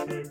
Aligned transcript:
Montre 0.00 0.22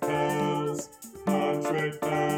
Pals, 0.00 0.88
Montre 1.26 1.90
Pals. 2.00 2.37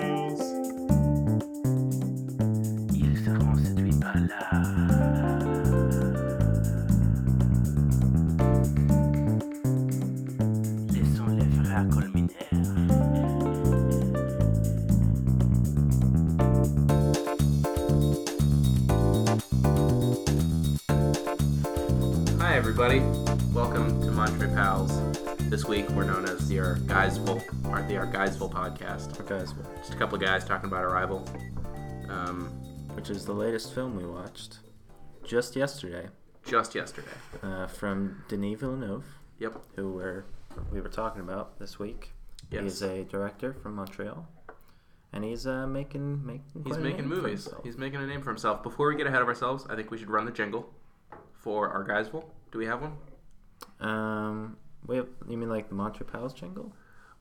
Pals. 24.55 24.93
This 25.49 25.65
week 25.65 25.89
we're 25.91 26.05
known 26.05 26.25
as 26.29 26.49
the 26.49 26.57
Argysville, 26.57 27.43
or 27.71 27.83
the 27.83 27.95
Argysville 27.95 28.51
podcast. 28.51 29.17
Guys, 29.29 29.53
Just 29.79 29.95
a 29.95 29.97
couple 29.97 30.17
of 30.17 30.21
guys 30.23 30.45
talking 30.45 30.69
about 30.69 30.85
Arrival. 30.85 31.27
Um, 32.09 32.47
which 32.95 33.11
is 33.11 33.25
the 33.25 33.33
latest 33.33 33.73
film 33.75 33.97
we 33.97 34.05
watched 34.05 34.59
just 35.25 35.55
yesterday 35.55 36.09
just 36.45 36.75
yesterday. 36.75 37.07
uh, 37.43 37.69
from 37.69 38.25
Denis 38.29 38.59
Villeneuve, 38.59 39.05
Yep. 39.39 39.63
who 39.77 39.93
we're, 39.93 40.25
we 40.73 40.81
were 40.81 40.89
talking 40.89 41.21
about 41.21 41.59
this 41.61 41.79
week. 41.79 42.13
Yes. 42.51 42.63
He's 42.63 42.83
a 42.83 43.05
director 43.05 43.53
from 43.55 43.77
Montreal, 43.77 44.27
and 45.13 45.23
he's 45.23 45.47
uh, 45.47 45.67
making 45.69 46.27
making 46.27 46.65
He's 46.67 46.79
making 46.79 47.07
movies. 47.07 47.49
He's 47.63 47.77
making 47.79 48.01
a 48.01 48.07
name 48.07 48.23
for 48.23 48.31
himself. 48.31 48.63
Before 48.65 48.89
we 48.89 48.97
get 48.97 49.07
ahead 49.07 49.23
of 49.23 49.29
ourselves, 49.29 49.65
I 49.71 49.77
think 49.77 49.91
we 49.93 49.99
should 49.99 50.11
run 50.11 50.25
the 50.25 50.33
jingle 50.33 50.75
for 51.33 51.73
Argysville. 51.73 52.25
Do 52.51 52.59
we 52.59 52.67
have 52.67 52.83
one? 52.83 52.95
Um, 53.81 54.57
we 54.87 54.97
have, 54.97 55.07
you 55.29 55.37
mean 55.37 55.49
like 55.49 55.69
the 55.69 55.75
Montre 55.75 56.05
Pals 56.05 56.33
jingle? 56.35 56.73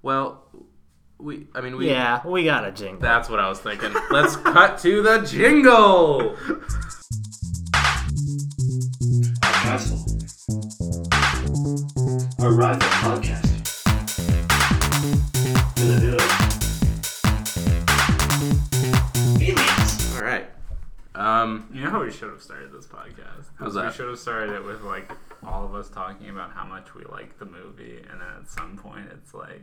Well, 0.01 0.43
we. 1.17 1.47
I 1.55 1.61
mean, 1.61 1.77
we. 1.77 1.87
yeah, 1.89 2.25
we 2.25 2.43
got 2.45 2.65
a 2.65 2.71
jingle. 2.71 3.01
That's 3.01 3.29
what 3.29 3.39
I 3.39 3.49
was 3.49 3.59
thinking. 3.59 3.93
Let's 4.11 4.35
cut 4.37 4.77
to 4.79 5.01
the 5.01 5.19
jingle. 5.19 6.35
Castle. 9.41 9.99
Arrival 12.39 12.79
Podcast. 12.89 13.45
All 20.15 20.21
right. 20.23 20.47
Um, 21.15 21.69
You 21.73 21.83
know 21.83 21.89
how 21.91 22.01
we 22.01 22.11
should 22.11 22.29
have 22.29 22.41
started 22.41 22.71
this 22.71 22.87
podcast? 22.87 23.45
How's 23.57 23.75
We 23.75 23.81
that? 23.81 23.93
should 23.93 24.07
have 24.07 24.19
started 24.19 24.55
it 24.55 24.65
with 24.65 24.81
like 24.83 25.09
all 25.49 25.65
of 25.65 25.73
us 25.75 25.89
talking 25.89 26.29
about 26.29 26.51
how 26.51 26.63
much 26.65 26.93
we 26.95 27.03
like 27.05 27.39
the 27.39 27.45
movie, 27.45 27.97
and 28.09 28.21
then 28.21 28.27
at 28.41 28.47
some 28.49 28.77
point 28.77 29.07
it's 29.11 29.33
like, 29.33 29.61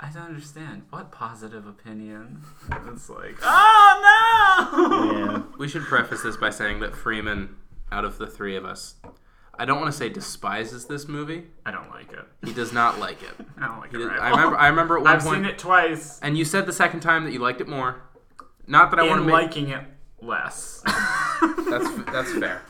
I 0.00 0.10
don't 0.10 0.24
understand. 0.24 0.82
What 0.90 1.12
positive 1.12 1.66
opinion? 1.66 2.42
And 2.70 2.88
it's 2.88 3.08
like, 3.08 3.36
oh 3.42 4.72
no! 4.72 5.12
yeah. 5.12 5.42
We 5.58 5.68
should 5.68 5.82
preface 5.82 6.22
this 6.22 6.36
by 6.36 6.50
saying 6.50 6.80
that 6.80 6.96
Freeman, 6.96 7.56
out 7.92 8.04
of 8.04 8.18
the 8.18 8.26
three 8.26 8.56
of 8.56 8.64
us, 8.64 8.96
I 9.56 9.64
don't 9.64 9.78
want 9.80 9.92
to 9.92 9.96
say 9.96 10.08
despises 10.08 10.86
this 10.86 11.06
movie. 11.06 11.44
I 11.64 11.70
don't 11.70 11.90
like 11.90 12.12
it. 12.12 12.24
He 12.44 12.52
does 12.52 12.72
not 12.72 12.98
like 12.98 13.22
it. 13.22 13.30
I 13.60 13.66
don't 13.68 13.78
like 13.78 13.94
it. 13.94 13.98
did, 13.98 14.08
right 14.08 14.20
I 14.20 14.30
remember. 14.30 14.56
I 14.56 14.68
remember 14.68 14.96
at 14.96 15.04
one 15.04 15.16
I've 15.16 15.22
point, 15.22 15.36
seen 15.36 15.44
it 15.44 15.58
twice. 15.58 16.18
and 16.20 16.36
you 16.36 16.44
said 16.44 16.66
the 16.66 16.72
second 16.72 17.00
time 17.00 17.24
that 17.24 17.32
you 17.32 17.38
liked 17.38 17.60
it 17.60 17.68
more. 17.68 18.02
Not 18.66 18.90
that 18.90 18.98
I 19.00 19.04
want 19.04 19.20
to 19.20 19.26
make. 19.26 19.32
liking 19.32 19.68
it 19.68 19.84
less. 20.22 20.82
that's 21.68 21.90
that's 22.12 22.32
fair. 22.32 22.62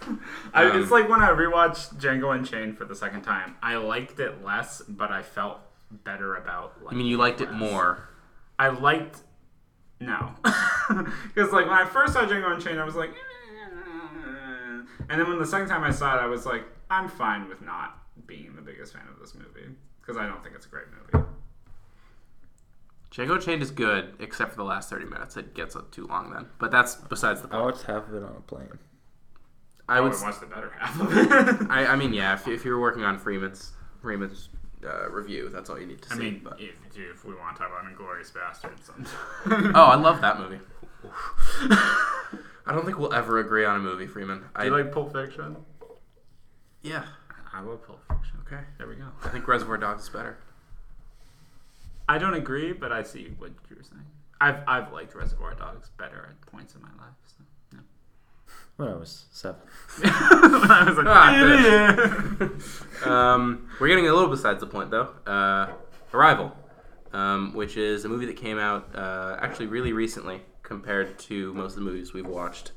I, 0.52 0.64
Um, 0.64 0.82
it's 0.82 0.90
like 0.90 1.08
when 1.08 1.20
I 1.20 1.28
rewatched 1.30 1.94
Django 1.96 2.34
Unchained 2.34 2.78
for 2.78 2.84
the 2.84 2.94
second 2.96 3.22
time. 3.22 3.56
I 3.62 3.76
liked 3.76 4.18
it 4.20 4.44
less, 4.44 4.82
but 4.88 5.10
I 5.10 5.22
felt 5.22 5.58
better 5.90 6.36
about. 6.36 6.74
I 6.88 6.94
mean, 6.94 7.06
you 7.06 7.16
liked 7.18 7.40
it 7.40 7.52
more. 7.52 8.08
I 8.58 8.68
liked 8.68 9.18
no, 10.00 10.32
because 10.42 11.52
like 11.52 11.66
when 11.66 11.78
I 11.78 11.84
first 11.84 12.14
saw 12.14 12.24
Django 12.26 12.52
Unchained, 12.52 12.80
I 12.80 12.84
was 12.84 12.96
like, 12.96 13.10
"Eh." 13.10 13.14
and 15.08 15.20
then 15.20 15.28
when 15.28 15.38
the 15.38 15.46
second 15.46 15.68
time 15.68 15.84
I 15.84 15.90
saw 15.90 16.16
it, 16.16 16.20
I 16.20 16.26
was 16.26 16.44
like, 16.46 16.64
I'm 16.90 17.08
fine 17.08 17.48
with 17.48 17.62
not 17.62 17.98
being 18.26 18.54
the 18.56 18.62
biggest 18.62 18.92
fan 18.92 19.02
of 19.12 19.20
this 19.20 19.34
movie 19.34 19.68
because 20.00 20.16
I 20.16 20.26
don't 20.26 20.42
think 20.42 20.54
it's 20.56 20.66
a 20.66 20.68
great 20.68 20.86
movie. 20.90 21.24
Django 23.12 23.40
Chained 23.40 23.62
is 23.62 23.70
good, 23.70 24.14
except 24.20 24.50
for 24.52 24.56
the 24.56 24.64
last 24.64 24.88
thirty 24.88 25.04
minutes. 25.04 25.36
It 25.36 25.54
gets 25.54 25.76
too 25.90 26.06
long 26.06 26.30
then. 26.32 26.46
But 26.58 26.70
that's 26.70 26.94
besides 26.94 27.42
the 27.42 27.48
point. 27.48 27.60
I 27.62 27.64
watched 27.64 27.82
half 27.82 28.08
of 28.08 28.14
it 28.14 28.22
on 28.22 28.34
a 28.36 28.40
plane. 28.40 28.78
I 29.88 29.98
I 29.98 30.00
would. 30.00 30.12
would 30.12 30.22
watch 30.22 30.40
the 30.40 30.46
better 30.46 30.70
half 30.78 30.98
of 31.00 31.08
it. 31.62 31.66
I, 31.70 31.86
I 31.86 31.96
mean, 31.96 32.12
yeah. 32.14 32.32
If, 32.34 32.48
if 32.48 32.64
you're 32.64 32.80
working 32.80 33.04
on 33.04 33.18
Freeman's 33.18 33.72
Freeman's 34.00 34.48
uh, 34.86 35.10
review, 35.10 35.50
that's 35.50 35.68
all 35.68 35.78
you 35.78 35.86
need 35.86 36.00
to 36.02 36.08
see. 36.08 36.14
I 36.14 36.18
mean, 36.18 36.40
but- 36.42 36.58
if, 36.60 36.74
if 36.96 37.24
we 37.26 37.34
want 37.34 37.56
to 37.56 37.62
talk 37.62 37.70
about 37.70 37.84
Inglourious 37.92 38.32
Basterds, 38.32 38.90
Oh, 39.74 39.84
I 39.84 39.96
love 39.96 40.20
that 40.22 40.38
movie. 40.40 40.60
I 41.70 42.72
don't 42.72 42.84
think 42.86 42.98
we'll 42.98 43.12
ever 43.12 43.40
agree 43.40 43.64
on 43.64 43.76
a 43.76 43.80
movie, 43.80 44.06
Freeman. 44.06 44.44
I 44.54 44.62
do 44.64 44.70
you 44.70 44.76
like 44.76 44.92
Pulp 44.92 45.12
Fiction? 45.12 45.56
yeah. 46.82 47.04
I 47.52 47.60
love 47.60 47.86
Pulp 47.86 48.00
Fiction. 48.08 48.38
Okay. 48.46 48.62
There 48.78 48.86
we 48.88 48.94
go. 48.94 49.04
I 49.24 49.28
think 49.28 49.46
Reservoir 49.46 49.76
Dogs 49.76 50.04
is 50.04 50.08
better. 50.08 50.38
I 52.12 52.18
don't 52.18 52.34
agree, 52.34 52.72
but 52.74 52.92
I 52.92 53.02
see 53.02 53.32
what 53.38 53.52
you're 53.70 53.82
saying. 53.82 54.04
I've 54.38 54.58
I've 54.66 54.92
liked 54.92 55.14
Reservoir 55.14 55.54
Dogs 55.54 55.90
better 55.96 56.28
at 56.28 56.52
points 56.52 56.74
in 56.74 56.82
my 56.82 56.88
life. 56.88 57.16
So, 57.26 57.42
yeah. 57.72 57.78
When 58.76 58.88
I 58.88 58.94
was 58.96 59.24
seven. 59.32 59.60
I 60.04 60.84
was 60.86 60.96
like, 60.98 61.06
Ah, 61.08 62.40
"Idiot." 62.40 62.50
Um, 63.10 63.68
we're 63.80 63.88
getting 63.88 64.06
a 64.08 64.12
little 64.12 64.28
besides 64.28 64.60
the 64.60 64.66
point 64.66 64.90
though. 64.90 65.08
Uh, 65.26 65.72
Arrival, 66.12 66.54
um, 67.14 67.54
which 67.54 67.76
is 67.78 68.04
a 68.04 68.08
movie 68.10 68.26
that 68.26 68.36
came 68.36 68.58
out 68.58 68.94
uh, 68.94 69.38
actually 69.40 69.66
really 69.68 69.94
recently 69.94 70.42
compared 70.62 71.18
to 71.18 71.52
most 71.54 71.70
of 71.72 71.76
the 71.76 71.80
movies 71.90 72.12
we've 72.12 72.26
watched 72.26 72.72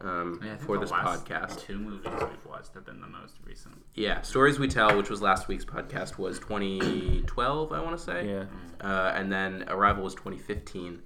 um, 0.00 0.40
Yeah, 0.44 0.56
for 0.56 0.76
the 0.76 0.80
this 0.82 0.90
last 0.90 1.24
podcast. 1.24 1.60
Two 1.60 1.78
movies 1.78 2.10
we've 2.12 2.46
watched 2.48 2.74
have 2.74 2.84
been 2.86 3.00
the 3.00 3.06
most 3.08 3.34
recent. 3.44 3.74
Yeah, 3.94 4.22
Stories 4.22 4.58
We 4.58 4.68
Tell, 4.68 4.96
which 4.96 5.10
was 5.10 5.20
last 5.20 5.48
week's 5.48 5.64
podcast, 5.64 6.18
was 6.18 6.38
2012, 6.38 7.72
I 7.72 7.80
want 7.80 7.96
to 7.98 8.02
say. 8.02 8.28
Yeah. 8.28 8.44
Uh, 8.80 9.12
and 9.14 9.32
then 9.32 9.64
Arrival 9.68 10.04
was 10.04 10.14
2015, 10.14 11.02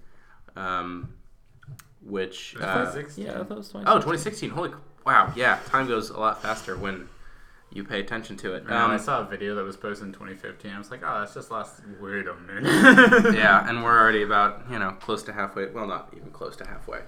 um, 0.57 1.15
which. 2.05 2.57
Uh, 2.61 2.93
Yeah, 3.17 3.33
I 3.41 3.45
thought 3.45 3.51
it 3.53 3.57
was 3.59 3.69
20. 3.71 3.87
oh, 3.89 3.95
2016. 3.95 4.51
Holy. 4.51 4.71
Wow. 5.07 5.33
Yeah, 5.35 5.59
time 5.67 5.87
goes 5.89 6.11
a 6.11 6.19
lot 6.21 6.43
faster 6.43 6.77
when 6.77 7.09
you 7.71 7.83
pay 7.85 8.01
attention 8.01 8.37
to 8.37 8.55
it. 8.55 8.71
Um, 8.71 8.91
I 8.91 8.99
saw 8.99 9.21
a 9.21 9.25
video 9.25 9.55
that 9.55 9.65
was 9.65 9.77
posted 9.77 10.07
in 10.09 10.13
2015. 10.13 10.71
I 10.71 10.79
was 10.79 10.91
like, 10.91 11.01
oh, 11.05 11.21
that's 11.21 11.35
just 11.35 11.51
last. 11.51 11.81
Wait 12.01 12.27
a 12.27 12.35
minute. 12.35 13.35
yeah, 13.35 13.69
and 13.69 13.83
we're 13.83 13.99
already 13.99 14.23
about, 14.23 14.65
you 14.71 14.79
know, 14.79 14.91
close 15.01 15.23
to 15.25 15.33
halfway. 15.33 15.67
Well, 15.71 15.87
not 15.87 16.13
even 16.17 16.31
close 16.31 16.55
to 16.57 16.67
halfway. 16.67 17.01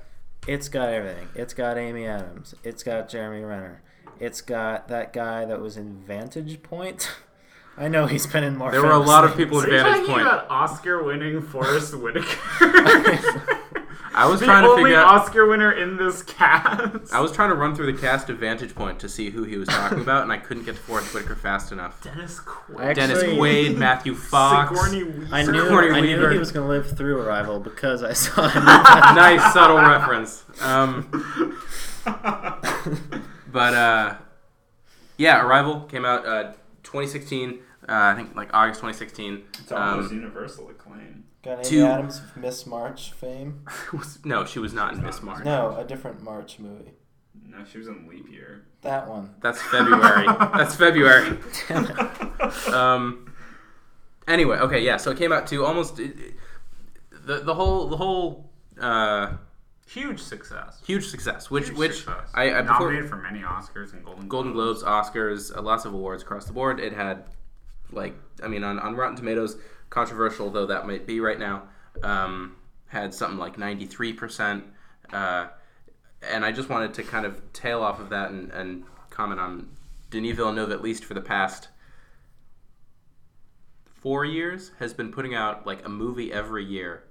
It's 0.46 0.68
got 0.68 0.88
everything. 0.90 1.28
It's 1.34 1.54
got 1.54 1.78
Amy 1.78 2.06
Adams. 2.06 2.54
It's 2.62 2.82
got 2.82 3.08
Jeremy 3.08 3.42
Renner. 3.42 3.82
It's 4.20 4.40
got 4.40 4.88
that 4.88 5.12
guy 5.12 5.44
that 5.44 5.60
was 5.60 5.76
in 5.76 6.02
Vantage 6.06 6.62
Point. 6.62 7.10
I 7.76 7.88
know 7.88 8.06
he's 8.06 8.26
been 8.26 8.44
in 8.44 8.56
more. 8.56 8.70
There 8.70 8.82
were 8.82 8.92
a 8.92 8.98
lot 8.98 9.24
of 9.24 9.34
things. 9.34 9.44
people 9.44 9.58
Are 9.60 9.64
at 9.64 9.68
you 9.72 9.78
Vantage 9.78 9.92
talking 10.06 10.14
Point. 10.14 10.22
about 10.26 10.46
Oscar-winning 10.48 11.42
Forest 11.42 11.94
Whitaker? 11.98 12.38
I 14.14 14.26
was 14.26 14.40
the 14.40 14.46
trying 14.46 14.62
to 14.64 14.70
only 14.70 14.84
figure 14.84 14.98
out. 15.00 15.20
Oscar 15.20 15.46
winner 15.46 15.72
in 15.72 15.96
this 15.96 16.22
cast. 16.22 17.12
I 17.12 17.20
was 17.20 17.32
trying 17.32 17.48
to 17.50 17.54
run 17.56 17.74
through 17.74 17.92
the 17.92 17.98
cast 18.00 18.30
of 18.30 18.38
Vantage 18.38 18.74
Point 18.74 19.00
to 19.00 19.08
see 19.08 19.30
who 19.30 19.42
he 19.44 19.56
was 19.56 19.68
talking 19.68 20.00
about, 20.00 20.22
and 20.22 20.32
I 20.32 20.36
couldn't 20.38 20.64
get 20.64 20.76
to 20.76 20.80
Forest 20.80 21.12
Whitaker 21.14 21.34
fast 21.34 21.72
enough. 21.72 22.02
Dennis 22.02 22.38
Quaid. 22.40 22.80
Actually- 22.80 22.94
Dennis 22.94 23.22
Quaid, 23.24 23.76
Matthew 23.76 24.14
Fox. 24.14 24.70
Sigourney 24.78 25.04
Weaver. 25.04 25.34
I 25.34 25.42
knew. 25.42 25.46
Sigourney 25.62 25.88
I 25.90 26.00
knew 26.00 26.06
Weaver. 26.16 26.30
he 26.32 26.38
was 26.38 26.52
going 26.52 26.64
to 26.66 26.68
live 26.68 26.96
through 26.96 27.20
Arrival 27.20 27.58
because 27.60 28.02
I 28.02 28.12
saw 28.12 28.48
him. 28.48 28.64
nice 28.64 29.52
subtle 29.52 29.78
reference. 29.78 30.44
Um, 30.62 31.10
but 33.52 33.74
uh, 33.74 34.14
yeah, 35.16 35.44
Arrival 35.44 35.80
came 35.82 36.04
out 36.04 36.26
uh, 36.26 36.52
2016. 36.82 37.60
Uh, 37.86 37.92
I 37.92 38.14
think 38.14 38.34
like 38.34 38.50
August 38.54 38.80
2016. 38.80 39.42
It's 39.60 39.72
almost 39.72 40.10
Um, 40.10 40.16
universal 40.16 40.64
acclaim. 40.70 40.73
Got 41.44 41.58
Amy 41.58 41.64
Two- 41.64 41.84
Adams 41.84 42.18
of 42.18 42.36
Miss 42.36 42.66
March 42.66 43.12
fame. 43.12 43.64
was- 43.92 44.24
no, 44.24 44.44
she 44.44 44.58
was 44.58 44.72
not 44.72 44.94
in 44.94 45.02
Miss 45.02 45.22
March. 45.22 45.44
No, 45.44 45.76
a 45.76 45.84
different 45.84 46.22
March 46.22 46.58
movie. 46.58 46.92
No, 47.46 47.64
she 47.64 47.78
was 47.78 47.86
in 47.88 48.08
Leap 48.08 48.30
Year. 48.30 48.64
That 48.82 49.08
one. 49.08 49.34
That's 49.40 49.60
February. 49.62 50.26
That's 50.56 50.74
February. 50.74 51.38
Um. 52.72 53.32
Anyway, 54.26 54.56
okay, 54.58 54.80
yeah. 54.82 54.96
So 54.96 55.10
it 55.10 55.18
came 55.18 55.32
out 55.32 55.46
to 55.48 55.64
almost 55.64 55.98
it, 55.98 56.18
it- 56.18 56.34
the 57.26 57.40
the 57.40 57.54
whole 57.54 57.88
the 57.88 57.96
whole 57.96 58.50
uh, 58.80 59.32
Huge 59.86 60.20
success. 60.20 60.80
huge 60.86 61.06
success. 61.06 61.50
Which 61.50 61.66
Huge 61.68 61.76
which 61.78 61.96
success. 61.96 62.30
I, 62.34 62.54
I 62.54 62.62
before, 62.62 62.80
nominated 62.90 63.08
for 63.10 63.16
many 63.16 63.40
Oscars 63.40 63.92
and 63.92 64.04
Golden 64.04 64.28
Golden 64.28 64.52
Globes, 64.52 64.82
Oscars, 64.82 65.54
uh, 65.56 65.60
lots 65.62 65.84
of 65.84 65.92
awards 65.94 66.22
across 66.22 66.46
the 66.46 66.52
board. 66.52 66.80
It 66.80 66.92
had, 66.94 67.24
like, 67.92 68.14
I 68.42 68.48
mean, 68.48 68.64
on, 68.64 68.78
on 68.78 68.94
Rotten 68.96 69.16
Tomatoes, 69.16 69.56
controversial 69.94 70.50
though 70.50 70.66
that 70.66 70.86
might 70.86 71.06
be 71.06 71.20
right 71.20 71.38
now, 71.38 71.62
um, 72.02 72.56
had 72.88 73.14
something 73.14 73.38
like 73.38 73.56
93%. 73.56 74.64
Uh, 75.12 75.46
and 76.20 76.44
I 76.44 76.50
just 76.50 76.68
wanted 76.68 76.94
to 76.94 77.04
kind 77.04 77.24
of 77.24 77.52
tail 77.52 77.80
off 77.80 78.00
of 78.00 78.10
that 78.10 78.30
and, 78.30 78.50
and 78.50 78.84
comment 79.10 79.40
on 79.40 79.68
Denis 80.10 80.36
Villeneuve, 80.36 80.72
at 80.72 80.82
least 80.82 81.04
for 81.04 81.14
the 81.14 81.20
past 81.20 81.68
four 83.86 84.24
years, 84.24 84.72
has 84.80 84.92
been 84.92 85.12
putting 85.12 85.34
out 85.34 85.64
like 85.64 85.86
a 85.86 85.88
movie 85.88 86.32
every 86.32 86.64
year. 86.64 87.04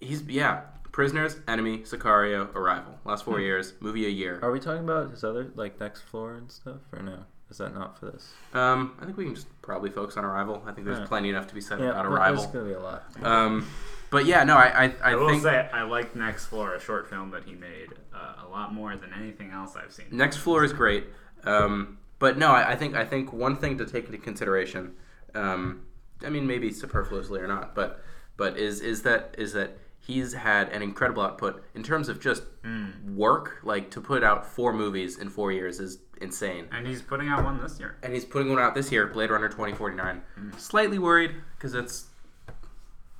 He's 0.00 0.22
yeah, 0.22 0.60
Prisoners, 0.92 1.38
Enemy, 1.48 1.80
Sicario, 1.80 2.54
Arrival. 2.54 3.00
Last 3.04 3.24
four 3.24 3.40
years, 3.40 3.72
movie 3.80 4.06
a 4.06 4.10
year. 4.10 4.38
Are 4.42 4.52
we 4.52 4.60
talking 4.60 4.84
about 4.84 5.10
his 5.10 5.24
other 5.24 5.50
like 5.56 5.80
next 5.80 6.02
floor 6.02 6.34
and 6.34 6.50
stuff, 6.52 6.82
or 6.92 7.02
no? 7.02 7.24
Is 7.50 7.58
that 7.58 7.74
not 7.74 7.98
for 7.98 8.06
this? 8.06 8.32
Um, 8.54 8.96
I 9.00 9.04
think 9.04 9.16
we 9.16 9.24
can 9.24 9.34
just 9.34 9.46
probably 9.62 9.90
focus 9.90 10.16
on 10.16 10.24
Arrival. 10.24 10.62
I 10.66 10.72
think 10.72 10.84
there's 10.84 10.96
Alright. 10.96 11.08
plenty 11.08 11.28
enough 11.28 11.46
to 11.48 11.54
be 11.54 11.60
said 11.60 11.78
Yeah, 11.78 11.90
about 11.90 12.04
but 12.04 12.12
Arrival. 12.12 12.42
There's 12.42 12.52
gonna 12.52 12.66
be 12.66 12.72
a 12.72 12.80
lot. 12.80 13.04
Um, 13.22 13.68
but 14.10 14.26
yeah, 14.26 14.42
no, 14.44 14.56
I 14.56 14.66
I, 14.66 14.84
I, 14.84 15.12
I, 15.12 15.14
will 15.14 15.28
think 15.28 15.42
say 15.42 15.68
I 15.72 15.82
like 15.82 16.16
Next 16.16 16.46
Floor, 16.46 16.74
a 16.74 16.80
short 16.80 17.08
film 17.08 17.30
that 17.30 17.44
he 17.44 17.54
made, 17.54 17.90
uh, 18.14 18.44
a 18.44 18.48
lot 18.48 18.74
more 18.74 18.96
than 18.96 19.12
anything 19.12 19.50
else 19.50 19.76
I've 19.76 19.92
seen. 19.92 20.06
Next 20.10 20.38
Floor 20.38 20.64
is 20.64 20.72
great. 20.72 21.04
Um, 21.44 21.98
but 22.18 22.36
no, 22.36 22.50
I, 22.50 22.72
I 22.72 22.76
think 22.76 22.96
I 22.96 23.04
think 23.04 23.32
one 23.32 23.56
thing 23.56 23.78
to 23.78 23.86
take 23.86 24.06
into 24.06 24.18
consideration, 24.18 24.94
um, 25.34 25.82
I 26.24 26.30
mean 26.30 26.46
maybe 26.46 26.72
superfluously 26.72 27.40
or 27.40 27.46
not, 27.46 27.74
but 27.74 28.02
but 28.36 28.58
is 28.58 28.80
is 28.80 29.02
that 29.02 29.34
is 29.38 29.52
that 29.52 29.78
he's 30.06 30.32
had 30.32 30.68
an 30.68 30.82
incredible 30.82 31.22
output 31.22 31.64
in 31.74 31.82
terms 31.82 32.08
of 32.08 32.20
just 32.20 32.44
mm. 32.62 33.14
work. 33.14 33.58
Like 33.62 33.90
to 33.92 34.00
put 34.00 34.22
out 34.22 34.46
four 34.46 34.72
movies 34.72 35.18
in 35.18 35.28
four 35.28 35.52
years 35.52 35.80
is 35.80 35.98
insane. 36.20 36.68
And 36.70 36.86
he's 36.86 37.02
putting 37.02 37.28
out 37.28 37.44
one 37.44 37.60
this 37.60 37.78
year. 37.80 37.96
And 38.02 38.12
he's 38.12 38.24
putting 38.24 38.50
one 38.50 38.58
out 38.58 38.74
this 38.74 38.92
year, 38.92 39.06
Blade 39.06 39.30
Runner 39.30 39.48
2049. 39.48 40.22
Mm. 40.38 40.60
Slightly 40.60 40.98
worried 40.98 41.34
because 41.56 41.74
it's 41.74 42.06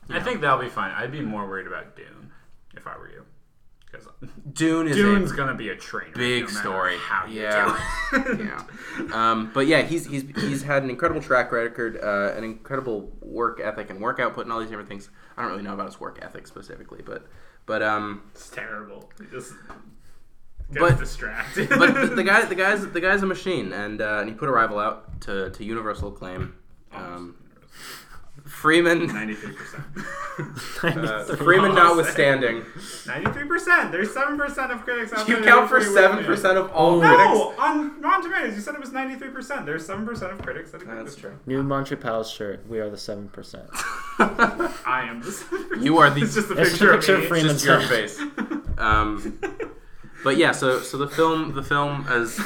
I 0.08 0.20
think 0.20 0.40
that'll 0.40 0.60
be 0.60 0.68
fine. 0.68 0.92
I'd 0.92 1.10
be 1.10 1.20
more 1.20 1.46
worried 1.46 1.66
about 1.66 1.96
Dune 1.96 2.30
if 2.76 2.86
I 2.86 2.96
were 2.96 3.10
you, 3.10 3.24
Dune 4.52 4.88
is 4.88 4.96
Dune's 4.96 5.32
a 5.32 5.36
gonna 5.36 5.54
be 5.54 5.68
a 5.68 5.76
train. 5.76 6.10
big 6.14 6.44
no 6.44 6.48
story. 6.48 6.96
How 6.98 7.26
you 7.26 7.42
Yeah. 7.42 7.78
do 8.12 8.16
it. 8.16 8.40
yeah. 8.46 8.62
Um, 9.12 9.50
but 9.52 9.66
yeah, 9.66 9.82
he's 9.82 10.06
he's 10.06 10.24
he's 10.36 10.62
had 10.62 10.82
an 10.82 10.90
incredible 10.90 11.20
track 11.20 11.52
record, 11.52 11.98
uh, 12.02 12.32
an 12.36 12.42
incredible 12.44 13.12
work 13.20 13.60
ethic 13.62 13.90
and 13.90 14.00
work 14.00 14.18
output, 14.18 14.44
and 14.44 14.52
all 14.52 14.60
these 14.60 14.68
different 14.70 14.88
things. 14.88 15.10
I 15.36 15.42
don't 15.42 15.50
really 15.50 15.62
know 15.62 15.74
about 15.74 15.86
his 15.86 16.00
work 16.00 16.18
ethic 16.22 16.46
specifically, 16.46 17.02
but 17.04 17.26
but 17.66 17.82
um, 17.82 18.22
It's 18.32 18.48
terrible. 18.48 19.10
He 19.20 19.26
just 19.26 19.52
gets 20.72 20.80
But- 20.80 20.98
distracted. 20.98 21.68
but 21.68 21.94
the, 21.94 22.06
the 22.16 22.24
guy 22.24 22.44
the 22.46 22.54
guy's 22.54 22.86
the 22.88 23.00
guy's 23.00 23.22
a 23.22 23.26
machine, 23.26 23.72
and 23.72 24.00
uh, 24.00 24.18
and 24.20 24.28
he 24.30 24.34
put 24.34 24.48
Arrival 24.48 24.78
out 24.78 25.20
to 25.22 25.50
to 25.50 25.64
universal 25.64 26.08
acclaim. 26.08 26.54
Um, 26.92 27.36
Freeman, 28.46 29.06
Ninety-three 29.08 29.52
percent. 29.54 29.84
uh, 31.04 31.24
Freeman 31.36 31.74
notwithstanding, 31.74 32.64
Ninety-three 33.06 33.46
percent. 33.48 33.90
There's 33.90 34.12
seven 34.14 34.38
percent 34.38 34.70
of 34.70 34.82
critics. 34.82 35.12
out 35.12 35.28
you 35.28 35.38
count 35.42 35.68
for 35.68 35.80
seven 35.82 36.18
me. 36.18 36.24
percent 36.24 36.56
of 36.56 36.70
all 36.72 37.00
No, 37.00 37.08
critics. 37.48 37.60
on 37.60 38.00
Rotten 38.00 38.22
Tomatoes, 38.22 38.54
you 38.54 38.60
said 38.60 38.74
it 38.74 38.80
was 38.80 38.92
ninety-three 38.92 39.30
percent. 39.30 39.66
There's 39.66 39.84
seven 39.84 40.06
percent 40.06 40.32
of 40.32 40.42
critics 40.42 40.70
that 40.70 40.82
agree. 40.82 40.94
That's 40.94 41.14
with 41.14 41.20
true. 41.20 41.38
New 41.46 41.62
Montreal's 41.62 42.30
shirt. 42.30 42.66
We 42.68 42.78
are 42.78 42.88
the 42.88 42.96
seven 42.98 43.28
percent. 43.28 43.68
I 44.18 45.06
am 45.08 45.20
the. 45.22 45.28
7%. 45.30 45.82
You 45.82 45.98
are 45.98 46.08
the- 46.10 46.22
It's 46.22 46.34
just 46.34 46.50
a 46.50 46.54
It's 46.60 46.70
picture, 46.70 46.92
a 46.92 46.96
picture 46.96 47.14
of 47.14 47.18
of 47.18 47.24
me. 47.24 47.28
Freeman. 47.28 47.52
just 47.52 47.64
your 47.64 47.80
face. 47.80 48.20
Um, 48.78 49.40
but 50.24 50.36
yeah, 50.36 50.52
so 50.52 50.80
so 50.80 50.98
the 50.98 51.08
film 51.08 51.52
the 51.54 51.62
film 51.62 52.06
as 52.08 52.38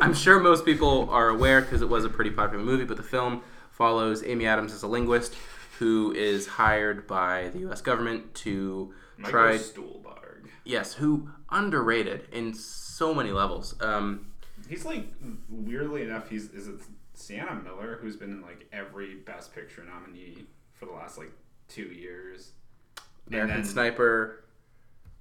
I'm 0.00 0.14
sure 0.14 0.38
most 0.40 0.64
people 0.64 1.10
are 1.10 1.28
aware 1.28 1.60
because 1.60 1.82
it 1.82 1.88
was 1.88 2.04
a 2.04 2.08
pretty 2.08 2.30
popular 2.30 2.64
movie, 2.64 2.84
but 2.84 2.96
the 2.96 3.02
film 3.02 3.42
follows 3.74 4.22
Amy 4.24 4.46
Adams 4.46 4.72
as 4.72 4.82
a 4.82 4.86
linguist 4.86 5.34
who 5.78 6.12
is 6.12 6.46
hired 6.46 7.06
by 7.06 7.48
the 7.48 7.58
U.S. 7.60 7.80
government 7.80 8.32
to 8.34 8.94
Michael 9.18 9.30
try. 9.32 9.52
Stuhlbarg. 9.58 10.46
Yes, 10.64 10.94
who 10.94 11.28
underrated 11.50 12.28
in 12.32 12.54
so 12.54 13.12
many 13.12 13.32
levels. 13.32 13.74
Um, 13.80 14.28
He's 14.68 14.84
like 14.84 15.06
weirdly 15.50 16.02
enough, 16.02 16.30
he's 16.30 16.48
is 16.50 16.68
it 16.68 16.76
Sienna 17.14 17.54
Miller 17.62 17.98
who's 18.00 18.16
been 18.16 18.30
in 18.30 18.40
like 18.42 18.66
every 18.72 19.16
Best 19.16 19.54
Picture 19.54 19.84
nominee 19.84 20.46
for 20.72 20.86
the 20.86 20.92
last 20.92 21.18
like 21.18 21.32
two 21.68 21.82
years. 21.82 22.52
American 23.28 23.56
then 23.56 23.64
Sniper. 23.64 24.44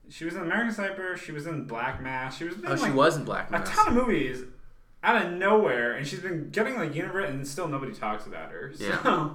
She 0.10 0.26
was 0.26 0.36
in 0.36 0.42
American 0.44 0.74
Sniper. 0.74 1.18
She 1.18 1.32
was 1.32 1.48
in 1.48 1.66
Black 1.66 2.02
Mass. 2.02 2.38
She 2.38 2.46
was 2.46 2.56
in 2.56 2.66
Oh, 2.68 2.76
she 2.76 2.92
was 2.92 3.18
in 3.18 3.26
Black 3.26 3.50
Mass. 3.52 3.68
a 3.68 3.72
ton 3.72 3.88
of 3.90 3.94
movies 3.96 4.44
out 5.04 5.26
of 5.26 5.34
nowhere, 5.34 5.94
and 5.94 6.08
she's 6.08 6.20
been 6.22 6.50
getting 6.50 6.76
like 6.76 6.96
universe, 6.96 7.30
and 7.30 7.48
still 7.48 7.68
nobody 7.68 7.94
talks 7.94 8.26
about 8.26 8.52
her. 8.52 8.72
So, 8.78 8.86
Yeah. 8.86 9.30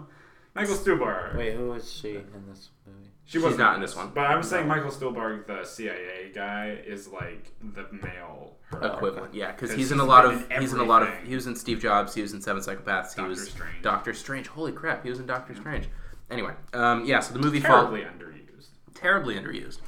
Michael 0.54 0.74
Stuhlbarg. 0.74 1.36
Wait, 1.36 1.54
who 1.54 1.68
was 1.68 1.92
she 1.92 2.16
in 2.16 2.24
this 2.48 2.70
movie? 2.86 3.10
she 3.26 3.32
she's 3.32 3.42
wasn't 3.42 3.60
not 3.60 3.76
in 3.76 3.80
this 3.80 3.94
one. 3.94 4.10
But 4.14 4.22
I'm 4.30 4.42
saying 4.42 4.66
Michael 4.66 4.90
Stuhlbarg, 4.90 5.46
the 5.46 5.62
CIA 5.64 6.32
guy, 6.34 6.78
is 6.84 7.06
like 7.08 7.52
the 7.60 7.86
male. 7.92 8.56
her. 8.70 8.80
equivalent. 8.94 9.34
Yeah, 9.34 9.52
because 9.52 9.70
he's 9.72 9.92
in 9.92 10.00
a 10.00 10.04
lot 10.04 10.24
of 10.24 10.50
in 10.50 10.60
he's 10.60 10.72
in 10.72 10.80
a 10.80 10.84
lot 10.84 11.02
of 11.02 11.10
he 11.24 11.34
was 11.34 11.46
in 11.46 11.54
Steve 11.54 11.80
Jobs. 11.80 12.14
He 12.14 12.22
was 12.22 12.32
in 12.32 12.40
Seven 12.40 12.60
Psychopaths. 12.62 13.10
He 13.14 13.16
Doctor 13.20 13.28
was 13.28 13.48
Strange. 13.50 13.82
Doctor 13.82 14.14
Strange. 14.14 14.46
Holy 14.48 14.72
crap, 14.72 15.04
he 15.04 15.10
was 15.10 15.20
in 15.20 15.26
Doctor 15.26 15.54
Strange. 15.54 15.88
Anyway, 16.30 16.54
um, 16.72 17.04
yeah. 17.04 17.20
So 17.20 17.34
the 17.34 17.38
movie 17.40 17.60
followed 17.60 17.90
Terribly 17.90 18.00
underused. 18.00 18.66
terribly 18.94 19.34
underused, 19.36 19.78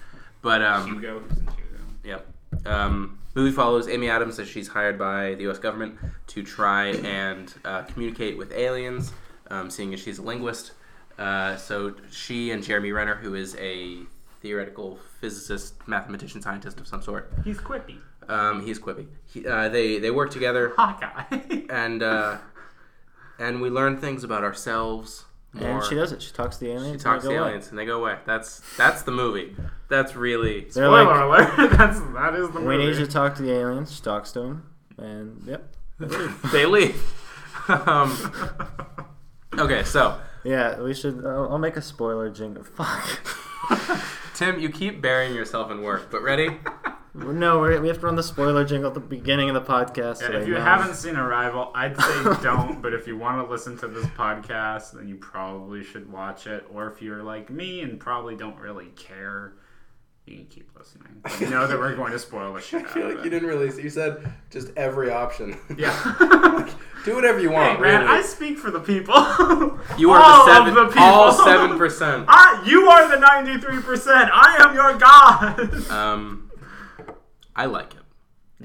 but 0.42 0.62
um, 0.62 0.86
Hugo, 0.94 1.18
who's 1.20 1.38
in 1.38 1.46
Hugo. 1.46 1.58
Yep. 2.04 2.66
Um, 2.66 3.18
movie 3.34 3.52
follows 3.52 3.88
Amy 3.88 4.08
Adams 4.08 4.38
as 4.38 4.48
she's 4.48 4.68
hired 4.68 4.98
by 4.98 5.34
the 5.34 5.42
U.S. 5.44 5.58
government 5.58 5.96
to 6.28 6.42
try 6.42 6.86
and 6.88 7.52
uh, 7.64 7.82
communicate 7.82 8.36
with 8.38 8.52
aliens, 8.52 9.12
um, 9.50 9.70
seeing 9.70 9.92
as 9.94 10.00
she's 10.00 10.18
a 10.18 10.22
linguist. 10.22 10.72
Uh, 11.18 11.56
so 11.56 11.94
she 12.10 12.50
and 12.50 12.62
Jeremy 12.62 12.92
Renner, 12.92 13.14
who 13.16 13.34
is 13.34 13.54
a 13.56 13.98
theoretical 14.40 14.98
physicist, 15.20 15.74
mathematician, 15.86 16.40
scientist 16.40 16.80
of 16.80 16.88
some 16.88 17.02
sort, 17.02 17.30
He's 17.44 17.58
quippy. 17.58 17.98
um, 18.28 18.64
he's 18.64 18.78
quippy. 18.78 19.06
He, 19.26 19.46
uh, 19.46 19.68
they 19.68 19.98
they 19.98 20.10
work 20.10 20.30
together, 20.30 20.72
Hawkeye. 20.76 21.24
and 21.70 22.02
uh, 22.02 22.38
and 23.38 23.60
we 23.60 23.68
learn 23.70 23.98
things 23.98 24.24
about 24.24 24.44
ourselves. 24.44 25.24
More. 25.52 25.68
And 25.68 25.84
she 25.84 25.94
does 25.96 26.12
it. 26.12 26.22
She 26.22 26.32
talks 26.32 26.58
to 26.58 26.64
the 26.64 26.70
aliens. 26.72 27.00
She 27.00 27.04
talks 27.04 27.24
to 27.24 27.28
go 27.28 27.34
the 27.34 27.40
away. 27.40 27.48
aliens, 27.50 27.68
and 27.70 27.78
they 27.78 27.84
go 27.84 27.98
away. 28.00 28.16
That's 28.24 28.62
that's 28.76 29.02
the 29.02 29.10
movie. 29.10 29.56
That's 29.88 30.14
really 30.14 30.60
They're 30.60 30.70
Spoiler 30.86 31.26
like, 31.26 31.58
alert. 31.58 31.70
That's 31.76 31.98
that 32.00 32.34
is 32.36 32.50
the 32.50 32.60
we 32.60 32.66
movie. 32.66 32.86
need 32.86 32.96
you 32.98 33.06
to 33.06 33.10
talk 33.10 33.34
to 33.36 33.42
the 33.42 33.52
aliens. 33.52 33.92
She 33.92 34.00
talks 34.00 34.30
to 34.32 34.40
them, 34.40 34.70
and 34.96 35.42
yep. 35.44 35.74
they 35.98 36.06
leave. 36.06 36.52
they 36.52 36.66
leave. 36.66 37.14
um, 37.68 38.32
okay, 39.58 39.82
so 39.82 40.20
yeah, 40.44 40.80
we 40.80 40.94
should. 40.94 41.26
I'll, 41.26 41.50
I'll 41.52 41.58
make 41.58 41.76
a 41.76 41.82
spoiler 41.82 42.30
jingle. 42.30 42.62
Fuck. 42.62 43.20
Tim, 44.34 44.60
you 44.60 44.68
keep 44.70 45.02
burying 45.02 45.34
yourself 45.34 45.70
in 45.72 45.82
work, 45.82 46.10
but 46.12 46.22
ready? 46.22 46.58
No, 47.14 47.58
we're, 47.58 47.80
we 47.80 47.88
have 47.88 47.98
to 48.00 48.06
run 48.06 48.14
the 48.14 48.22
spoiler 48.22 48.64
jingle 48.64 48.88
at 48.88 48.94
the 48.94 49.00
beginning 49.00 49.48
of 49.50 49.54
the 49.54 49.60
podcast. 49.72 50.18
so 50.18 50.30
Yeah, 50.30 50.38
if 50.38 50.46
you 50.48 50.54
know. 50.54 50.60
haven't 50.60 50.94
seen 50.94 51.16
Arrival, 51.16 51.72
I'd 51.74 52.00
say 52.00 52.22
don't. 52.42 52.80
but 52.80 52.94
if 52.94 53.06
you 53.08 53.16
want 53.16 53.44
to 53.44 53.50
listen 53.50 53.76
to 53.78 53.88
this 53.88 54.06
podcast, 54.06 54.92
then 54.92 55.08
you 55.08 55.16
probably 55.16 55.82
should 55.82 56.10
watch 56.10 56.46
it. 56.46 56.64
Or 56.72 56.88
if 56.90 57.02
you're 57.02 57.22
like 57.22 57.50
me 57.50 57.80
and 57.82 57.98
probably 57.98 58.36
don't 58.36 58.56
really 58.58 58.86
care, 58.96 59.54
you 60.26 60.36
can 60.36 60.46
keep 60.46 60.70
listening. 60.78 61.08
But 61.22 61.40
you 61.40 61.50
know 61.50 61.66
that 61.66 61.76
we're 61.76 61.96
going 61.96 62.12
to 62.12 62.18
spoil 62.18 62.52
the 62.52 62.60
shit 62.60 62.86
out 62.86 62.96
of 62.96 63.10
it. 63.18 63.24
You 63.24 63.30
didn't 63.30 63.48
release 63.48 63.76
it. 63.78 63.82
You 63.82 63.90
said 63.90 64.32
just 64.50 64.68
every 64.76 65.10
option. 65.10 65.58
Yeah. 65.76 66.68
Do 67.04 67.14
whatever 67.16 67.40
you 67.40 67.48
hey 67.48 67.54
want. 67.54 67.80
man, 67.80 68.02
really. 68.02 68.18
I 68.18 68.22
speak 68.22 68.56
for 68.58 68.70
the 68.70 68.78
people. 68.78 69.14
you 69.98 70.12
are 70.12 70.22
All 70.22 70.44
the 70.46 70.52
of 70.52 70.56
seven, 70.58 70.74
the 70.74 70.86
people. 70.86 71.02
all 71.02 71.32
seven 71.32 71.76
percent. 71.78 72.26
I, 72.28 72.62
you 72.66 72.88
are 72.88 73.08
the 73.08 73.18
ninety-three 73.18 73.80
percent. 73.80 74.30
I 74.32 74.56
am 74.60 74.74
your 74.74 74.96
god. 74.98 75.90
Um, 75.90 76.49
I 77.60 77.66
like 77.66 77.92
it. 77.94 78.00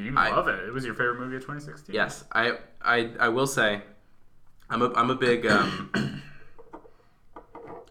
you 0.01 0.17
I- 0.17 0.29
love 0.29 0.47
it. 0.47 0.63
It 0.63 0.73
was 0.73 0.85
your 0.85 0.93
favorite 0.93 1.19
movie 1.19 1.35
of 1.35 1.41
2016. 1.41 1.93
Yes, 1.93 2.23
I, 2.31 2.53
I, 2.81 3.11
I 3.19 3.27
will 3.27 3.45
say, 3.45 3.81
I'm 4.69 4.81
a, 4.81 4.93
I'm 4.93 5.09
a 5.09 5.15
big. 5.15 5.45
Um, 5.45 5.91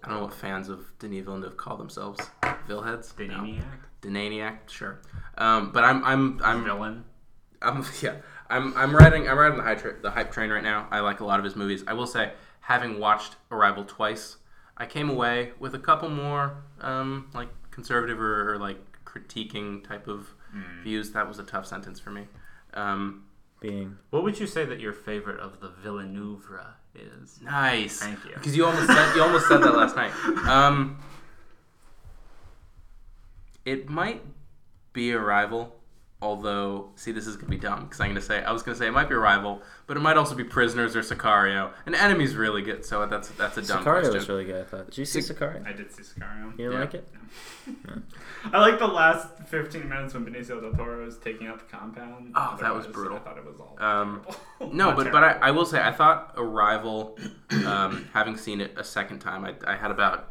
I 0.02 0.08
don't 0.08 0.16
know 0.16 0.22
what 0.22 0.32
fans 0.32 0.70
of 0.70 0.86
Denis 0.98 1.24
Villeneuve 1.24 1.58
call 1.58 1.76
themselves. 1.76 2.20
Villheads. 2.66 3.12
No. 3.18 3.34
Deneniac. 3.34 3.62
Denaniac, 4.00 4.68
sure. 4.70 5.02
Um, 5.36 5.72
but 5.72 5.84
I'm, 5.84 6.02
I'm, 6.04 6.40
I'm, 6.42 6.64
Villain. 6.64 7.04
I'm 7.60 7.84
yeah, 8.02 8.16
I'm 8.48 8.74
I'm 8.76 8.96
riding 8.96 9.28
I'm 9.28 9.38
riding 9.38 9.58
the 9.58 9.64
hype 9.64 9.80
tra- 9.80 10.00
the 10.00 10.10
hype 10.10 10.32
train 10.32 10.50
right 10.50 10.62
now. 10.62 10.88
I 10.90 11.00
like 11.00 11.20
a 11.20 11.24
lot 11.26 11.38
of 11.38 11.44
his 11.44 11.54
movies. 11.54 11.84
I 11.86 11.92
will 11.92 12.06
say, 12.06 12.32
having 12.60 12.98
watched 12.98 13.36
Arrival 13.50 13.84
twice, 13.84 14.36
I 14.76 14.86
came 14.86 15.10
away 15.10 15.52
with 15.58 15.74
a 15.74 15.78
couple 15.78 16.08
more 16.08 16.64
um, 16.80 17.30
like 17.34 17.48
conservative 17.70 18.20
or, 18.20 18.54
or 18.54 18.58
like 18.58 18.78
critiquing 19.04 19.86
type 19.86 20.08
of 20.08 20.34
views. 20.82 21.12
That 21.12 21.26
was 21.28 21.38
a 21.38 21.42
tough 21.44 21.66
sentence 21.66 21.98
for 22.00 22.10
me. 22.10 22.26
Um, 22.74 23.24
being 23.60 23.96
What 24.10 24.22
would 24.24 24.38
you 24.38 24.46
say 24.46 24.64
that 24.64 24.80
your 24.80 24.92
favorite 24.92 25.40
of 25.40 25.60
the 25.60 25.68
Villeneuve 25.68 26.46
is? 26.94 27.40
nice, 27.42 28.00
Thank 28.00 28.24
you. 28.24 28.32
Because 28.34 28.56
you 28.56 28.64
almost 28.66 28.86
said 28.86 29.14
you 29.16 29.22
almost 29.22 29.48
said 29.48 29.58
that 29.58 29.74
last 29.76 29.96
night. 29.96 30.12
Um, 30.46 30.98
it 33.64 33.88
might 33.88 34.22
be 34.92 35.12
Arrival, 35.12 35.74
Although, 36.24 36.88
see, 36.96 37.12
this 37.12 37.26
is 37.26 37.36
gonna 37.36 37.50
be 37.50 37.58
dumb 37.58 37.84
because 37.84 38.00
I'm 38.00 38.08
gonna 38.08 38.22
say 38.22 38.42
I 38.42 38.50
was 38.50 38.62
gonna 38.62 38.78
say 38.78 38.86
it 38.86 38.92
might 38.92 39.10
be 39.10 39.14
Arrival, 39.14 39.60
but 39.86 39.98
it 39.98 40.00
might 40.00 40.16
also 40.16 40.34
be 40.34 40.42
Prisoners 40.42 40.96
or 40.96 41.00
Sicario. 41.00 41.70
And 41.84 41.94
Enemy's 41.94 42.34
really 42.34 42.62
good, 42.62 42.82
so 42.82 43.04
that's 43.04 43.28
that's 43.32 43.58
a 43.58 43.62
dumb 43.62 43.84
Sicario 43.84 44.00
question. 44.00 44.14
was 44.14 44.28
really 44.30 44.44
good. 44.46 44.62
I 44.62 44.64
thought. 44.64 44.86
Did 44.86 44.96
you 44.96 45.04
see 45.04 45.20
Sic- 45.20 45.36
Sicario? 45.36 45.66
I 45.68 45.72
did 45.74 45.92
see 45.92 46.02
Sicario. 46.02 46.58
You 46.58 46.72
Yeah. 46.72 46.78
like 46.80 46.94
it? 46.94 47.06
I 48.52 48.58
like 48.60 48.78
the 48.78 48.86
last 48.86 49.28
15 49.48 49.86
minutes 49.88 50.14
when 50.14 50.24
Benicio 50.24 50.60
del 50.62 50.72
Toro 50.72 51.04
was 51.04 51.18
taking 51.18 51.46
out 51.46 51.58
the 51.58 51.76
compound. 51.76 52.32
Oh, 52.34 52.56
that 52.58 52.74
was 52.74 52.86
brutal. 52.86 53.16
I 53.16 53.20
thought 53.20 53.36
it 53.38 53.44
was 53.44 53.60
all 53.60 53.76
Um. 53.78 54.22
No, 54.60 54.88
Not 54.88 54.96
but 54.96 55.12
but 55.12 55.24
I. 55.24 55.32
I 55.42 55.50
will 55.50 55.66
say 55.66 55.82
I 55.82 55.92
thought 55.92 56.32
Arrival, 56.38 57.18
um, 57.66 58.08
having 58.14 58.38
seen 58.38 58.62
it 58.62 58.72
a 58.78 58.84
second 58.84 59.18
time, 59.18 59.44
I, 59.44 59.54
I 59.66 59.76
had 59.76 59.90
about 59.90 60.30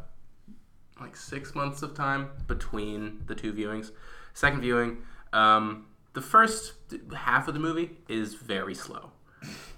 like 1.00 1.14
six 1.16 1.54
months 1.54 1.82
of 1.82 1.94
time 1.94 2.30
between 2.48 3.22
the 3.26 3.36
two 3.36 3.52
viewings. 3.52 3.92
Second 4.32 4.62
viewing, 4.62 4.98
um, 5.34 5.86
the 6.14 6.20
first 6.22 6.72
half 7.14 7.48
of 7.48 7.54
the 7.54 7.60
movie 7.60 7.90
is 8.08 8.34
very 8.34 8.74
slow. 8.74 9.10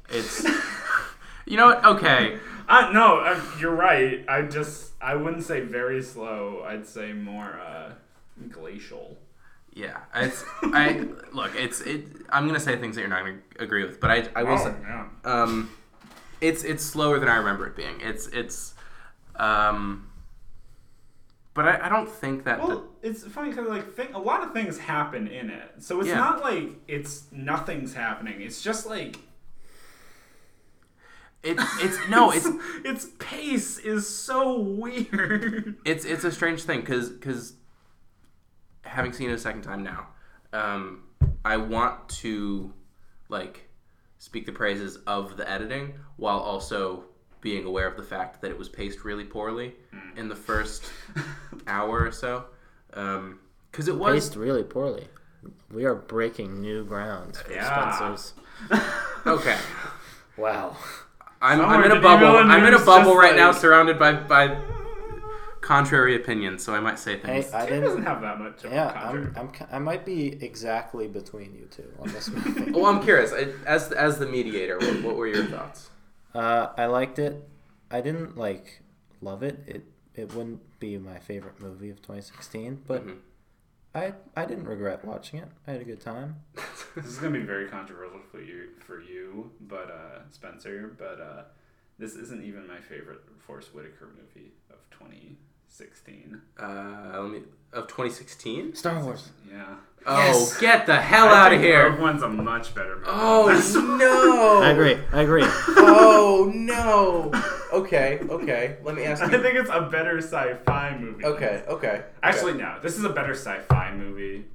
It's 0.08 0.44
you 1.46 1.56
know 1.56 1.66
what? 1.66 1.84
Okay, 1.84 2.38
Uh, 2.68 2.90
no, 2.92 3.18
uh, 3.18 3.40
you're 3.58 3.74
right. 3.74 4.24
I 4.28 4.42
just 4.42 4.92
I 5.00 5.14
wouldn't 5.16 5.42
say 5.44 5.60
very 5.60 6.02
slow. 6.02 6.64
I'd 6.68 6.86
say 6.86 7.12
more 7.12 7.58
uh, 7.60 7.92
glacial. 8.50 9.16
yeah. 9.74 9.98
It's 10.14 10.44
I 10.62 11.06
look. 11.32 11.52
It's 11.56 11.80
it. 11.80 12.04
I'm 12.30 12.46
gonna 12.46 12.60
say 12.60 12.76
things 12.76 12.94
that 12.96 13.00
you're 13.02 13.10
not 13.10 13.24
gonna 13.24 13.38
agree 13.58 13.84
with, 13.84 13.98
but 14.00 14.10
I 14.10 14.28
I 14.36 14.42
will 14.42 14.58
say. 14.58 14.74
Oh, 14.76 14.82
yeah. 14.88 15.06
um, 15.24 15.70
it's 16.40 16.62
it's 16.64 16.84
slower 16.84 17.18
than 17.18 17.28
I 17.28 17.36
remember 17.36 17.66
it 17.66 17.74
being. 17.76 18.00
It's 18.00 18.26
it's, 18.28 18.74
um, 19.36 20.08
but 21.54 21.66
I, 21.66 21.86
I 21.86 21.88
don't 21.88 22.08
think 22.10 22.44
that. 22.44 22.60
the- 22.60 22.66
Well, 22.66 22.84
it's 23.06 23.24
funny 23.24 23.50
because 23.50 23.68
like 23.68 24.10
a 24.14 24.18
lot 24.18 24.42
of 24.42 24.52
things 24.52 24.78
happen 24.78 25.28
in 25.28 25.50
it, 25.50 25.74
so 25.78 26.00
it's 26.00 26.08
Yeah. 26.08 26.16
not 26.16 26.42
like 26.42 26.70
it's 26.88 27.24
nothing's 27.32 27.94
happening. 27.94 28.40
It's 28.40 28.62
just 28.62 28.86
like 28.86 29.16
it, 31.42 31.56
it's 31.80 31.98
no, 32.08 32.30
it's 32.32 32.48
its 32.84 33.06
pace 33.18 33.78
is 33.78 34.08
so 34.08 34.58
weird. 34.60 35.76
it's 35.84 36.04
it's 36.04 36.24
a 36.24 36.32
strange 36.32 36.62
thing 36.62 36.80
because 36.80 37.10
because 37.10 37.54
having 38.82 39.12
seen 39.12 39.30
it 39.30 39.34
a 39.34 39.38
second 39.38 39.62
time 39.62 39.82
now, 39.82 40.08
um, 40.52 41.04
I 41.44 41.56
want 41.56 42.08
to 42.20 42.72
like 43.28 43.68
speak 44.18 44.46
the 44.46 44.52
praises 44.52 44.96
of 45.06 45.36
the 45.36 45.48
editing 45.48 45.94
while 46.16 46.38
also 46.38 47.04
being 47.40 47.64
aware 47.64 47.86
of 47.86 47.96
the 47.96 48.02
fact 48.02 48.40
that 48.40 48.50
it 48.50 48.58
was 48.58 48.68
paced 48.68 49.04
really 49.04 49.24
poorly 49.24 49.74
in 50.16 50.28
the 50.28 50.34
first 50.34 50.90
hour 51.68 52.00
or 52.00 52.10
so. 52.10 52.46
Because 53.70 53.88
it 53.88 53.96
was 53.96 54.14
Paced 54.14 54.36
really 54.36 54.62
poorly. 54.62 55.08
We 55.70 55.84
are 55.84 55.94
breaking 55.94 56.60
new 56.60 56.84
ground 56.84 57.36
for 57.36 57.52
Yeah. 57.52 57.94
Spencer's. 57.94 58.34
okay. 59.26 59.58
Wow. 60.36 60.76
I'm, 61.42 61.60
I'm 61.60 61.84
in 61.84 61.92
a 61.92 62.00
bubble. 62.00 62.26
I'm 62.38 62.64
in 62.64 62.74
a 62.74 62.78
bubble 62.84 63.12
just, 63.12 63.18
right 63.18 63.36
now, 63.36 63.52
surrounded 63.52 63.98
by 63.98 64.14
by 64.14 64.58
contrary 65.60 66.16
opinions. 66.16 66.64
So 66.64 66.74
I 66.74 66.80
might 66.80 66.98
say 66.98 67.18
Hey, 67.18 67.42
things. 67.42 67.52
I 67.52 67.64
It 67.64 67.70
doesn't 67.80 67.82
didn't. 67.82 68.02
have 68.04 68.20
that 68.22 68.38
much. 68.38 68.64
Of 68.64 68.72
Yeah, 68.72 68.88
a 68.88 68.92
contrary. 68.92 69.32
I'm, 69.36 69.48
I'm. 69.60 69.66
I 69.72 69.78
might 69.78 70.04
be 70.06 70.42
exactly 70.42 71.06
between 71.08 71.54
you 71.54 71.66
two 71.70 71.92
on 72.00 72.08
this 72.12 72.28
movie. 72.30 72.70
well, 72.72 72.86
I'm 72.86 73.02
curious. 73.02 73.32
I, 73.32 73.48
as 73.66 73.92
as 73.92 74.18
the 74.18 74.26
mediator, 74.26 74.78
what, 74.78 75.02
what 75.02 75.16
were 75.16 75.26
your 75.26 75.44
thoughts? 75.44 75.90
Uh, 76.34 76.68
I 76.76 76.86
liked 76.86 77.18
it. 77.18 77.46
I 77.90 78.00
didn't 78.00 78.36
like 78.38 78.80
love 79.20 79.42
it. 79.42 79.58
It 79.66 79.84
it 80.18 80.34
wouldn't 80.34 80.78
be 80.80 80.98
my 80.98 81.18
favorite 81.18 81.60
movie 81.60 81.90
of 81.90 81.96
2016, 82.02 82.82
but 82.86 83.06
Mhm. 83.06 83.18
I 83.94 84.14
I 84.36 84.44
didn't 84.46 84.64
regret 84.66 85.04
watching 85.04 85.40
it. 85.40 85.48
I 85.66 85.72
had 85.72 85.80
a 85.80 85.84
good 85.84 86.00
time. 86.00 86.36
This 86.96 87.04
is 87.06 87.18
gonna 87.18 87.38
be 87.38 87.44
very 87.44 87.68
controversial 87.68 88.20
for 88.32 88.40
you, 88.40 88.70
for 88.78 89.02
you, 89.02 89.50
but 89.60 89.90
uh, 89.90 90.20
Spencer. 90.30 90.94
But 90.96 91.20
uh, 91.20 91.42
this 91.98 92.14
isn't 92.14 92.42
even 92.42 92.66
my 92.66 92.80
favorite 92.80 93.20
Forest 93.46 93.74
Whitaker 93.74 94.08
movie 94.16 94.52
of 94.70 94.78
2016. 94.90 96.40
Uh, 96.58 97.18
let 97.22 97.30
me 97.30 97.42
of 97.74 97.86
2016. 97.88 98.74
Star 98.74 99.02
Wars. 99.04 99.30
Yeah. 99.50 99.76
Oh, 100.08 100.18
Yes. 100.18 100.56
get 100.58 100.86
the 100.86 100.96
hell 100.96 101.28
I 101.28 101.46
out 101.46 101.52
of 101.52 101.60
here! 101.60 101.90
Rogue! 101.90 102.00
One's 102.00 102.22
a 102.22 102.28
much 102.28 102.74
better 102.74 102.94
movie. 102.96 103.06
Oh 103.08 103.96
no! 103.98 104.62
I 104.62 104.70
agree. 104.70 104.98
I 105.12 105.22
agree. 105.22 105.44
Oh 105.46 106.50
no! 106.54 107.32
Okay, 107.72 108.20
okay. 108.30 108.76
Let 108.84 108.94
me 108.94 109.04
ask 109.04 109.22
I 109.22 109.28
think 109.28 109.56
it's 109.56 109.68
a 109.70 109.82
better 109.82 110.18
sci-fi 110.18 110.96
movie. 110.98 111.24
Okay, 111.26 111.62
okay. 111.68 112.04
Actually, 112.22 112.54
no. 112.54 112.78
This 112.80 112.96
is 112.96 113.04
a 113.04 113.10
better 113.10 113.32
sci-fi 113.32 113.92
movie, 113.92 114.46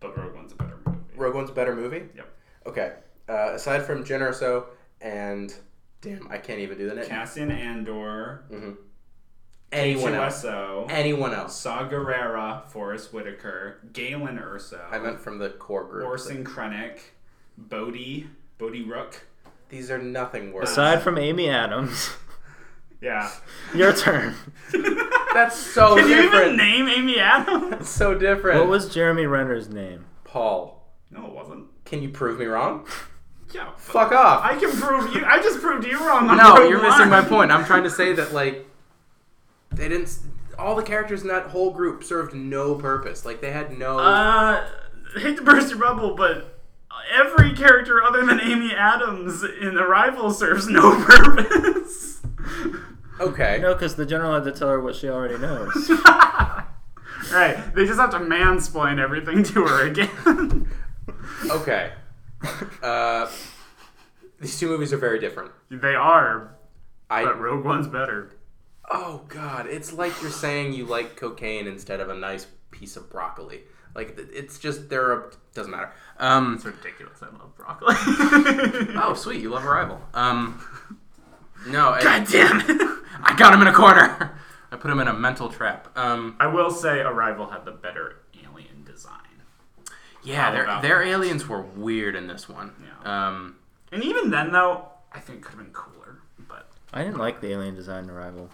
but 0.00 0.16
Rogue 0.16 0.34
One's 0.34 0.52
a 0.52 0.54
better 0.54 0.78
movie. 0.86 0.98
Rogue 1.16 1.34
One's 1.34 1.50
a 1.50 1.52
better 1.52 1.74
movie. 1.74 2.04
Yep. 2.16 2.28
Okay. 2.66 2.92
Uh, 3.28 3.50
aside 3.54 3.82
from 3.84 4.04
Jyn 4.04 4.20
Erso 4.20 4.66
and 5.02 5.52
damn, 6.00 6.28
I 6.30 6.38
can't 6.38 6.60
even 6.60 6.78
do 6.78 6.88
the 6.88 6.94
name. 6.94 7.06
Cassian 7.06 7.50
Andor, 7.50 8.44
hmm 8.48 8.70
Anyone 9.76 10.14
else? 10.14 10.42
K2SO, 10.44 10.86
Anyone 10.90 11.34
else? 11.34 11.56
Saw 11.56 11.88
Gerrera, 11.88 12.64
Forest 12.68 13.12
Whitaker, 13.12 13.78
Galen 13.92 14.38
Erso, 14.38 14.80
I 14.90 14.98
meant 14.98 15.20
from 15.20 15.38
the 15.38 15.50
core 15.50 15.84
group. 15.84 16.06
Orson 16.06 16.44
Krennic, 16.44 16.98
Bodhi, 17.58 18.28
Bodhi 18.58 18.82
Rook. 18.82 19.26
These 19.68 19.90
are 19.90 19.98
nothing 19.98 20.52
worse. 20.52 20.70
Aside 20.70 21.02
from 21.02 21.18
Amy 21.18 21.48
Adams, 21.48 22.10
Yeah. 23.00 23.30
your 23.74 23.92
turn. 23.92 24.34
That's 25.34 25.56
so 25.56 25.96
Can 25.96 26.08
you 26.08 26.22
different. 26.22 26.44
even 26.54 26.56
name 26.56 26.88
Amy 26.88 27.18
Adams? 27.18 27.70
That's 27.70 27.88
so 27.90 28.14
different. 28.14 28.58
What 28.60 28.68
was 28.68 28.92
Jeremy 28.92 29.26
Renner's 29.26 29.68
name? 29.68 30.06
Paul? 30.24 30.82
No, 31.10 31.26
it 31.26 31.32
wasn't. 31.32 31.66
Can 31.84 32.02
you 32.02 32.08
prove 32.08 32.38
me 32.38 32.46
wrong? 32.46 32.86
Yeah. 33.52 33.70
Fuck 33.76 34.12
off. 34.12 34.42
I 34.44 34.56
can 34.58 34.70
prove 34.72 35.14
you. 35.14 35.24
I 35.24 35.40
just 35.42 35.60
proved 35.60 35.86
you 35.86 35.98
wrong. 35.98 36.28
On 36.30 36.36
no, 36.36 36.66
you're 36.68 36.82
missing 36.82 37.08
my 37.10 37.20
point. 37.22 37.52
I'm 37.52 37.64
trying 37.64 37.84
to 37.84 37.90
say 37.90 38.12
that 38.14 38.32
like 38.32 38.66
they 39.72 39.88
didn't. 39.88 40.18
All 40.58 40.74
the 40.74 40.82
characters 40.82 41.22
in 41.22 41.28
that 41.28 41.48
whole 41.48 41.70
group 41.70 42.02
served 42.02 42.34
no 42.34 42.74
purpose. 42.74 43.24
Like 43.24 43.40
they 43.40 43.52
had 43.52 43.76
no. 43.78 43.98
Uh, 43.98 44.66
hate 45.16 45.36
to 45.36 45.42
burst 45.42 45.70
your 45.70 45.78
bubble, 45.78 46.14
but 46.14 46.60
every 47.12 47.52
character 47.52 48.02
other 48.02 48.24
than 48.24 48.40
Amy 48.40 48.72
Adams 48.74 49.42
in 49.42 49.76
Arrival 49.76 50.30
serves 50.32 50.68
no 50.68 51.02
purpose. 51.04 52.22
okay. 53.20 53.58
No, 53.60 53.74
because 53.74 53.96
the 53.96 54.06
general 54.06 54.34
had 54.34 54.44
to 54.44 54.52
tell 54.52 54.68
her 54.68 54.80
what 54.80 54.94
she 54.96 55.08
already 55.08 55.38
knows. 55.38 55.90
right, 57.32 57.74
they 57.74 57.84
just 57.86 57.98
have 58.00 58.10
to 58.10 58.18
mansplain 58.18 58.98
everything 58.98 59.42
to 59.42 59.64
her 59.66 59.86
again. 59.86 60.68
Okay. 61.50 61.92
Uh, 62.82 63.30
these 64.40 64.58
two 64.58 64.68
movies 64.68 64.92
are 64.92 64.98
very 64.98 65.18
different. 65.18 65.50
they 65.70 65.94
are, 65.94 66.54
I. 67.10 67.24
but 67.24 67.40
Rogue 67.40 67.64
One's 67.64 67.88
better. 67.88 68.30
Oh 68.90 69.22
God! 69.28 69.66
It's 69.66 69.92
like 69.92 70.12
you're 70.22 70.30
saying 70.30 70.72
you 70.74 70.86
like 70.86 71.16
cocaine 71.16 71.66
instead 71.66 72.00
of 72.00 72.08
a 72.08 72.14
nice 72.14 72.46
piece 72.70 72.96
of 72.96 73.10
broccoli. 73.10 73.62
Like 73.94 74.16
it's 74.32 74.58
just 74.58 74.88
there 74.90 75.10
are 75.12 75.32
doesn't 75.54 75.70
matter. 75.72 75.92
Um. 76.18 76.54
It's 76.54 76.64
ridiculous. 76.64 77.20
I 77.22 77.26
love 77.26 77.56
broccoli. 77.56 77.94
Oh, 78.98 79.14
sweet! 79.14 79.40
You 79.40 79.50
love 79.50 79.64
Arrival. 79.64 80.00
Um. 80.14 80.62
No. 81.66 81.90
I- 81.90 82.02
God 82.02 82.26
damn 82.30 82.60
it! 82.60 82.80
I 83.22 83.34
got 83.36 83.52
him 83.54 83.60
in 83.62 83.66
a 83.68 83.72
corner. 83.72 84.38
I 84.70 84.76
put 84.76 84.90
him 84.90 85.00
in 85.00 85.08
a 85.08 85.14
mental 85.14 85.48
trap. 85.48 85.88
Um. 85.96 86.36
I 86.38 86.46
will 86.46 86.70
say 86.70 87.00
Arrival 87.00 87.46
had 87.48 87.64
the 87.64 87.72
better 87.72 88.16
alien 88.44 88.84
design. 88.84 89.12
Yeah, 90.22 90.42
How 90.44 90.50
their 90.52 90.64
their 90.82 91.04
that? 91.04 91.10
aliens 91.10 91.48
were 91.48 91.62
weird 91.62 92.14
in 92.16 92.26
this 92.26 92.48
one. 92.48 92.72
Yeah. 93.04 93.28
Um. 93.28 93.56
And 93.92 94.02
even 94.04 94.30
then, 94.30 94.52
though, 94.52 94.88
I 95.12 95.20
think 95.20 95.38
it 95.38 95.42
could 95.42 95.54
have 95.56 95.64
been 95.64 95.72
cooler. 95.72 96.18
But 96.48 96.68
I 96.92 97.02
didn't 97.04 97.18
like 97.18 97.40
the 97.40 97.50
alien 97.52 97.74
design 97.74 98.04
in 98.04 98.10
Arrival. 98.10 98.50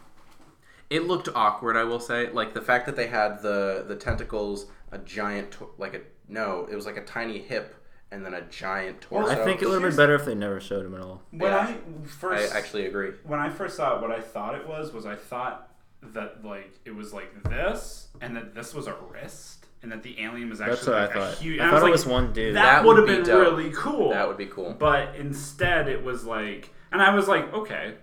It 0.93 1.07
looked 1.07 1.29
awkward, 1.35 1.77
I 1.77 1.85
will 1.85 2.01
say. 2.01 2.31
Like 2.31 2.53
the 2.55 2.61
fact 2.61 2.87
that 2.87 2.97
they 2.97 3.07
had 3.07 3.41
the 3.43 3.85
the 3.89 3.97
tentacles, 3.97 4.67
a 4.91 4.99
giant 4.99 5.53
tor- 5.53 5.71
like 5.79 5.95
a 5.95 6.01
no, 6.29 6.67
it 6.71 6.75
was 6.77 6.87
like 6.87 6.97
a 6.97 7.05
tiny 7.05 7.39
hip 7.39 7.75
and 8.11 8.25
then 8.27 8.35
a 8.35 8.43
giant 8.43 9.01
torso. 9.01 9.31
I 9.31 9.37
think 9.45 9.63
it 9.63 9.67
would 9.69 9.81
have 9.81 9.91
been 9.91 9.97
better 9.97 10.15
if 10.15 10.25
they 10.27 10.35
never 10.35 10.61
showed 10.61 10.85
him 10.85 10.95
at 10.95 11.01
all. 11.01 11.23
when 11.31 11.51
Yeah. 11.51 11.75
I 12.23 12.27
I 12.35 12.49
actually 12.53 12.85
agree. 12.87 13.13
when 13.25 13.41
I 13.41 13.49
first 13.49 13.77
saw 13.77 13.97
it, 13.97 14.03
what 14.03 14.11
I 14.11 14.21
thought 14.21 14.55
it 14.55 14.69
was 14.69 14.93
was 14.93 15.07
I 15.07 15.17
thought 15.17 15.71
that 16.03 16.45
like 16.45 16.73
it 16.85 16.95
was 16.95 17.13
like 17.15 17.43
this, 17.45 18.09
and 18.21 18.37
that 18.37 18.55
this 18.55 18.75
was 18.75 18.87
a 18.87 18.95
wrist, 19.11 19.67
and 19.83 19.91
that 19.93 20.03
the 20.03 20.21
alien 20.21 20.51
was 20.51 20.61
actually 20.61 20.75
That's 20.77 20.87
what 20.89 20.97
I 20.97 21.07
like 21.07 21.15
a 21.15 21.21
thought. 21.21 21.39
huge. 21.43 21.59
I 21.61 21.63
and 21.63 21.71
thought 21.71 21.79
it 21.81 21.85
like, 21.85 21.93
was 21.93 22.07
one 22.07 22.33
dude. 22.35 22.55
That, 22.57 22.63
That 22.63 22.85
would 22.85 22.99
would 22.99 23.09
have 23.09 23.19
be 23.19 23.23
been 23.23 23.35
dope. 23.35 23.47
really 23.59 23.71
cool. 23.75 24.11
That 24.11 24.29
would 24.29 24.37
be 24.37 24.47
cool. 24.47 24.75
But 24.79 25.15
instead, 25.17 25.89
it 25.89 26.03
was 26.05 26.25
like, 26.25 26.71
and 26.93 27.01
I 27.01 27.15
was 27.15 27.29
like, 27.29 27.51
okay, 27.55 27.95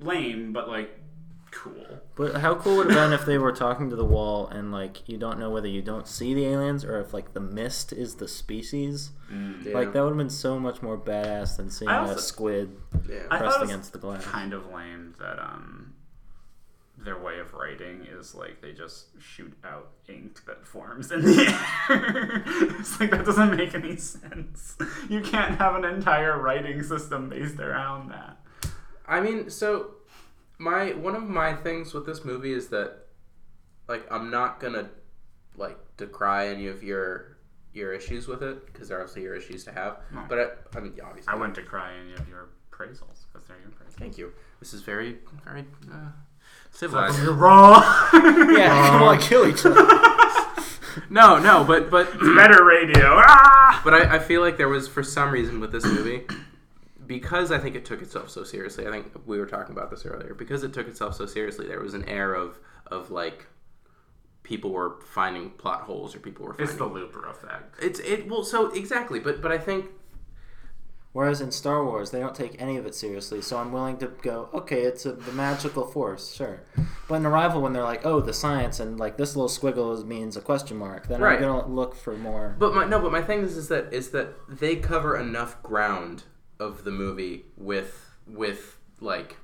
lame, 0.00 0.52
but 0.52 0.68
like 0.68 0.90
cool. 1.50 1.89
But 2.20 2.42
how 2.42 2.54
cool 2.54 2.76
would 2.76 2.88
it 2.88 2.92
have 2.92 3.08
been 3.10 3.18
if 3.18 3.24
they 3.24 3.38
were 3.38 3.50
talking 3.50 3.88
to 3.88 3.96
the 3.96 4.04
wall 4.04 4.46
and 4.48 4.70
like 4.70 5.08
you 5.08 5.16
don't 5.16 5.38
know 5.38 5.48
whether 5.48 5.68
you 5.68 5.80
don't 5.80 6.06
see 6.06 6.34
the 6.34 6.44
aliens 6.44 6.84
or 6.84 7.00
if 7.00 7.14
like 7.14 7.32
the 7.32 7.40
mist 7.40 7.94
is 7.94 8.16
the 8.16 8.28
species? 8.28 9.12
Yeah. 9.64 9.72
Like 9.72 9.94
that 9.94 10.02
would 10.02 10.10
have 10.10 10.18
been 10.18 10.28
so 10.28 10.58
much 10.60 10.82
more 10.82 10.98
badass 10.98 11.56
than 11.56 11.70
seeing 11.70 11.90
also- 11.90 12.16
a 12.16 12.18
squid 12.18 12.76
yeah. 13.08 13.20
Pressed 13.28 13.30
thought 13.30 13.42
it 13.56 13.60
was 13.62 13.70
against 13.70 13.92
the 13.94 13.98
glass. 14.00 14.22
kind 14.26 14.52
of 14.52 14.70
lame 14.70 15.14
that 15.18 15.38
um 15.38 15.94
their 16.98 17.18
way 17.18 17.38
of 17.38 17.54
writing 17.54 18.06
is 18.06 18.34
like 18.34 18.60
they 18.60 18.72
just 18.72 19.06
shoot 19.18 19.54
out 19.64 19.88
ink 20.06 20.44
that 20.44 20.66
forms 20.66 21.10
in 21.10 21.22
the 21.22 21.40
air. 21.88 22.42
it's 22.78 23.00
like 23.00 23.12
that 23.12 23.24
doesn't 23.24 23.56
make 23.56 23.74
any 23.74 23.96
sense. 23.96 24.76
You 25.08 25.22
can't 25.22 25.56
have 25.56 25.74
an 25.74 25.86
entire 25.86 26.38
writing 26.38 26.82
system 26.82 27.30
based 27.30 27.58
around 27.58 28.10
that. 28.10 28.36
I 29.08 29.20
mean, 29.22 29.48
so 29.48 29.92
my 30.60 30.92
one 30.92 31.16
of 31.16 31.22
my 31.22 31.54
things 31.54 31.94
with 31.94 32.04
this 32.04 32.24
movie 32.24 32.52
is 32.52 32.68
that 32.68 33.06
like 33.88 34.06
I'm 34.12 34.30
not 34.30 34.60
gonna 34.60 34.90
like 35.56 35.78
decry 35.96 36.48
any 36.48 36.66
of 36.66 36.82
your 36.82 37.38
your 37.72 37.92
issues 37.94 38.28
with 38.28 38.42
it 38.42 38.66
because 38.66 38.88
they're 38.88 39.00
obviously 39.00 39.22
your 39.22 39.34
issues 39.34 39.64
to 39.64 39.72
have. 39.72 39.98
No. 40.12 40.24
But 40.28 40.38
I, 40.38 40.78
I 40.78 40.80
mean, 40.80 40.92
yeah, 40.96 41.04
obviously, 41.06 41.32
I 41.32 41.36
wouldn't 41.36 41.54
decry 41.54 41.92
any 41.94 42.12
of 42.14 42.28
your 42.28 42.50
appraisals 42.70 43.24
because 43.32 43.48
they're 43.48 43.58
your 43.58 43.70
appraisals. 43.70 43.98
Thank 43.98 44.18
you. 44.18 44.32
This 44.60 44.74
is 44.74 44.82
very 44.82 45.18
very 45.44 45.64
uh, 45.90 46.10
civilized. 46.70 47.22
You're 47.22 47.32
wrong. 47.32 47.82
Yeah, 48.12 48.98
they 48.98 49.04
want 49.04 49.20
to 49.20 49.26
kill 49.26 49.46
each 49.46 49.64
other. 49.64 49.82
no, 51.10 51.38
no, 51.38 51.64
but 51.64 51.90
but 51.90 52.12
Better 52.18 52.64
radio. 52.64 53.22
Ah! 53.26 53.80
But 53.82 53.94
I, 53.94 54.16
I 54.16 54.18
feel 54.18 54.42
like 54.42 54.58
there 54.58 54.68
was, 54.68 54.88
for 54.88 55.02
some 55.02 55.30
reason, 55.30 55.60
with 55.60 55.72
this 55.72 55.84
movie, 55.84 56.26
because 57.10 57.50
I 57.50 57.58
think 57.58 57.74
it 57.74 57.84
took 57.84 58.02
itself 58.02 58.30
so 58.30 58.44
seriously. 58.44 58.86
I 58.86 58.90
think 58.92 59.06
we 59.26 59.40
were 59.40 59.46
talking 59.46 59.76
about 59.76 59.90
this 59.90 60.06
earlier. 60.06 60.32
Because 60.32 60.62
it 60.62 60.72
took 60.72 60.86
itself 60.86 61.16
so 61.16 61.26
seriously, 61.26 61.66
there 61.66 61.80
was 61.80 61.92
an 61.92 62.08
air 62.08 62.34
of 62.34 62.60
of 62.86 63.10
like 63.10 63.46
people 64.44 64.70
were 64.70 65.00
finding 65.04 65.50
plot 65.50 65.80
holes 65.80 66.14
or 66.14 66.20
people 66.20 66.46
were 66.46 66.52
finding. 66.54 66.68
It's 66.68 66.78
the 66.78 66.86
Looper 66.86 67.26
effect. 67.26 67.82
It's 67.82 67.98
it 67.98 68.28
well 68.28 68.44
so 68.44 68.70
exactly, 68.70 69.18
but 69.18 69.42
but 69.42 69.50
I 69.50 69.58
think 69.58 69.86
Whereas 71.12 71.40
in 71.40 71.50
Star 71.50 71.84
Wars, 71.84 72.12
they 72.12 72.20
don't 72.20 72.36
take 72.36 72.62
any 72.62 72.76
of 72.76 72.86
it 72.86 72.94
seriously, 72.94 73.42
so 73.42 73.58
I'm 73.58 73.72
willing 73.72 73.96
to 73.96 74.06
go, 74.22 74.48
okay, 74.54 74.82
it's 74.82 75.04
a, 75.04 75.10
the 75.10 75.32
magical 75.32 75.84
force, 75.84 76.32
sure. 76.32 76.62
But 77.08 77.16
in 77.16 77.26
Arrival, 77.26 77.60
when 77.60 77.72
they're 77.72 77.82
like, 77.82 78.06
oh, 78.06 78.20
the 78.20 78.32
science, 78.32 78.78
and 78.78 78.96
like 79.00 79.16
this 79.16 79.34
little 79.34 79.48
squiggle 79.48 80.06
means 80.06 80.36
a 80.36 80.40
question 80.40 80.76
mark, 80.76 81.08
then 81.08 81.20
Right. 81.20 81.38
I'm 81.38 81.42
gonna 81.42 81.66
look 81.66 81.96
for 81.96 82.16
more. 82.16 82.54
But 82.56 82.76
my 82.76 82.84
no, 82.84 83.00
but 83.00 83.10
my 83.10 83.22
thing 83.22 83.40
is, 83.40 83.56
is 83.56 83.66
that 83.66 83.92
is 83.92 84.10
that 84.10 84.34
they 84.48 84.76
cover 84.76 85.18
enough 85.18 85.60
ground 85.64 86.22
of 86.60 86.84
the 86.84 86.90
movie 86.92 87.46
with 87.56 88.10
with 88.28 88.76
like 89.00 89.36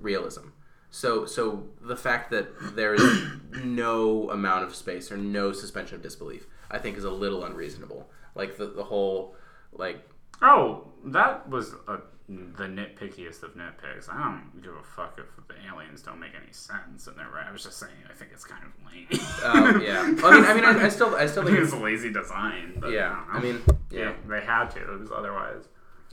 realism. 0.00 0.48
So 0.90 1.26
so 1.26 1.64
the 1.80 1.96
fact 1.96 2.30
that 2.30 2.76
there 2.76 2.94
is 2.94 3.02
no 3.64 4.30
amount 4.30 4.64
of 4.64 4.74
space 4.74 5.10
or 5.10 5.16
no 5.16 5.52
suspension 5.52 5.96
of 5.96 6.02
disbelief, 6.02 6.46
I 6.70 6.78
think, 6.78 6.96
is 6.96 7.04
a 7.04 7.10
little 7.10 7.44
unreasonable. 7.44 8.08
Like 8.34 8.56
the 8.56 8.66
the 8.66 8.84
whole 8.84 9.34
like 9.72 10.06
Oh, 10.42 10.88
that 11.06 11.48
was 11.48 11.74
a, 11.88 11.98
the 12.28 12.64
nitpickiest 12.64 13.42
of 13.42 13.54
nitpicks. 13.56 14.10
I 14.12 14.18
don't 14.22 14.62
give 14.62 14.74
a 14.74 14.82
fuck 14.82 15.18
if 15.18 15.24
the 15.48 15.54
aliens 15.72 16.02
don't 16.02 16.20
make 16.20 16.32
any 16.34 16.52
sense 16.52 17.06
and 17.06 17.16
they're 17.16 17.30
right. 17.30 17.46
I 17.48 17.52
was 17.52 17.62
just 17.62 17.78
saying 17.78 17.92
I 18.10 18.12
think 18.12 18.32
it's 18.34 18.44
kind 18.44 18.62
of 18.64 18.92
lame. 18.92 19.06
Oh, 19.42 19.80
yeah. 19.82 20.02
I 20.02 20.10
mean- 20.10 20.44
I 20.44 20.54
mean, 20.54 20.64
I- 20.64 20.84
I 20.84 20.88
still- 20.90 21.14
I 21.16 21.26
still 21.26 21.44
think 21.46 21.58
it's 21.58 21.72
a 21.72 21.76
lazy 21.78 22.12
design. 22.12 22.74
But 22.76 22.90
yeah, 22.90 23.24
I 23.30 23.40
mean 23.40 23.62
yeah, 23.90 24.00
yeah 24.00 24.12
they 24.28 24.40
had 24.42 24.66
to 24.72 24.80
because 24.80 25.10
otherwise. 25.10 25.64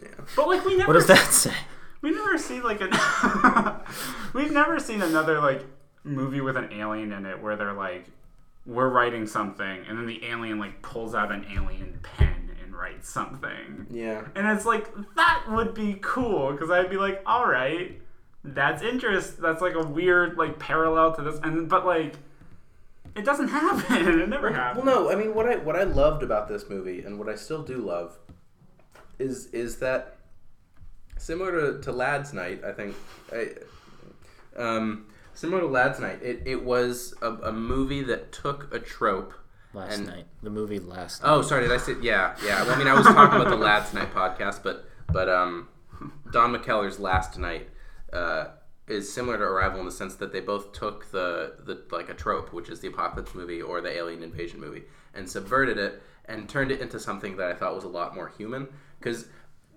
Yeah. 0.04 0.26
But 0.36 0.48
like 0.48 0.66
we 0.66 0.76
never. 0.76 0.88
what 0.88 0.94
does 0.94 1.08
that 1.08 1.32
say? 1.32 1.54
We 2.02 2.12
never 2.12 2.38
see 2.38 2.62
like 2.62 2.82
a. 2.82 3.82
We've 4.34 4.52
never 4.52 4.80
seen 4.80 5.02
another 5.02 5.40
like 5.40 5.66
movie 6.04 6.42
with 6.42 6.58
an 6.58 6.72
alien 6.74 7.12
in 7.14 7.26
it 7.26 7.42
where 7.42 7.56
they're 7.56 7.74
like, 7.74 8.08
we're 8.66 8.90
writing 8.90 9.26
something, 9.26 9.86
and 9.88 9.98
then 9.98 10.06
the 10.06 10.26
alien 10.26 10.60
like 10.60 10.82
pulls 10.82 11.16
out 11.16 11.32
an 11.32 11.46
alien 11.52 12.00
pen 12.04 12.52
and 12.64 12.76
writes 12.76 13.10
something. 13.10 13.88
Yeah. 13.90 14.26
And 14.36 14.48
it's 14.48 14.66
like 14.66 14.90
that 15.16 15.46
would 15.50 15.74
be 15.74 15.98
cool 16.02 16.52
because 16.52 16.70
I'd 16.70 16.90
be 16.90 16.98
like, 16.98 17.22
all 17.26 17.48
right, 17.48 18.02
that's 18.44 18.82
interest. 18.84 19.42
That's 19.42 19.62
like 19.62 19.76
a 19.76 19.86
weird 19.86 20.38
like 20.38 20.60
parallel 20.60 21.16
to 21.16 21.22
this, 21.22 21.40
and 21.44 21.70
but 21.70 21.86
like, 21.86 22.16
it 23.16 23.24
doesn't 23.24 23.48
happen. 23.50 24.20
It 24.20 24.30
never 24.30 24.52
happens. 24.52 24.86
Well, 24.86 25.04
no, 25.04 25.12
I 25.12 25.16
mean 25.16 25.34
what 25.34 25.48
I 25.48 25.56
what 25.58 25.76
I 25.76 25.84
loved 25.84 26.24
about 26.24 26.48
this 26.48 26.70
movie 26.70 27.02
and 27.04 27.18
what 27.18 27.30
I 27.30 27.36
still 27.36 27.64
do 27.64 27.78
love 27.78 28.18
is 29.20 29.48
is 29.48 29.77
that 29.77 30.17
similar 31.17 31.74
to, 31.74 31.82
to 31.82 31.91
Lads 31.91 32.34
Night, 32.34 32.63
I 32.63 32.72
think 32.72 32.96
I, 33.32 33.50
um, 34.55 35.05
similar 35.34 35.62
to 35.62 35.67
Lads 35.67 36.00
Night, 36.00 36.20
it, 36.22 36.41
it 36.46 36.63
was 36.63 37.13
a, 37.22 37.32
a 37.34 37.51
movie 37.51 38.03
that 38.03 38.32
took 38.32 38.74
a 38.74 38.79
trope. 38.79 39.34
Last 39.74 39.98
And- 39.98 40.08
night. 40.08 40.25
The 40.43 40.50
movie 40.51 40.79
Last 40.79 41.24
Night. 41.24 41.29
Oh, 41.32 41.41
sorry, 41.41 41.63
did 41.63 41.71
I 41.71 41.78
say 41.78 41.93
yeah, 42.02 42.36
yeah. 42.45 42.63
Well, 42.63 42.76
I 42.76 42.78
mean 42.78 42.88
I 42.88 42.93
was 42.93 43.06
talking 43.06 43.39
about 43.41 43.49
the 43.49 43.56
Lads 43.58 43.93
Night 43.93 44.13
podcast, 44.13 44.62
but 44.63 44.86
but 45.12 45.30
um 45.30 45.67
Don 46.32 46.56
McKellar's 46.56 46.99
Last 46.99 47.38
Night 47.39 47.69
uh, 48.12 48.47
is 48.88 49.12
similar 49.12 49.38
to 49.38 49.43
Arrival 49.43 49.80
in 49.80 49.86
the 49.86 49.91
sense 49.91 50.15
that 50.15 50.34
they 50.34 50.41
both 50.41 50.73
took 50.73 51.10
the, 51.12 51.56
the 51.65 51.84
like 51.91 52.10
a 52.10 52.13
trope, 52.13 52.52
which 52.52 52.69
is 52.69 52.82
the 52.82 52.88
apocalypse 52.89 53.34
movie 53.34 53.62
or 53.62 53.80
the 53.82 53.89
alien 53.89 54.21
invasion 54.23 54.60
movie, 54.60 54.84
and 55.13 55.30
subverted 55.30 55.78
it 55.78 56.02
and 56.26 56.49
turned 56.49 56.71
it 56.71 56.82
into 56.82 56.99
something 56.99 57.38
that 57.38 57.49
I 57.49 57.54
thought 57.54 57.73
was 57.76 57.84
a 57.84 57.89
lot 57.89 58.15
more 58.15 58.30
human. 58.38 58.67
Because 59.04 59.28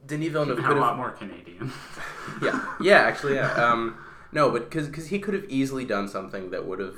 Denis 0.07 0.29
Villeneuve 0.29 0.59
could 0.59 0.77
a 0.77 0.81
lot 0.81 0.97
more 0.97 1.11
Canadian. 1.11 1.73
yeah, 2.43 2.65
yeah, 2.81 2.99
actually, 2.99 3.35
yeah. 3.35 3.53
Um, 3.53 3.99
no, 4.33 4.51
but 4.51 4.71
because 4.71 5.09
he 5.09 5.19
could 5.19 5.35
have 5.35 5.45
easily 5.49 5.85
done 5.85 6.09
something 6.09 6.51
that 6.51 6.67
would 6.67 6.79
have 6.79 6.97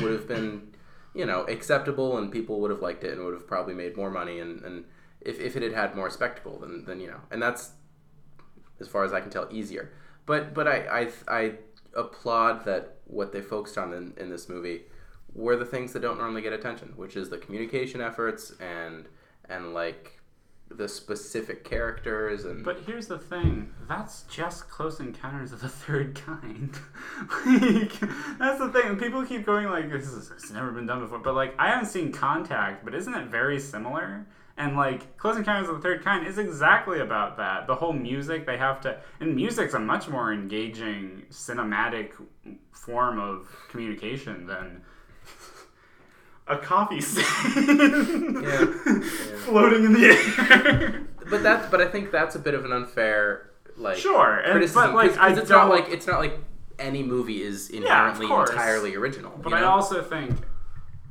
would 0.00 0.12
have 0.12 0.26
been, 0.26 0.72
you 1.14 1.24
know, 1.24 1.42
acceptable 1.44 2.18
and 2.18 2.32
people 2.32 2.60
would 2.60 2.70
have 2.70 2.80
liked 2.80 3.04
it 3.04 3.12
and 3.12 3.24
would 3.24 3.34
have 3.34 3.46
probably 3.46 3.74
made 3.74 3.96
more 3.96 4.10
money 4.10 4.40
and, 4.40 4.62
and 4.62 4.84
if, 5.20 5.38
if 5.40 5.56
it 5.56 5.62
had 5.62 5.72
had 5.72 5.96
more 5.96 6.10
spectacle 6.10 6.58
then, 6.58 6.84
then 6.86 7.00
you 7.00 7.08
know 7.08 7.20
and 7.30 7.42
that's 7.42 7.72
as 8.80 8.88
far 8.88 9.04
as 9.04 9.12
I 9.12 9.20
can 9.20 9.30
tell 9.30 9.48
easier. 9.50 9.92
But 10.26 10.54
but 10.54 10.66
I 10.66 11.08
I, 11.28 11.36
I 11.40 11.52
applaud 11.94 12.64
that 12.64 12.96
what 13.04 13.32
they 13.32 13.40
focused 13.40 13.78
on 13.78 13.92
in, 13.92 14.14
in 14.16 14.30
this 14.30 14.48
movie 14.48 14.82
were 15.34 15.56
the 15.56 15.64
things 15.64 15.92
that 15.92 16.00
don't 16.00 16.18
normally 16.18 16.42
get 16.42 16.52
attention, 16.52 16.92
which 16.96 17.16
is 17.16 17.30
the 17.30 17.38
communication 17.38 18.00
efforts 18.00 18.52
and 18.60 19.06
and 19.48 19.74
like 19.74 20.17
the 20.70 20.88
specific 20.88 21.64
characters 21.64 22.44
and 22.44 22.64
But 22.64 22.80
here's 22.86 23.06
the 23.06 23.18
thing, 23.18 23.72
that's 23.88 24.22
just 24.22 24.68
Close 24.68 25.00
Encounters 25.00 25.52
of 25.52 25.60
the 25.60 25.68
Third 25.68 26.14
Kind. 26.14 26.78
like, 27.46 27.98
that's 28.38 28.58
the 28.58 28.70
thing. 28.72 28.96
People 28.96 29.24
keep 29.24 29.46
going 29.46 29.68
like 29.68 29.90
this 29.90 30.06
is 30.06 30.30
it's 30.30 30.50
never 30.50 30.70
been 30.70 30.86
done 30.86 31.00
before. 31.00 31.18
But 31.18 31.34
like 31.34 31.54
I 31.58 31.70
haven't 31.70 31.86
seen 31.86 32.12
Contact, 32.12 32.84
but 32.84 32.94
isn't 32.94 33.14
it 33.14 33.28
very 33.28 33.58
similar? 33.58 34.26
And 34.56 34.76
like 34.76 35.16
Close 35.16 35.36
Encounters 35.36 35.68
of 35.68 35.76
the 35.76 35.82
Third 35.82 36.04
Kind 36.04 36.26
is 36.26 36.38
exactly 36.38 37.00
about 37.00 37.36
that. 37.38 37.66
The 37.66 37.76
whole 37.76 37.92
music 37.92 38.44
they 38.44 38.56
have 38.56 38.80
to 38.82 38.98
and 39.20 39.34
music's 39.34 39.74
a 39.74 39.78
much 39.78 40.08
more 40.08 40.32
engaging 40.32 41.24
cinematic 41.30 42.12
form 42.72 43.18
of 43.18 43.48
communication 43.70 44.46
than 44.46 44.82
a 46.48 46.56
coffee 46.58 47.00
stain 47.00 48.42
Yeah. 48.42 48.64
floating 49.44 49.84
in 49.84 49.92
the 49.92 50.04
air. 50.06 51.06
but 51.30 51.42
that's 51.42 51.70
but 51.70 51.80
I 51.80 51.88
think 51.88 52.10
that's 52.10 52.34
a 52.34 52.38
bit 52.38 52.54
of 52.54 52.64
an 52.64 52.72
unfair 52.72 53.50
like 53.76 53.96
Sure, 53.96 54.38
and- 54.38 54.52
criticism 54.52 54.82
but, 54.82 54.94
like, 54.94 55.10
'cause- 55.10 55.18
I 55.18 55.28
'cause 55.30 55.38
it's 55.38 55.50
not 55.50 55.68
don't- 55.68 55.70
like 55.70 55.88
it's 55.92 56.06
not 56.06 56.18
like 56.20 56.38
any 56.78 57.02
movie 57.02 57.42
is 57.42 57.70
inherently 57.70 58.26
course. 58.28 58.50
entirely 58.50 58.94
original. 58.94 59.32
But 59.42 59.50
you 59.50 59.56
I 59.56 59.60
know? 59.60 59.70
also 59.70 60.02
think 60.02 60.30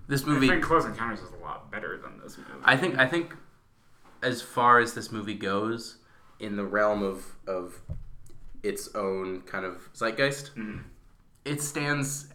this 0.07 0.23
I 0.23 0.27
movie 0.27 0.47
think 0.47 0.63
Close 0.63 0.85
Encounters 0.85 1.19
is 1.19 1.31
a 1.31 1.43
lot 1.43 1.69
better 1.71 1.97
than 1.97 2.19
this 2.23 2.37
movie. 2.37 2.49
I 2.63 2.77
think 2.77 2.97
I 2.97 3.05
think 3.05 3.35
as 4.23 4.41
far 4.41 4.79
as 4.79 4.93
this 4.93 5.11
movie 5.11 5.33
goes 5.35 5.97
in 6.39 6.55
the 6.55 6.63
realm 6.65 7.03
of 7.03 7.35
of 7.47 7.81
its 8.63 8.93
own 8.95 9.41
kind 9.41 9.65
of 9.65 9.89
zeitgeist, 9.93 10.51
Mm. 10.55 10.83
it 11.45 11.61
stands 11.61 12.29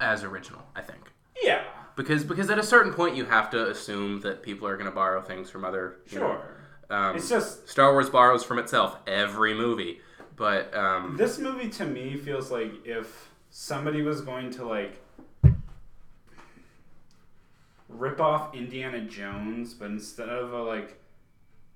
as 0.00 0.24
original. 0.24 0.62
I 0.74 0.80
think 0.82 1.10
yeah, 1.42 1.64
because 1.96 2.24
because 2.24 2.50
at 2.50 2.58
a 2.58 2.62
certain 2.62 2.92
point 2.92 3.16
you 3.16 3.24
have 3.26 3.50
to 3.50 3.70
assume 3.70 4.20
that 4.20 4.42
people 4.42 4.66
are 4.66 4.76
going 4.76 4.88
to 4.88 4.94
borrow 4.94 5.20
things 5.20 5.50
from 5.50 5.64
other. 5.64 5.96
you 6.08 6.18
know, 6.20 6.26
sure. 6.88 6.96
um, 6.96 7.16
It's 7.16 7.28
just 7.28 7.68
Star 7.68 7.92
Wars 7.92 8.10
borrows 8.10 8.44
from 8.44 8.58
itself 8.58 8.96
every 9.06 9.54
movie, 9.54 10.00
but 10.36 10.74
um, 10.76 11.16
this 11.16 11.38
movie 11.38 11.68
to 11.70 11.84
me 11.84 12.16
feels 12.16 12.50
like 12.50 12.72
if 12.84 13.30
somebody 13.50 14.02
was 14.02 14.20
going 14.20 14.50
to 14.52 14.64
like 14.64 15.00
rip 17.88 18.20
off 18.20 18.54
Indiana 18.54 19.00
Jones, 19.00 19.74
but 19.74 19.86
instead 19.90 20.28
of 20.28 20.52
a 20.52 20.62
like 20.62 21.00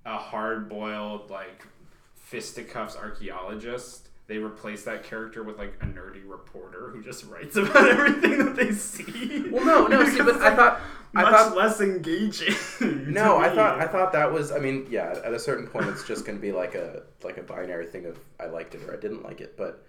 a 0.06 0.16
hard 0.16 0.68
boiled 0.68 1.30
like 1.30 1.66
fisticuffs 2.14 2.96
archaeologist. 2.96 4.08
They 4.26 4.38
replace 4.38 4.84
that 4.84 5.04
character 5.04 5.42
with 5.42 5.58
like 5.58 5.74
a 5.82 5.84
nerdy 5.84 6.22
reporter 6.26 6.88
who 6.90 7.02
just 7.02 7.26
writes 7.26 7.56
about 7.56 7.88
everything 7.88 8.38
that 8.38 8.56
they 8.56 8.72
see. 8.72 9.50
Well, 9.50 9.64
no, 9.64 9.86
no. 9.86 10.04
See, 10.08 10.16
but 10.18 10.40
I 10.40 10.56
thought, 10.56 10.80
I 11.14 11.22
much 11.24 11.32
thought, 11.34 11.56
less 11.56 11.80
engaging. 11.82 12.54
no, 13.12 13.36
I 13.36 13.54
thought, 13.54 13.80
I 13.80 13.86
thought 13.86 14.12
that 14.12 14.32
was. 14.32 14.50
I 14.50 14.58
mean, 14.58 14.86
yeah. 14.90 15.14
At 15.24 15.34
a 15.34 15.38
certain 15.38 15.66
point, 15.66 15.88
it's 15.88 16.06
just 16.06 16.24
going 16.24 16.38
to 16.38 16.42
be 16.42 16.52
like 16.52 16.74
a 16.74 17.02
like 17.22 17.36
a 17.36 17.42
binary 17.42 17.86
thing 17.86 18.06
of 18.06 18.18
I 18.40 18.46
liked 18.46 18.74
it 18.74 18.82
or 18.88 18.94
I 18.94 18.96
didn't 18.96 19.22
like 19.24 19.42
it. 19.42 19.58
But 19.58 19.84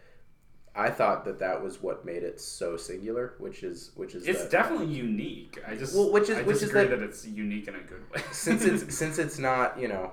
I 0.76 0.89
thought 0.89 1.24
that 1.24 1.39
that 1.39 1.63
was 1.63 1.82
what 1.82 2.04
made 2.04 2.24
it 2.24 2.41
so 2.41 2.76
singular, 2.76 3.36
which 3.38 3.63
is 3.63 3.91
which 3.95 4.15
is 4.15 4.28
It's 4.28 4.41
that 4.41 4.52
definitely 4.52 4.88
unique. 4.93 5.58
I 5.65 5.76
just 5.78 5.95
Well, 5.95 6.12
which 6.12 6.30
is- 6.30 6.38
I 6.39 6.41
which 6.41 6.62
is 6.62 6.71
that- 6.74 6.89
that 6.89 7.00
it's 7.02 7.26
unique 7.26 7.69
in 7.69 7.76
a 7.76 7.80
good 7.80 8.04
way. 8.13 8.21
since 8.34 8.65
it's 8.65 8.93
since 8.98 9.17
it's 9.17 9.39
not 9.39 9.80
you 9.80 9.88
know 9.88 10.12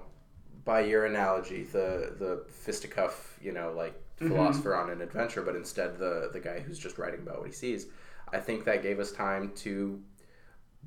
by 0.65 0.83
your 0.83 1.07
analogy 1.07 1.65
the 1.65 2.15
the 2.21 2.45
fisticuff 2.49 3.37
you 3.43 3.51
know 3.51 3.73
like 3.77 4.01
philosopher 4.29 4.75
on 4.75 4.91
an 4.91 5.01
adventure, 5.01 5.43
but 5.43 5.57
instead 5.57 5.99
the 5.99 6.31
the 6.33 6.41
guy 6.41 6.61
who's 6.61 6.79
just 6.79 6.99
writing 6.99 7.21
about 7.21 7.39
what 7.39 7.47
he 7.47 7.53
sees. 7.53 7.87
I 8.33 8.39
think 8.39 8.65
that 8.65 8.83
gave 8.83 8.99
us 8.99 9.13
time 9.13 9.53
to 9.57 10.01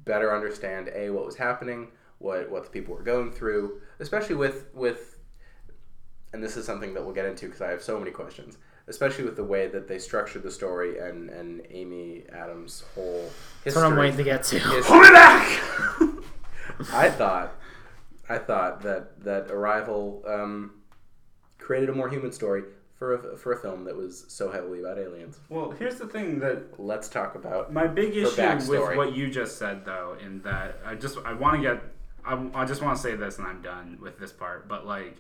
better 0.04 0.36
understand 0.36 0.90
a 0.94 1.10
what 1.10 1.26
was 1.26 1.36
happening, 1.36 1.90
what 2.20 2.50
what 2.50 2.64
the 2.64 2.70
people 2.70 2.96
were 2.96 3.04
going 3.04 3.32
through, 3.32 3.82
especially 4.00 4.36
with 4.36 4.68
with, 4.74 5.20
and 6.34 6.44
this 6.44 6.58
is 6.58 6.66
something 6.66 6.94
that 6.94 7.04
we'll 7.04 7.14
get 7.14 7.26
into 7.26 7.46
because 7.46 7.62
I 7.62 7.70
have 7.70 7.82
so 7.82 8.00
many 8.00 8.12
questions, 8.12 8.58
especially 8.88 9.26
with 9.26 9.36
the 9.36 9.44
way 9.44 9.68
that 9.68 9.88
they 9.88 10.00
structured 10.00 10.44
the 10.44 10.52
story 10.52 11.00
and 11.00 11.30
and 11.30 11.62
Amy 11.70 12.24
Adams' 12.32 12.84
whole 12.94 13.24
history. 13.24 13.32
That's 13.64 13.76
what 13.76 13.86
I'm 13.86 13.98
waiting 13.98 14.18
to 14.18 14.24
get 14.24 14.44
to. 14.46 14.60
Hold 14.60 15.06
it 15.06 15.14
back. 15.14 15.62
I 16.94 17.10
thought, 17.10 17.56
I 18.28 18.38
thought 18.38 18.82
that 18.82 19.24
that 19.24 19.52
Arrival 19.52 20.24
um, 20.28 20.72
created 21.58 21.90
a 21.90 21.94
more 21.94 22.10
human 22.10 22.32
story 22.32 22.64
for 23.06 23.34
a, 23.34 23.38
for 23.38 23.54
a 23.54 23.58
film 23.58 23.84
that 23.86 23.96
was 23.96 24.26
so 24.28 24.52
heavily 24.52 24.80
about 24.80 24.98
aliens. 24.98 25.40
well, 25.50 25.72
here's 25.72 25.96
the 25.96 26.08
thing 26.08 26.40
that 26.40 26.80
Let's 26.80 27.08
talk 27.08 27.36
about. 27.36 27.72
My 27.72 27.88
big 27.88 28.16
issue 28.16 28.70
with 28.70 28.98
what 28.98 29.16
you 29.16 29.30
just 29.30 29.58
said, 29.58 29.86
though, 29.86 30.18
in 30.24 30.42
that 30.42 30.80
I 30.86 30.96
just 30.96 31.18
I 31.26 31.34
want 31.34 31.58
to 31.58 31.62
get 31.62 31.84
I, 32.26 32.62
I 32.62 32.66
just 32.66 32.82
want 32.82 32.96
to 32.98 33.02
say 33.02 33.16
this 33.16 33.38
and 33.38 33.48
I'm 33.48 33.62
done 33.62 34.00
with 34.02 34.18
this 34.20 34.32
part. 34.32 34.68
But 34.68 34.86
like 34.86 35.18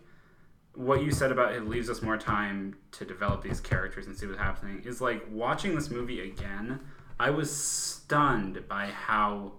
what 0.73 1.03
you 1.03 1.11
said 1.11 1.31
about 1.31 1.53
it 1.53 1.67
leaves 1.67 1.89
us 1.89 2.01
more 2.01 2.17
time 2.17 2.75
to 2.91 3.05
develop 3.05 3.41
these 3.41 3.61
characters 3.61 4.07
and 4.07 4.17
see 4.17 4.25
what's 4.25 4.37
happening 4.37 4.81
is 4.85 4.99
like 4.99 5.23
watching 5.29 5.75
this 5.75 5.89
movie 5.89 6.29
again. 6.29 6.79
I 7.17 7.29
was 7.29 7.55
stunned 7.55 8.67
by 8.67 8.87
how 8.87 9.53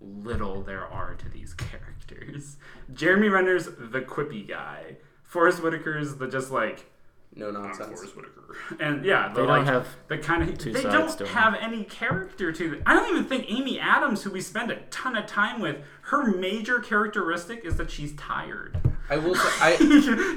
little 0.00 0.62
there 0.62 0.86
are 0.86 1.14
to 1.14 1.28
these 1.28 1.54
characters. 1.54 2.56
Jeremy 2.92 3.28
Renner's 3.28 3.66
the 3.66 4.00
quippy 4.00 4.46
guy. 4.46 4.96
Forest 5.22 5.60
Whitaker's 5.60 6.16
the 6.16 6.26
just 6.26 6.50
like 6.50 6.90
No 7.34 7.48
I'm 7.48 7.54
Nonsense. 7.54 7.88
Forest 8.00 8.16
Whitaker. 8.16 8.34
And 8.80 9.04
yeah, 9.04 9.28
the, 9.28 9.42
They 9.42 9.46
don't 9.46 9.58
like, 9.58 9.66
have 9.66 9.86
the 10.08 10.18
kind 10.18 10.42
of 10.42 10.58
two 10.58 10.72
they 10.72 10.82
sides 10.82 10.94
don't 11.14 11.18
to 11.18 11.24
'em. 11.24 11.30
have 11.34 11.54
any 11.60 11.84
character 11.84 12.50
to 12.50 12.70
them. 12.70 12.82
I 12.86 12.94
don't 12.94 13.08
even 13.10 13.24
think 13.24 13.44
Amy 13.48 13.78
Adams, 13.78 14.22
who 14.22 14.30
we 14.30 14.40
spend 14.40 14.70
a 14.70 14.76
ton 14.90 15.14
of 15.16 15.26
time 15.26 15.60
with, 15.60 15.76
her 16.02 16.26
major 16.34 16.80
characteristic 16.80 17.64
is 17.64 17.76
that 17.76 17.90
she's 17.90 18.14
tired. 18.16 18.78
I 19.10 19.18
will 19.18 19.34
say, 19.34 19.48
I 19.60 19.76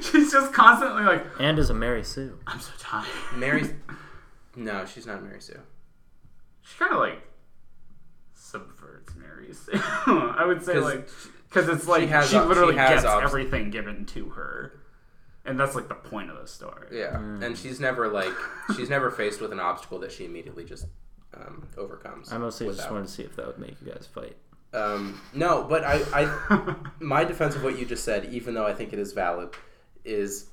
she's 0.02 0.30
just 0.32 0.52
constantly 0.52 1.02
like, 1.04 1.24
and 1.40 1.58
is 1.58 1.70
a 1.70 1.74
Mary 1.74 2.04
Sue. 2.04 2.38
I'm 2.46 2.60
so 2.60 2.72
tired. 2.78 3.08
Mary. 3.36 3.70
No, 4.54 4.84
she's 4.84 5.06
not 5.06 5.18
a 5.18 5.22
Mary 5.22 5.40
Sue. 5.40 5.58
She 6.60 6.76
kind 6.78 6.92
of 6.92 6.98
like 6.98 7.22
subverts 8.34 9.14
Mary's. 9.16 9.68
I 9.74 10.44
would 10.46 10.62
say 10.62 10.74
'Cause 10.74 10.84
like 10.84 11.08
because 11.48 11.68
it's 11.68 11.86
like 11.88 12.02
she, 12.02 12.06
has- 12.08 12.30
she 12.30 12.38
literally 12.38 12.76
has 12.76 12.90
gets 13.02 13.04
obs- 13.04 13.24
everything 13.24 13.70
given 13.70 14.04
to 14.06 14.30
her, 14.30 14.78
and 15.44 15.58
that's 15.58 15.74
like 15.74 15.88
the 15.88 15.94
point 15.94 16.30
of 16.30 16.40
the 16.40 16.46
story. 16.46 16.88
Yeah, 16.92 17.16
and 17.18 17.56
she's 17.56 17.80
never 17.80 18.08
like 18.08 18.34
she's 18.76 18.90
never 18.90 19.10
faced 19.10 19.40
with 19.40 19.52
an 19.52 19.60
obstacle 19.60 19.98
that 20.00 20.12
she 20.12 20.24
immediately 20.24 20.64
just 20.64 20.86
um, 21.34 21.68
overcomes. 21.76 22.32
I 22.32 22.38
mostly 22.38 22.66
just 22.66 22.78
without. 22.78 22.92
wanted 22.92 23.06
to 23.06 23.12
see 23.12 23.22
if 23.22 23.36
that 23.36 23.46
would 23.46 23.58
make 23.58 23.80
you 23.80 23.92
guys 23.92 24.08
fight. 24.12 24.36
Um, 24.74 25.20
no, 25.34 25.64
but 25.64 25.84
I, 25.84 26.00
I, 26.14 26.74
my 27.00 27.24
defense 27.24 27.54
of 27.54 27.62
what 27.62 27.78
you 27.78 27.84
just 27.84 28.04
said, 28.04 28.26
even 28.32 28.54
though 28.54 28.66
I 28.66 28.72
think 28.72 28.92
it 28.92 28.98
is 28.98 29.12
valid, 29.12 29.50
is 30.04 30.46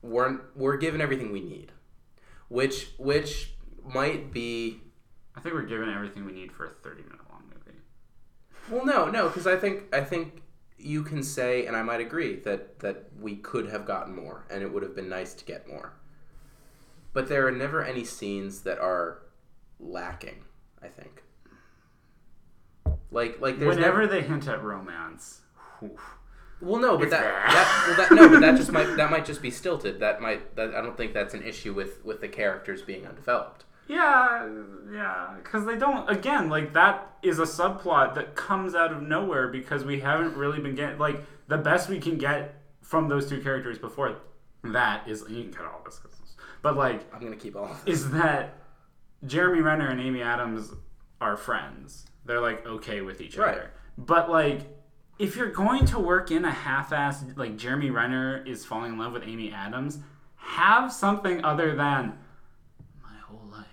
we're 0.00 0.40
we're 0.54 0.76
given 0.76 1.00
everything 1.00 1.32
we 1.32 1.40
need, 1.40 1.72
which 2.48 2.90
which 2.98 3.54
might 3.84 4.32
be 4.32 4.80
I 5.34 5.40
think 5.40 5.54
we're 5.54 5.62
given 5.62 5.88
everything 5.88 6.24
we 6.24 6.32
need 6.32 6.52
for 6.52 6.66
a 6.66 6.70
30 6.70 7.02
minute 7.02 7.20
long 7.30 7.42
movie. 7.48 7.78
well, 8.70 8.84
no, 8.84 9.10
no, 9.10 9.28
because 9.28 9.46
I 9.46 9.56
think 9.56 9.94
I 9.94 10.02
think 10.02 10.41
you 10.82 11.02
can 11.02 11.22
say, 11.22 11.66
and 11.66 11.76
I 11.76 11.82
might 11.82 12.00
agree 12.00 12.36
that 12.40 12.80
that 12.80 13.06
we 13.20 13.36
could 13.36 13.68
have 13.68 13.86
gotten 13.86 14.14
more, 14.14 14.44
and 14.50 14.62
it 14.62 14.72
would 14.72 14.82
have 14.82 14.94
been 14.94 15.08
nice 15.08 15.34
to 15.34 15.44
get 15.44 15.68
more. 15.68 15.92
But 17.12 17.28
there 17.28 17.46
are 17.46 17.52
never 17.52 17.84
any 17.84 18.04
scenes 18.04 18.62
that 18.62 18.78
are 18.78 19.22
lacking. 19.78 20.44
I 20.82 20.88
think. 20.88 21.22
Like 23.10 23.40
like 23.40 23.58
there's 23.58 23.76
Whenever 23.76 24.02
never 24.02 24.06
they 24.06 24.22
hint 24.22 24.48
at 24.48 24.62
romance, 24.62 25.42
whew. 25.78 25.98
Well, 26.60 26.80
no, 26.80 26.96
but 26.96 27.10
that, 27.10 27.20
that 27.20 27.84
well, 27.86 27.96
that 27.96 28.14
no, 28.14 28.28
but 28.28 28.40
that 28.40 28.56
just 28.56 28.70
might 28.70 28.96
that 28.96 29.10
might 29.10 29.24
just 29.24 29.42
be 29.42 29.50
stilted. 29.50 30.00
That 30.00 30.20
might 30.20 30.54
that 30.56 30.74
I 30.74 30.80
don't 30.80 30.96
think 30.96 31.12
that's 31.12 31.34
an 31.34 31.42
issue 31.42 31.74
with 31.74 32.04
with 32.04 32.20
the 32.20 32.28
characters 32.28 32.82
being 32.82 33.06
undeveloped. 33.06 33.64
Yeah, 33.88 34.48
yeah, 34.92 35.34
because 35.42 35.66
they 35.66 35.76
don't. 35.76 36.08
Again, 36.08 36.48
like 36.48 36.72
that 36.74 37.16
is 37.22 37.38
a 37.38 37.42
subplot 37.44 38.14
that 38.14 38.34
comes 38.36 38.74
out 38.74 38.92
of 38.92 39.02
nowhere 39.02 39.48
because 39.48 39.84
we 39.84 40.00
haven't 40.00 40.36
really 40.36 40.60
been 40.60 40.74
getting 40.74 40.98
like 40.98 41.22
the 41.48 41.58
best 41.58 41.88
we 41.88 41.98
can 41.98 42.16
get 42.18 42.54
from 42.80 43.08
those 43.08 43.28
two 43.28 43.40
characters 43.40 43.78
before 43.78 44.16
that 44.64 45.06
is 45.08 45.24
you 45.28 45.42
can 45.44 45.52
cut 45.52 45.66
all 45.66 45.82
this, 45.84 46.00
but 46.62 46.76
like 46.76 47.12
I'm 47.14 47.20
gonna 47.22 47.36
keep 47.36 47.56
all 47.56 47.64
of 47.66 47.84
this. 47.84 48.00
is 48.00 48.10
that 48.12 48.54
Jeremy 49.26 49.60
Renner 49.60 49.88
and 49.88 50.00
Amy 50.00 50.22
Adams 50.22 50.72
are 51.20 51.36
friends. 51.36 52.06
They're 52.24 52.40
like 52.40 52.66
okay 52.66 53.00
with 53.00 53.20
each 53.20 53.36
Right. 53.36 53.52
other. 53.56 53.70
But 53.98 54.30
like 54.30 54.60
if 55.18 55.36
you're 55.36 55.50
going 55.50 55.84
to 55.86 55.98
work 55.98 56.30
in 56.30 56.44
a 56.44 56.50
half-ass 56.50 57.24
like 57.36 57.56
Jeremy 57.56 57.90
Renner 57.90 58.42
is 58.46 58.64
falling 58.64 58.92
in 58.94 58.98
love 58.98 59.12
with 59.12 59.22
Amy 59.24 59.52
Adams, 59.52 59.98
have 60.36 60.92
something 60.92 61.44
other 61.44 61.74
than 61.76 62.18
my 63.02 63.16
whole 63.28 63.46
life 63.50 63.66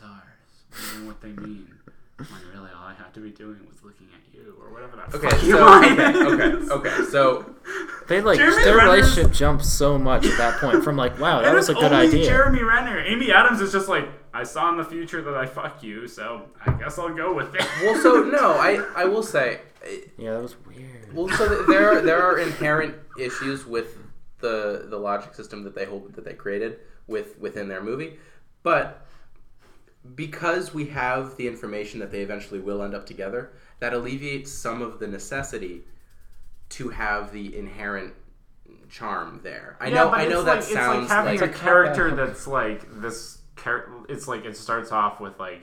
looking 0.00 0.10
up 0.10 0.22
at 0.22 0.48
the 0.70 0.76
stars, 0.76 0.92
wondering 0.92 1.06
what 1.06 1.20
they 1.20 1.28
mean. 1.28 1.74
When 2.18 2.26
really 2.52 2.70
all 2.76 2.88
I 2.88 2.94
had 2.94 3.14
to 3.14 3.20
be 3.20 3.30
doing 3.30 3.60
was 3.70 3.84
looking 3.84 4.08
at 4.12 4.34
you 4.34 4.56
or 4.60 4.72
whatever 4.72 4.96
that 4.96 5.14
Okay, 5.14 5.28
fucking 5.30 5.50
so 5.52 5.64
line 5.64 5.92
okay, 6.00 6.58
is. 6.58 6.68
okay, 6.70 6.88
okay. 6.90 7.04
So 7.10 7.54
They 8.08 8.20
like 8.20 8.38
Jeremy 8.38 8.64
their 8.64 8.76
Renner's- 8.76 8.98
relationship 9.06 9.32
jumped 9.32 9.64
so 9.64 9.96
much 9.98 10.26
at 10.26 10.36
that 10.36 10.58
point. 10.60 10.82
From 10.82 10.96
like, 10.96 11.16
wow, 11.20 11.38
that 11.38 11.46
And 11.48 11.54
was 11.56 11.68
a 11.68 11.74
good 11.74 11.92
only 11.92 12.08
idea. 12.08 12.24
Jeremy 12.24 12.64
Renner. 12.64 12.98
Amy 12.98 13.30
Adams 13.30 13.60
is 13.60 13.70
just 13.70 13.88
like, 13.88 14.08
I 14.34 14.42
saw 14.42 14.68
in 14.70 14.76
the 14.78 14.84
future 14.84 15.22
that 15.22 15.34
I 15.36 15.46
fuck 15.46 15.80
you, 15.84 16.08
so 16.08 16.46
I 16.66 16.72
guess 16.72 16.98
I'll 16.98 17.14
go 17.14 17.32
with 17.32 17.54
it. 17.54 17.64
well, 17.82 17.94
so 18.02 18.22
no, 18.24 18.54
I 18.54 18.82
I 18.96 19.04
will 19.04 19.22
say, 19.22 19.60
yeah, 20.16 20.32
that 20.32 20.42
was 20.42 20.56
weird. 20.66 21.14
well, 21.14 21.28
so 21.28 21.62
there 21.68 21.88
are, 21.98 22.00
there 22.02 22.20
are 22.20 22.38
inherent 22.40 22.96
issues 23.16 23.64
with 23.64 23.96
the 24.40 24.86
the 24.90 24.98
logic 24.98 25.34
system 25.36 25.62
that 25.64 25.76
they 25.76 25.84
hold 25.84 26.14
that 26.14 26.24
they 26.24 26.34
created 26.34 26.78
with 27.06 27.38
within 27.38 27.68
their 27.68 27.82
movie, 27.82 28.18
but 28.64 29.04
because 30.14 30.72
we 30.72 30.86
have 30.86 31.36
the 31.36 31.46
information 31.46 32.00
that 32.00 32.10
they 32.10 32.20
eventually 32.22 32.60
will 32.60 32.82
end 32.82 32.94
up 32.94 33.06
together, 33.06 33.52
that 33.80 33.92
alleviates 33.92 34.50
some 34.50 34.82
of 34.82 34.98
the 34.98 35.06
necessity 35.06 35.82
to 36.70 36.90
have 36.90 37.32
the 37.32 37.56
inherent 37.56 38.14
charm 38.88 39.40
there. 39.42 39.76
I 39.80 39.90
know, 39.90 40.10
I 40.10 40.26
know 40.26 40.38
it's 40.40 40.44
that 40.46 40.56
like, 40.56 40.64
sounds 40.64 41.02
it's 41.04 41.10
like 41.10 41.24
having 41.24 41.40
like 41.40 41.50
a 41.50 41.52
character 41.52 42.14
that's 42.14 42.46
like 42.46 43.00
this. 43.00 43.38
Char- 43.56 43.88
it's 44.08 44.28
like 44.28 44.44
it 44.44 44.56
starts 44.56 44.92
off 44.92 45.20
with 45.20 45.38
like 45.38 45.62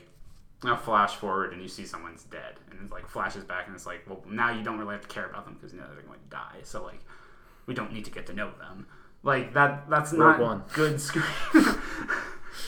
a 0.64 0.78
flash 0.78 1.16
forward, 1.16 1.54
and 1.54 1.62
you 1.62 1.68
see 1.68 1.86
someone's 1.86 2.24
dead, 2.24 2.56
and 2.70 2.80
it 2.82 2.92
like 2.92 3.08
flashes 3.08 3.44
back, 3.44 3.68
and 3.68 3.76
it's 3.76 3.86
like, 3.86 4.02
well, 4.08 4.22
now 4.30 4.52
you 4.52 4.64
don't 4.64 4.78
really 4.78 4.94
have 4.94 5.02
to 5.02 5.08
care 5.08 5.26
about 5.28 5.46
them 5.46 5.56
because 5.56 5.74
you 5.74 5.80
know 5.80 5.86
they're 5.94 6.04
going 6.04 6.20
to 6.20 6.30
die. 6.30 6.60
So 6.64 6.84
like, 6.84 7.00
we 7.66 7.74
don't 7.74 7.94
need 7.94 8.06
to 8.06 8.12
get 8.12 8.28
to 8.28 8.34
know 8.34 8.52
them. 8.60 8.88
Like 9.24 9.54
that. 9.54 9.90
That's 9.90 10.12
Rogue 10.14 10.40
not 10.40 10.40
One. 10.40 10.64
good 10.74 11.00
screen. 11.02 11.24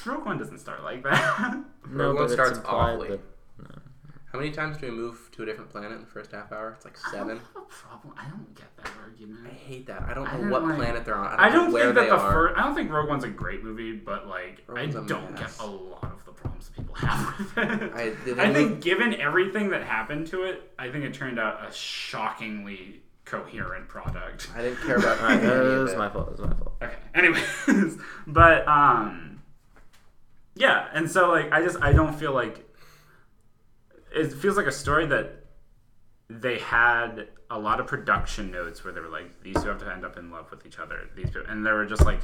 Rogue 0.06 0.26
One 0.26 0.38
doesn't 0.38 0.60
start 0.60 0.84
like 0.84 1.04
that. 1.04 1.54
no, 1.90 2.06
Rogue 2.06 2.16
One 2.16 2.16
but 2.16 2.24
it's 2.26 2.34
starts 2.34 2.58
implied 2.58 2.94
awfully. 2.96 3.08
that 3.10 3.20
How 4.32 4.40
many 4.40 4.52
times 4.52 4.78
do 4.78 4.88
we 4.90 4.92
move 4.96 5.30
to 5.34 5.44
a 5.44 5.46
different 5.46 5.70
planet 5.70 5.92
in 5.94 6.02
the 6.02 6.06
first 6.08 6.32
half 6.32 6.52
hour? 6.52 6.74
It's 6.76 6.86
like 6.86 6.98
I 7.08 7.12
seven. 7.12 7.28
don't 7.28 7.38
have 7.38 7.64
a 7.64 7.66
problem. 7.66 8.14
I 8.18 8.30
don't 8.30 8.54
get 8.56 8.76
that 8.78 8.90
argument. 9.04 9.48
I 9.48 9.54
hate 9.54 9.88
that. 9.88 10.04
I 10.04 10.14
don't 10.14 10.28
I 10.28 10.34
know 10.36 10.42
don't 10.42 10.50
what 10.52 10.64
like- 10.64 10.76
planet 10.78 11.06
they're 11.06 11.16
on. 11.16 11.28
I 11.28 11.30
don't, 11.30 11.40
I 11.40 11.50
don't 11.50 11.68
know 11.68 11.74
where 11.74 11.84
think 11.86 11.96
that 11.96 12.04
they 12.04 12.10
the 12.10 12.18
first. 12.32 12.58
I 12.58 12.64
don't 12.64 12.76
think 12.76 12.92
Rogue 12.92 13.10
One's 13.10 13.24
a 13.24 13.30
great 13.30 13.64
movie, 13.64 13.94
but 13.94 14.28
like 14.28 14.64
Rogue 14.68 14.80
I 14.80 14.86
don't 14.88 15.32
mess. 15.32 15.58
get 15.58 15.66
a 15.66 15.70
lot 15.70 16.04
of 16.04 16.26
the 16.26 16.32
problems 16.34 16.70
people 16.76 16.94
have 16.96 17.38
with 17.40 17.58
it. 17.58 17.94
I- 17.94 18.14
did 18.26 18.40
I 18.40 18.54
think 18.54 18.70
move- 18.72 18.80
given 18.82 19.14
everything 19.22 19.70
that 19.70 19.84
happened 19.84 20.28
to 20.28 20.44
it, 20.44 20.72
I 20.78 20.90
think 20.90 21.06
it 21.06 21.14
turned 21.14 21.40
out 21.40 21.66
a 21.68 21.72
shockingly 21.72 23.02
coherent 23.26 23.88
product. 23.90 24.50
I 24.56 24.62
didn't 24.62 24.78
care 24.86 24.96
about 24.98 25.18
All 25.22 25.26
right, 25.28 25.38
any 25.38 25.48
that 25.48 25.56
of 25.66 25.82
was 25.84 25.92
it. 25.94 25.98
my 25.98 26.10
fault. 26.10 26.28
It 26.28 26.32
was 26.40 26.40
my 26.50 26.54
fault. 26.56 26.74
Okay. 26.82 26.94
Anyways, 27.14 27.98
but 28.28 28.68
um, 28.68 29.27
yeah, 30.58 30.88
and 30.94 31.10
so 31.10 31.30
like 31.30 31.52
I 31.52 31.62
just 31.62 31.78
I 31.82 31.94
don't 31.94 32.14
feel 32.14 32.34
like 32.34 32.64
it 34.14 34.32
feels 34.34 34.58
like 34.58 34.66
a 34.68 34.72
story 34.72 35.06
that 35.08 35.46
they 36.30 36.60
had 36.60 37.28
a 37.50 37.58
lot 37.58 37.80
of 37.80 37.88
production 37.88 38.52
notes 38.52 38.84
where 38.84 38.92
they 38.94 39.00
were 39.00 39.08
like 39.10 39.42
these 39.42 39.56
two 39.56 39.70
have 39.70 39.80
to 39.80 39.92
end 39.92 40.04
up 40.04 40.18
in 40.18 40.30
love 40.32 40.50
with 40.52 40.66
each 40.66 40.80
other 40.80 41.08
these 41.16 41.28
people 41.28 41.44
and 41.48 41.66
they 41.66 41.72
were 41.72 41.86
just 41.86 42.04
like 42.04 42.20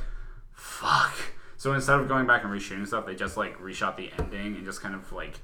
fuck 0.51 1.13
so 1.55 1.71
instead 1.73 1.97
of 1.99 2.07
going 2.09 2.27
back 2.27 2.43
and 2.43 2.51
reshooting 2.51 2.85
stuff 2.85 3.05
they 3.05 3.15
just 3.15 3.37
like 3.37 3.57
reshot 3.59 3.95
the 3.95 4.11
ending 4.19 4.55
and 4.57 4.65
just 4.65 4.81
kind 4.81 4.93
of 4.93 5.09
like 5.13 5.39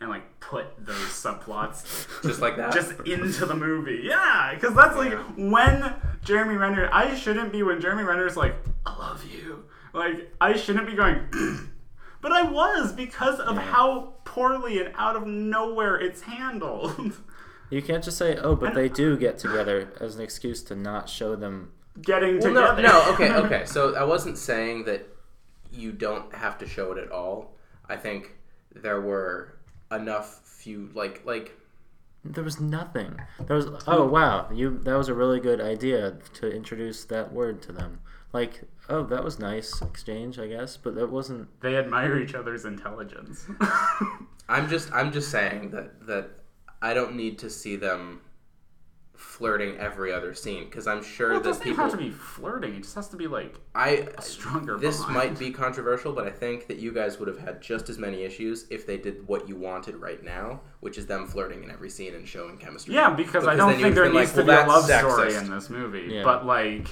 and 0.00 0.10
like 0.10 0.38
put 0.40 0.66
those 0.84 0.96
subplots 0.96 2.06
Just 2.22 2.40
like 2.40 2.56
that. 2.56 2.72
just 2.72 2.92
into 3.06 3.46
the 3.46 3.54
movie. 3.54 4.00
Yeah, 4.04 4.52
because 4.54 4.74
that's 4.74 4.96
like 4.96 5.14
when 5.36 5.94
Jeremy 6.22 6.56
Renner. 6.56 6.88
I 6.92 7.14
shouldn't 7.14 7.52
be 7.52 7.62
when 7.62 7.80
Jeremy 7.80 8.02
Renner's 8.02 8.36
like, 8.36 8.54
"I 8.54 8.54
love 8.54 8.64
you." 8.64 8.73
Like 9.94 10.32
I 10.40 10.56
shouldn't 10.56 10.86
be 10.86 10.94
going, 10.94 11.20
but 12.20 12.32
I 12.32 12.42
was 12.42 12.92
because 12.92 13.38
of 13.40 13.56
how 13.56 14.14
poorly 14.24 14.80
and 14.80 14.92
out 14.96 15.16
of 15.16 15.26
nowhere 15.26 15.96
it's 15.96 16.22
handled. 16.22 17.12
You 17.70 17.80
can't 17.82 18.04
just 18.04 18.18
say, 18.18 18.36
"Oh, 18.36 18.54
but 18.54 18.74
they 18.74 18.88
do 18.90 19.16
get 19.16 19.38
together" 19.38 19.88
as 19.98 20.14
an 20.16 20.20
excuse 20.20 20.62
to 20.64 20.76
not 20.76 21.08
show 21.08 21.34
them 21.34 21.72
getting 22.00 22.38
Well, 22.38 22.52
no, 22.52 22.76
together. 22.76 22.82
no, 22.82 23.12
okay, 23.14 23.32
okay. 23.32 23.64
So 23.64 23.96
I 23.96 24.04
wasn't 24.04 24.36
saying 24.36 24.84
that 24.84 25.08
you 25.72 25.90
don't 25.90 26.32
have 26.34 26.58
to 26.58 26.68
show 26.68 26.92
it 26.92 26.98
at 26.98 27.10
all. 27.10 27.56
I 27.88 27.96
think 27.96 28.34
there 28.74 29.00
were 29.00 29.56
enough 29.90 30.40
few 30.44 30.90
like 30.94 31.22
like 31.24 31.56
There 32.22 32.44
was 32.44 32.60
nothing. 32.60 33.18
There 33.40 33.56
was. 33.56 33.66
Oh 33.88 34.06
wow, 34.06 34.48
you. 34.52 34.78
That 34.84 34.96
was 34.96 35.08
a 35.08 35.14
really 35.14 35.40
good 35.40 35.60
idea 35.60 36.18
to 36.34 36.54
introduce 36.54 37.04
that 37.06 37.32
word 37.32 37.62
to 37.62 37.72
them. 37.72 38.00
Like, 38.34 38.62
oh, 38.88 39.04
that 39.04 39.22
was 39.22 39.38
nice 39.38 39.80
exchange, 39.80 40.40
I 40.40 40.48
guess, 40.48 40.76
but 40.76 40.96
that 40.96 41.08
wasn't. 41.08 41.48
They 41.60 41.76
admire 41.76 42.18
each 42.18 42.34
other's 42.34 42.64
intelligence. 42.64 43.46
I'm 44.48 44.68
just 44.68 44.92
I'm 44.92 45.12
just 45.12 45.30
saying 45.30 45.70
that 45.70 46.04
that 46.08 46.30
I 46.82 46.94
don't 46.94 47.14
need 47.14 47.38
to 47.38 47.48
see 47.48 47.76
them 47.76 48.20
flirting 49.16 49.76
every 49.78 50.12
other 50.12 50.34
scene 50.34 50.64
because 50.64 50.88
I'm 50.88 51.02
sure 51.02 51.28
well, 51.28 51.38
it 51.38 51.44
that 51.44 51.48
doesn't 51.50 51.62
even 51.62 51.72
people 51.72 51.84
have 51.84 51.92
to 51.92 51.98
be 51.98 52.10
flirting. 52.10 52.74
It 52.74 52.82
just 52.82 52.96
has 52.96 53.08
to 53.10 53.16
be 53.16 53.28
like 53.28 53.54
I 53.74 54.08
a 54.18 54.20
stronger. 54.20 54.78
this 54.78 55.00
bond. 55.00 55.14
might 55.14 55.38
be 55.38 55.52
controversial, 55.52 56.12
but 56.12 56.26
I 56.26 56.30
think 56.30 56.66
that 56.66 56.78
you 56.78 56.92
guys 56.92 57.20
would 57.20 57.28
have 57.28 57.38
had 57.38 57.62
just 57.62 57.88
as 57.88 57.98
many 57.98 58.24
issues 58.24 58.66
if 58.70 58.84
they 58.84 58.98
did 58.98 59.26
what 59.28 59.48
you 59.48 59.54
wanted 59.54 59.94
right 59.94 60.22
now, 60.24 60.60
which 60.80 60.98
is 60.98 61.06
them 61.06 61.28
flirting 61.28 61.62
in 61.62 61.70
every 61.70 61.88
scene 61.88 62.14
and 62.16 62.26
showing 62.26 62.58
chemistry. 62.58 62.94
Yeah, 62.94 63.10
because, 63.10 63.46
I 63.46 63.54
don't 63.54 63.70
then 63.70 63.78
you 63.78 63.84
think 63.84 63.94
there 63.94 64.04
would've 64.04 64.14
been 64.14 64.22
needs 64.22 64.36
like, 64.36 64.46
to 64.46 64.52
be 64.52 64.70
a 64.70 64.72
love 64.72 64.88
that's 64.88 65.06
story 65.06 65.30
sexist. 65.30 65.42
in 65.42 65.50
this 65.50 65.70
movie. 65.70 66.08
Yeah. 66.10 66.24
But 66.24 66.44
like, 66.44 66.88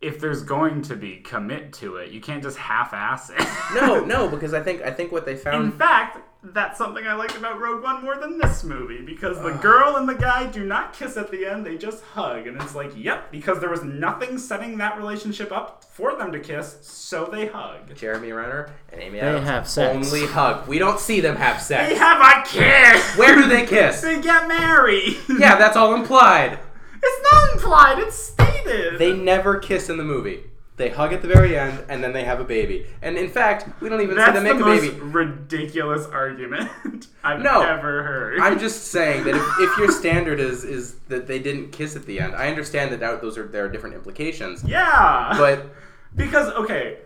if 0.00 0.20
there's 0.20 0.42
going 0.44 0.82
to 0.82 0.94
be, 0.96 1.16
commit 1.16 1.72
to 1.74 1.96
it. 1.96 2.12
You 2.12 2.20
can't 2.20 2.42
just 2.42 2.56
half-ass 2.56 3.30
it. 3.30 3.48
No, 3.74 4.04
no, 4.04 4.28
because 4.28 4.54
I 4.54 4.62
think 4.62 4.82
I 4.82 4.90
think 4.92 5.10
what 5.12 5.26
they 5.26 5.34
found 5.36 5.64
In 5.64 5.72
fact, 5.72 6.18
that's 6.40 6.78
something 6.78 7.04
I 7.04 7.14
liked 7.14 7.36
about 7.36 7.58
Rogue 7.58 7.82
One 7.82 8.04
more 8.04 8.16
than 8.16 8.38
this 8.38 8.62
movie 8.62 9.02
because 9.04 9.38
the 9.38 9.54
Ugh. 9.54 9.60
girl 9.60 9.96
and 9.96 10.08
the 10.08 10.14
guy 10.14 10.46
do 10.46 10.64
not 10.64 10.92
kiss 10.92 11.16
at 11.16 11.32
the 11.32 11.44
end; 11.44 11.66
they 11.66 11.76
just 11.76 12.04
hug, 12.04 12.46
and 12.46 12.62
it's 12.62 12.76
like, 12.76 12.92
yep, 12.96 13.32
because 13.32 13.58
there 13.58 13.70
was 13.70 13.82
nothing 13.82 14.38
setting 14.38 14.78
that 14.78 14.96
relationship 14.96 15.50
up 15.50 15.82
for 15.82 16.14
them 16.16 16.30
to 16.30 16.38
kiss, 16.38 16.78
so 16.82 17.24
they 17.24 17.46
hug. 17.48 17.92
Jeremy 17.96 18.30
Renner 18.30 18.70
and 18.92 19.02
Amy 19.02 19.18
They 19.18 19.40
have 19.40 19.68
sex. 19.68 19.96
only 20.12 20.26
hug. 20.26 20.68
We 20.68 20.78
don't 20.78 21.00
see 21.00 21.18
them 21.20 21.34
have 21.34 21.60
sex. 21.60 21.88
They 21.90 21.98
have 21.98 22.20
a 22.20 22.46
kiss. 22.48 23.16
Where 23.16 23.34
do 23.34 23.48
they 23.48 23.66
kiss? 23.66 24.00
They 24.08 24.20
get 24.22 24.46
married. 24.46 25.16
yeah, 25.28 25.56
that's 25.58 25.76
all 25.76 25.94
implied. 25.94 26.60
It's 27.02 27.32
not 27.32 27.52
implied; 27.54 27.98
it's 28.00 28.16
stated. 28.16 28.98
They 28.98 29.12
never 29.12 29.58
kiss 29.58 29.88
in 29.88 29.96
the 29.96 30.04
movie. 30.04 30.44
They 30.76 30.90
hug 30.90 31.12
at 31.12 31.22
the 31.22 31.28
very 31.28 31.58
end, 31.58 31.84
and 31.88 32.04
then 32.04 32.12
they 32.12 32.22
have 32.22 32.38
a 32.38 32.44
baby. 32.44 32.86
And 33.02 33.16
in 33.18 33.28
fact, 33.28 33.68
we 33.80 33.88
don't 33.88 34.00
even 34.00 34.14
see 34.14 34.20
That's 34.20 34.34
them 34.34 34.44
the 34.44 34.54
make 34.54 34.62
a 34.62 34.66
most 34.66 34.82
baby. 34.82 35.00
ridiculous 35.00 36.06
argument 36.06 36.70
I've 37.24 37.40
No. 37.40 37.62
ever 37.62 38.04
heard. 38.04 38.38
I'm 38.38 38.60
just 38.60 38.88
saying 38.92 39.24
that 39.24 39.34
if, 39.34 39.42
if 39.58 39.76
your 39.76 39.90
standard 39.90 40.38
is 40.38 40.62
is 40.62 40.94
that 41.08 41.26
they 41.26 41.40
didn't 41.40 41.72
kiss 41.72 41.96
at 41.96 42.06
the 42.06 42.20
end, 42.20 42.36
I 42.36 42.48
understand 42.48 42.92
that 42.92 43.00
that- 43.00 43.20
those 43.20 43.36
are 43.36 43.48
there 43.48 43.64
are 43.64 43.68
different 43.68 43.96
implications. 43.96 44.62
yeah, 44.62 45.34
But 45.36 45.66
because 46.14 46.48
okay, 46.52 46.98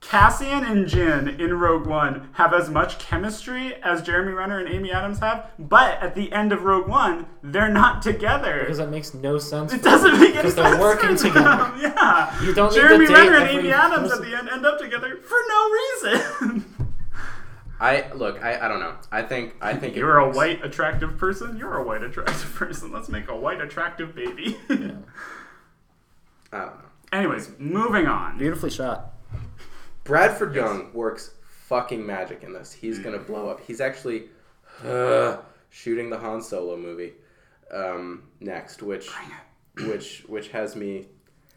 Cassian 0.00 0.64
and 0.64 0.86
Jyn 0.86 1.38
in 1.38 1.52
Rogue 1.54 1.86
One 1.86 2.30
have 2.32 2.54
as 2.54 2.70
much 2.70 2.98
chemistry 2.98 3.74
as 3.82 4.00
Jeremy 4.02 4.32
Renner 4.32 4.58
and 4.58 4.68
Amy 4.68 4.90
Adams 4.90 5.18
have, 5.18 5.50
but 5.58 6.02
at 6.02 6.14
the 6.14 6.32
end 6.32 6.52
of 6.52 6.62
Rogue 6.62 6.88
One, 6.88 7.26
they're 7.42 7.68
not 7.68 8.00
together. 8.00 8.60
Because 8.60 8.78
that 8.78 8.90
makes 8.90 9.12
no 9.12 9.38
sense. 9.38 9.74
it 9.74 9.82
doesn't 9.82 10.12
make 10.18 10.30
any 10.30 10.36
Because 10.38 10.54
sense. 10.54 10.70
they're 10.70 10.80
working 10.80 11.16
for 11.16 11.24
together. 11.28 11.42
them. 11.42 11.80
Yeah. 11.80 12.42
You 12.42 12.54
don't 12.54 12.72
Jeremy 12.72 13.06
to 13.06 13.12
Renner 13.12 13.36
and 13.36 13.58
Amy 13.58 13.70
Adams 13.72 14.08
person. 14.10 14.24
at 14.24 14.30
the 14.30 14.36
end 14.38 14.48
end 14.48 14.64
up 14.66 14.78
together 14.78 15.16
for 15.22 15.38
no 15.48 15.70
reason. 15.70 16.64
I 17.80 18.10
look, 18.14 18.42
I, 18.42 18.58
I 18.66 18.68
don't 18.68 18.80
know. 18.80 18.94
I 19.12 19.22
think 19.22 19.54
I 19.60 19.74
think 19.74 19.96
You're 19.96 20.18
a 20.18 20.30
white 20.30 20.64
attractive 20.64 21.16
person. 21.18 21.56
You're 21.58 21.76
a 21.78 21.82
white 21.84 22.02
attractive 22.02 22.52
person. 22.54 22.90
Let's 22.92 23.08
make 23.10 23.28
a 23.28 23.36
white 23.36 23.60
attractive 23.60 24.14
baby. 24.14 24.58
Yeah. 24.68 24.76
I 26.52 26.58
don't 26.58 26.66
know. 26.78 26.84
Anyways, 27.12 27.52
moving 27.58 28.06
on. 28.06 28.38
Beautifully 28.38 28.70
shot. 28.70 29.14
Bradford 30.10 30.54
Young 30.56 30.92
works 30.92 31.34
fucking 31.68 32.04
magic 32.04 32.42
in 32.42 32.52
this. 32.52 32.72
He's 32.72 32.98
gonna 32.98 33.18
blow 33.18 33.48
up. 33.48 33.60
He's 33.64 33.80
actually 33.80 34.24
uh, 34.84 35.36
shooting 35.70 36.10
the 36.10 36.18
Han 36.18 36.42
Solo 36.42 36.76
movie 36.76 37.12
um, 37.72 38.24
next, 38.40 38.82
which 38.82 39.08
which 39.86 40.24
which 40.26 40.48
has 40.48 40.74
me. 40.74 41.06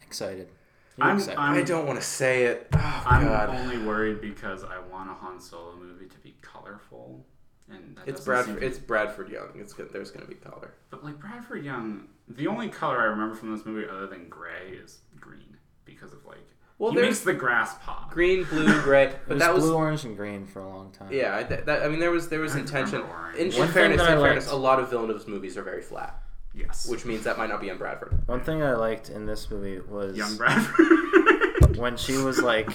Excited. 0.02 0.48
You're 0.96 1.08
I'm, 1.08 1.16
excited. 1.16 1.38
I'm, 1.40 1.54
I 1.54 1.62
don't 1.62 1.86
want 1.86 1.98
to 1.98 2.06
say 2.06 2.44
it. 2.44 2.68
Oh 2.74 3.02
I'm 3.06 3.24
God. 3.24 3.48
only 3.48 3.78
worried 3.78 4.20
because 4.20 4.62
I 4.62 4.78
want 4.78 5.10
a 5.10 5.14
Han 5.14 5.40
Solo 5.40 5.74
movie 5.76 6.06
to 6.06 6.18
be 6.18 6.36
colorful, 6.40 7.26
and 7.68 7.96
that 7.96 8.06
It's 8.06 8.20
doesn't 8.20 8.24
Bradford. 8.24 8.52
seem 8.54 8.60
to- 8.60 8.66
It's 8.66 8.78
Bradford 8.78 9.28
Young. 9.30 9.48
It's 9.56 9.72
good. 9.72 9.92
There's 9.92 10.12
gonna 10.12 10.26
be 10.26 10.36
color. 10.36 10.74
but 10.90 11.02
like 11.02 11.18
Bradford 11.18 11.64
Young, 11.64 12.06
the 12.28 12.46
only 12.46 12.68
color 12.68 13.00
I 13.00 13.06
remember 13.06 13.34
from 13.34 13.52
this 13.56 13.66
movie 13.66 13.88
other 13.90 14.06
than 14.06 14.28
gray 14.28 14.78
is 14.80 14.98
green 15.18 15.56
because 15.84 16.12
of 16.12 16.24
like 16.24 16.46
Well, 16.84 16.92
he 16.92 17.00
makes 17.02 17.20
the 17.20 17.32
grass 17.34 17.74
pop. 17.84 18.10
green, 18.10 18.44
blue, 18.44 18.80
gray. 18.82 19.04
It 19.06 19.18
But 19.26 19.34
was 19.34 19.42
that 19.42 19.54
was 19.54 19.64
blue, 19.64 19.74
orange, 19.74 20.04
and 20.04 20.16
green 20.16 20.46
for 20.46 20.60
a 20.60 20.68
long 20.68 20.90
time. 20.92 21.12
yeah. 21.12 21.36
I, 21.36 21.42
that, 21.42 21.82
I 21.82 21.88
mean, 21.88 21.98
there 22.00 22.10
was 22.10 22.28
there 22.28 22.40
was 22.40 22.54
I 22.56 22.60
intention. 22.60 23.00
remember 23.00 23.16
orange. 23.16 23.38
In, 23.38 23.52
in 23.52 23.58
One 23.58 23.66
thing 23.68 23.74
fairness, 23.74 23.98
that 24.00 24.10
I 24.10 24.12
in 24.14 24.20
fairness, 24.20 24.46
liked- 24.46 24.54
a 24.54 24.58
lot 24.60 24.78
of 24.80 24.90
Villeneuve's 24.90 25.26
movies 25.26 25.56
are 25.56 25.62
very 25.62 25.82
flat, 25.82 26.22
Yes, 26.54 26.86
which 26.88 27.04
means 27.04 27.24
that 27.24 27.36
might 27.38 27.48
not 27.48 27.60
be 27.60 27.70
on 27.70 27.78
Bradford. 27.78 28.16
One 28.26 28.40
thing 28.40 28.62
I 28.62 28.74
liked 28.74 29.08
in 29.10 29.26
this 29.26 29.50
movie 29.50 29.80
was 29.80 30.16
young 30.16 30.36
Bradford. 30.36 31.76
when 31.76 31.96
she 31.96 32.16
was 32.18 32.40
like 32.40 32.70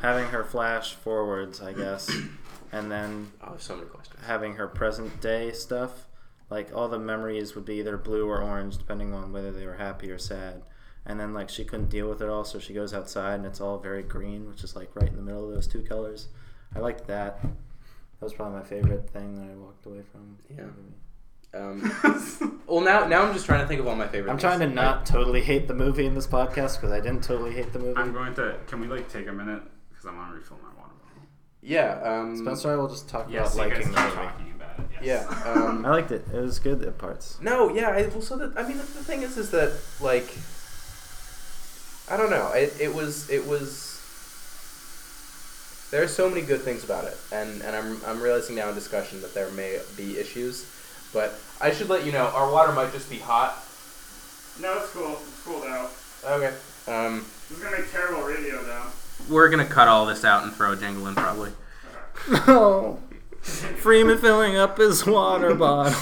having 0.00 0.26
her 0.30 0.42
flash 0.44 0.94
forwards, 0.94 1.60
I 1.60 1.72
guess, 1.72 2.10
and 2.72 2.90
then 2.90 3.30
Oh, 3.42 3.54
so 3.58 3.76
many 3.76 3.86
questions. 3.88 4.18
having 4.26 4.54
her 4.56 4.66
present 4.66 5.20
day 5.20 5.52
stuff. 5.52 6.06
Like 6.50 6.74
all 6.74 6.88
the 6.88 6.98
memories 6.98 7.54
would 7.54 7.64
be 7.64 7.76
either 7.76 7.96
blue 7.96 8.28
or 8.28 8.42
orange, 8.42 8.76
depending 8.76 9.14
on 9.14 9.32
whether 9.32 9.50
they 9.52 9.64
were 9.66 9.76
happy 9.76 10.10
or 10.10 10.18
sad. 10.18 10.62
And 11.04 11.18
then 11.18 11.34
like 11.34 11.48
she 11.48 11.64
couldn't 11.64 11.90
deal 11.90 12.08
with 12.08 12.22
it 12.22 12.28
all, 12.28 12.44
so 12.44 12.58
she 12.58 12.72
goes 12.72 12.94
outside 12.94 13.34
and 13.34 13.46
it's 13.46 13.60
all 13.60 13.78
very 13.78 14.02
green, 14.02 14.48
which 14.48 14.62
is 14.62 14.76
like 14.76 14.90
right 14.94 15.08
in 15.08 15.16
the 15.16 15.22
middle 15.22 15.48
of 15.48 15.54
those 15.54 15.66
two 15.66 15.82
colors. 15.82 16.28
I 16.74 16.78
liked 16.78 17.06
that. 17.08 17.40
That 17.42 17.50
was 18.20 18.32
probably 18.32 18.58
my 18.60 18.64
favorite 18.64 19.10
thing 19.10 19.34
that 19.34 19.50
I 19.52 19.56
walked 19.56 19.84
away 19.84 20.02
from. 20.12 20.38
Yeah. 20.48 20.64
Um, 21.54 22.62
well, 22.66 22.80
now 22.80 23.06
now 23.06 23.22
I'm 23.24 23.34
just 23.34 23.44
trying 23.46 23.60
to 23.60 23.66
think 23.66 23.80
of 23.80 23.86
all 23.86 23.96
my 23.96 24.06
favorite. 24.08 24.30
I'm 24.30 24.38
trying 24.38 24.60
to 24.60 24.68
not 24.68 25.04
totally 25.04 25.42
hate 25.42 25.66
the 25.68 25.74
movie 25.74 26.06
in 26.06 26.14
this 26.14 26.26
podcast 26.26 26.80
because 26.80 26.92
I 26.92 27.00
didn't 27.00 27.24
totally 27.24 27.52
hate 27.52 27.72
the 27.72 27.78
movie. 27.78 27.96
I'm 28.00 28.12
going 28.12 28.32
to. 28.36 28.56
Can 28.68 28.80
we 28.80 28.86
like 28.86 29.10
take 29.10 29.26
a 29.28 29.32
minute 29.32 29.62
because 29.90 30.06
I 30.06 30.14
want 30.14 30.30
to 30.30 30.36
refill 30.36 30.58
my 30.62 30.68
water 30.80 30.94
bottle. 31.02 31.28
Yeah. 31.60 32.00
Um, 32.02 32.36
Spencer, 32.36 32.72
I 32.72 32.76
will 32.76 32.88
just 32.88 33.08
talk 33.08 33.26
Yes, 33.28 33.54
about 33.54 33.68
you 33.68 33.74
guys 33.74 33.78
liking 33.86 33.92
the 33.94 34.00
movie. 34.00 34.14
talking 34.16 34.52
about 34.56 34.78
it. 34.78 34.86
Yeah. 35.04 35.26
Yes. 35.28 35.42
Um, 35.46 35.84
I 35.84 35.90
liked 35.90 36.10
it. 36.12 36.24
It 36.32 36.40
was 36.40 36.58
good 36.58 36.82
at 36.84 36.96
parts. 36.96 37.38
No, 37.42 37.68
yeah. 37.74 37.90
I, 37.90 38.06
well, 38.06 38.22
so 38.22 38.36
that 38.36 38.56
I 38.56 38.62
mean, 38.66 38.78
the, 38.78 38.84
the 38.84 39.04
thing 39.04 39.22
is, 39.22 39.36
is 39.36 39.50
that 39.50 39.72
like, 40.00 40.32
I 42.10 42.16
don't 42.16 42.30
know. 42.30 42.50
It, 42.52 42.74
it 42.80 42.94
was 42.94 43.28
it 43.30 43.46
was. 43.46 43.90
There 45.90 46.02
are 46.02 46.08
so 46.08 46.28
many 46.28 46.40
good 46.40 46.62
things 46.62 46.84
about 46.84 47.04
it, 47.04 47.16
and, 47.32 47.60
and 47.62 47.76
I'm, 47.76 48.00
I'm 48.06 48.22
realizing 48.22 48.56
now 48.56 48.70
in 48.70 48.74
discussion 48.74 49.20
that 49.20 49.34
there 49.34 49.50
may 49.50 49.78
be 49.94 50.18
issues, 50.18 50.64
but 51.12 51.34
I 51.60 51.70
should 51.70 51.90
let 51.90 52.06
you 52.06 52.12
know 52.12 52.28
our 52.34 52.50
water 52.50 52.72
might 52.72 52.92
just 52.92 53.10
be 53.10 53.18
hot. 53.18 53.62
no, 54.58 54.78
it's 54.78 54.90
cool. 54.92 55.12
It's 55.20 55.42
cooled 55.44 55.64
out. 55.64 55.90
Okay. 56.24 56.54
Um, 56.88 57.26
This 57.50 57.58
is 57.58 57.62
gonna 57.64 57.76
make 57.78 57.90
terrible 57.92 58.22
radio 58.22 58.62
though. 58.64 58.84
we're 59.28 59.50
gonna 59.50 59.66
cut 59.66 59.86
all 59.88 60.06
this 60.06 60.24
out 60.24 60.44
and 60.44 60.52
throw 60.54 60.72
a 60.72 60.76
jingle 60.76 61.06
in 61.08 61.14
probably. 61.14 61.50
No. 62.46 62.98
Freeman 63.42 64.16
filling 64.18 64.56
up 64.56 64.78
his 64.78 65.04
water 65.04 65.54
bottle. 65.54 65.98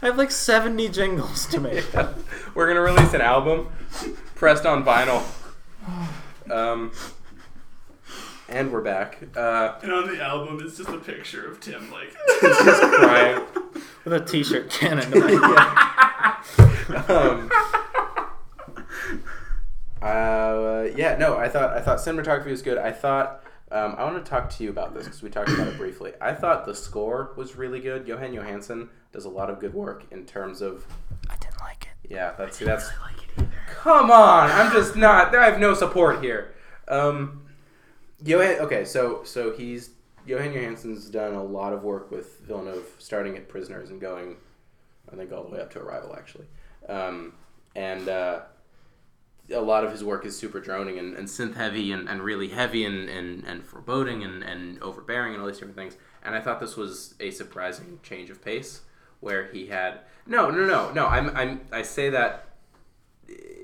I 0.00 0.06
have 0.06 0.16
like 0.18 0.30
70 0.30 0.88
jingles 0.90 1.46
to 1.46 1.60
make. 1.60 1.84
We're 2.54 2.68
gonna 2.68 2.80
release 2.80 3.14
an 3.14 3.20
album, 3.20 3.68
pressed 4.34 4.64
on 4.66 4.84
vinyl. 4.84 5.24
Um, 6.50 6.92
and 8.48 8.72
we're 8.72 8.80
back. 8.82 9.18
Uh, 9.36 9.74
And 9.82 9.92
on 9.92 10.06
the 10.06 10.22
album, 10.22 10.60
it's 10.64 10.78
just 10.78 10.88
a 10.88 10.98
picture 10.98 11.46
of 11.50 11.60
Tim 11.60 11.90
like. 11.92 12.14
just 12.40 12.82
crying. 12.82 13.42
With 14.04 14.14
a 14.14 14.20
t 14.24 14.42
shirt 14.42 14.70
cannon 14.70 15.10
to 15.10 15.20
my 15.20 16.36
um, 17.08 17.50
uh, 20.00 20.84
yeah, 20.96 21.16
no, 21.18 21.36
I 21.36 21.48
thought 21.48 21.76
I 21.76 21.80
thought 21.80 21.98
cinematography 21.98 22.46
was 22.46 22.62
good. 22.62 22.78
I 22.78 22.92
thought 22.92 23.42
um, 23.70 23.94
I 23.98 24.04
want 24.04 24.24
to 24.24 24.28
talk 24.28 24.50
to 24.50 24.64
you 24.64 24.70
about 24.70 24.94
this 24.94 25.04
because 25.04 25.22
we 25.22 25.30
talked 25.30 25.50
about 25.50 25.68
it 25.68 25.76
briefly. 25.76 26.12
I 26.20 26.32
thought 26.32 26.64
the 26.64 26.74
score 26.74 27.32
was 27.36 27.56
really 27.56 27.80
good. 27.80 28.06
Jóhann 28.06 28.32
Jóhannsson 28.34 28.88
does 29.12 29.24
a 29.24 29.28
lot 29.28 29.50
of 29.50 29.58
good 29.60 29.74
work 29.74 30.04
in 30.10 30.24
terms 30.24 30.62
of 30.62 30.86
I 31.28 31.36
didn't 31.36 31.60
like 31.60 31.88
it. 32.04 32.10
yeah. 32.10 32.32
That's 32.38 32.58
that's 32.58 32.88
like 33.02 33.16
it 33.18 33.28
either. 33.38 33.50
come 33.68 34.10
on. 34.10 34.50
I'm 34.50 34.72
just 34.72 34.96
not. 34.96 35.34
I 35.34 35.44
have 35.44 35.60
no 35.60 35.74
support 35.74 36.22
here. 36.22 36.54
Um, 36.88 37.42
Johan. 38.24 38.60
Okay, 38.60 38.84
so 38.84 39.22
so 39.24 39.52
he's 39.52 39.90
Jóhann 40.26 40.54
Jóhannsson's 40.54 41.08
done 41.08 41.34
a 41.34 41.42
lot 41.42 41.72
of 41.72 41.82
work 41.82 42.10
with 42.10 42.40
Villeneuve, 42.40 42.86
starting 42.98 43.36
at 43.36 43.48
Prisoners 43.48 43.90
and 43.90 44.00
going, 44.00 44.36
I 45.12 45.16
think, 45.16 45.32
all 45.32 45.42
the 45.44 45.50
way 45.50 45.60
up 45.60 45.70
to 45.72 45.80
Arrival, 45.80 46.14
actually. 46.16 46.46
Um, 46.88 47.32
and 47.74 48.08
uh, 48.08 48.40
a 49.52 49.60
lot 49.60 49.84
of 49.84 49.92
his 49.92 50.04
work 50.04 50.26
is 50.26 50.36
super 50.36 50.60
droning 50.60 50.98
and, 50.98 51.16
and 51.16 51.26
synth 51.26 51.54
heavy 51.54 51.90
and, 51.92 52.08
and 52.08 52.22
really 52.22 52.48
heavy 52.48 52.84
and, 52.84 53.08
and, 53.08 53.44
and 53.44 53.64
foreboding 53.64 54.22
and, 54.22 54.42
and 54.42 54.82
overbearing 54.82 55.32
and 55.32 55.40
all 55.40 55.48
these 55.48 55.58
different 55.58 55.76
things. 55.76 55.96
And 56.22 56.34
I 56.34 56.40
thought 56.40 56.60
this 56.60 56.76
was 56.76 57.14
a 57.20 57.30
surprising 57.30 58.00
change 58.02 58.30
of 58.30 58.44
pace 58.44 58.82
where 59.20 59.48
he 59.48 59.66
had 59.66 60.00
no, 60.26 60.50
no, 60.50 60.66
no, 60.66 60.92
no. 60.92 61.06
I'm, 61.06 61.34
I'm, 61.34 61.62
I 61.72 61.82
say 61.82 62.10
that 62.10 62.48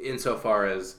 insofar 0.02 0.66
as 0.66 0.96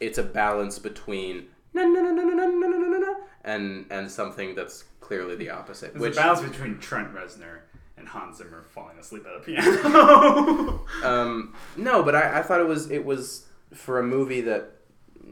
it's 0.00 0.18
a 0.18 0.22
balance 0.22 0.78
between 0.78 1.46
na 1.74 1.82
na 1.82 2.00
na 2.00 2.10
na 2.10 2.22
na 2.22 2.46
na 2.46 2.66
na 2.66 2.78
na 2.78 2.98
na 2.98 3.14
and 3.44 3.86
and 3.90 4.10
something 4.10 4.54
that's 4.54 4.84
clearly 5.00 5.36
the 5.36 5.50
opposite. 5.50 5.92
There's 5.92 6.00
which 6.00 6.12
a 6.14 6.20
balance 6.20 6.40
between 6.40 6.78
Trent 6.78 7.14
Reznor 7.14 7.60
and 7.96 8.08
Hans 8.08 8.38
Zimmer 8.38 8.62
falling 8.62 8.98
asleep 8.98 9.26
at 9.26 9.36
a 9.36 9.40
piano. 9.40 10.84
Um, 11.02 11.54
no, 11.76 12.02
but 12.02 12.14
I, 12.14 12.38
I 12.38 12.42
thought 12.42 12.60
it 12.60 12.66
was 12.66 12.90
it 12.90 13.04
was 13.04 13.46
for 13.72 13.98
a 13.98 14.02
movie 14.02 14.40
that, 14.42 14.72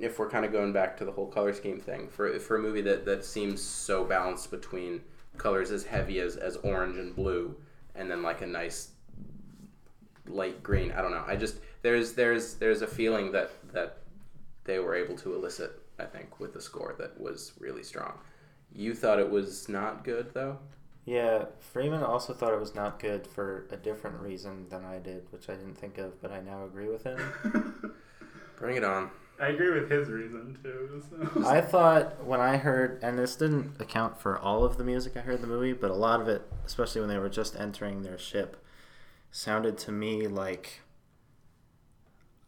if 0.00 0.18
we're 0.18 0.28
kind 0.28 0.44
of 0.44 0.52
going 0.52 0.72
back 0.72 0.96
to 0.98 1.04
the 1.04 1.12
whole 1.12 1.26
color 1.26 1.52
scheme 1.52 1.80
thing, 1.80 2.08
for 2.08 2.38
for 2.38 2.56
a 2.56 2.58
movie 2.58 2.82
that 2.82 3.04
that 3.06 3.24
seems 3.24 3.62
so 3.62 4.04
balanced 4.04 4.50
between 4.50 5.02
colors 5.38 5.70
as 5.70 5.84
heavy 5.84 6.20
as 6.20 6.36
as 6.36 6.56
orange 6.58 6.96
and 6.96 7.14
blue, 7.14 7.56
and 7.94 8.10
then 8.10 8.22
like 8.22 8.42
a 8.42 8.46
nice 8.46 8.90
light 10.26 10.62
green. 10.62 10.92
I 10.92 11.02
don't 11.02 11.12
know. 11.12 11.24
I 11.26 11.36
just 11.36 11.56
there's 11.82 12.12
there's 12.12 12.54
there's 12.54 12.82
a 12.82 12.86
feeling 12.86 13.32
that 13.32 13.50
that 13.72 13.98
they 14.64 14.78
were 14.78 14.94
able 14.94 15.16
to 15.18 15.34
elicit. 15.34 15.82
I 15.98 16.04
think 16.04 16.40
with 16.40 16.52
the 16.52 16.60
score 16.60 16.94
that 16.98 17.18
was 17.18 17.52
really 17.58 17.82
strong. 17.82 18.18
You 18.72 18.94
thought 18.94 19.18
it 19.18 19.30
was 19.30 19.68
not 19.68 20.04
good 20.04 20.34
though. 20.34 20.58
Yeah, 21.06 21.44
Freeman 21.60 22.02
also 22.02 22.34
thought 22.34 22.52
it 22.52 22.58
was 22.58 22.74
not 22.74 22.98
good 22.98 23.28
for 23.28 23.66
a 23.70 23.76
different 23.76 24.20
reason 24.20 24.68
than 24.68 24.84
I 24.84 24.98
did, 24.98 25.26
which 25.30 25.48
I 25.48 25.54
didn't 25.54 25.78
think 25.78 25.98
of, 25.98 26.20
but 26.20 26.32
I 26.32 26.40
now 26.40 26.64
agree 26.64 26.88
with 26.88 27.04
him. 27.04 27.94
Bring 28.56 28.76
it 28.76 28.84
on. 28.84 29.10
I 29.40 29.48
agree 29.48 29.78
with 29.78 29.90
his 29.90 30.08
reason 30.08 30.58
too. 30.62 31.02
So. 31.34 31.46
I 31.46 31.60
thought 31.60 32.24
when 32.24 32.40
I 32.40 32.56
heard, 32.56 32.98
and 33.02 33.18
this 33.18 33.36
didn't 33.36 33.80
account 33.80 34.18
for 34.18 34.38
all 34.38 34.64
of 34.64 34.78
the 34.78 34.84
music 34.84 35.16
I 35.16 35.20
heard 35.20 35.36
in 35.36 35.40
the 35.42 35.46
movie, 35.46 35.72
but 35.74 35.90
a 35.90 35.94
lot 35.94 36.20
of 36.20 36.28
it, 36.28 36.42
especially 36.64 37.00
when 37.02 37.10
they 37.10 37.18
were 37.18 37.28
just 37.28 37.54
entering 37.54 38.02
their 38.02 38.18
ship, 38.18 38.64
sounded 39.30 39.76
to 39.78 39.92
me 39.92 40.26
like. 40.26 40.80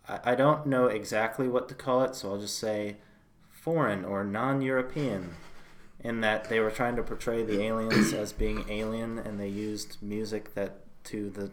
I, 0.09 0.33
I 0.33 0.35
don't 0.35 0.67
know 0.67 0.87
exactly 0.87 1.47
what 1.47 1.69
to 1.69 1.75
call 1.75 2.03
it, 2.03 2.15
so 2.15 2.31
I'll 2.31 2.41
just 2.41 2.59
say 2.59 2.97
foreign 3.51 4.05
or 4.05 4.25
non 4.25 4.63
European. 4.63 5.35
In 6.01 6.21
that 6.21 6.49
they 6.49 6.61
were 6.61 6.71
trying 6.71 6.97
to 6.97 7.03
portray 7.03 7.43
the 7.43 7.61
aliens 7.61 8.13
as 8.13 8.33
being 8.33 8.65
alien, 8.71 9.19
and 9.19 9.39
they 9.39 9.49
used 9.49 9.99
music 10.01 10.55
that 10.55 10.81
to 11.05 11.29
the 11.29 11.51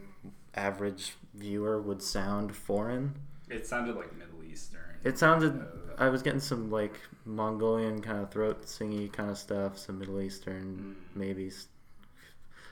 average 0.53 1.15
viewer 1.33 1.81
would 1.81 2.01
sound 2.01 2.55
foreign. 2.55 3.15
It 3.49 3.67
sounded 3.67 3.95
like 3.95 4.15
Middle 4.15 4.34
Eastern. 4.55 4.81
It 5.03 5.17
sounded. 5.17 5.53
I 5.97 6.09
was 6.09 6.21
getting 6.23 6.39
some 6.39 6.71
like 6.71 6.99
Mongolian 7.25 8.01
kind 8.01 8.19
of 8.19 8.31
throat 8.31 8.65
singy 8.65 9.11
kind 9.11 9.29
of 9.29 9.37
stuff, 9.37 9.77
some 9.77 9.99
Middle 9.99 10.19
Eastern 10.21 10.95
Mm. 11.13 11.15
maybe. 11.15 11.51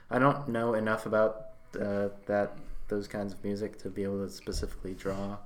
I 0.10 0.20
don't 0.20 0.48
know 0.48 0.74
enough 0.74 1.06
about 1.06 1.48
uh, 1.80 2.10
that 2.26 2.58
those 2.88 3.08
kinds 3.08 3.34
of 3.34 3.44
music 3.44 3.78
to 3.80 3.90
be 3.90 4.04
able 4.04 4.26
to 4.26 4.32
specifically 4.32 4.94
draw 4.94 5.38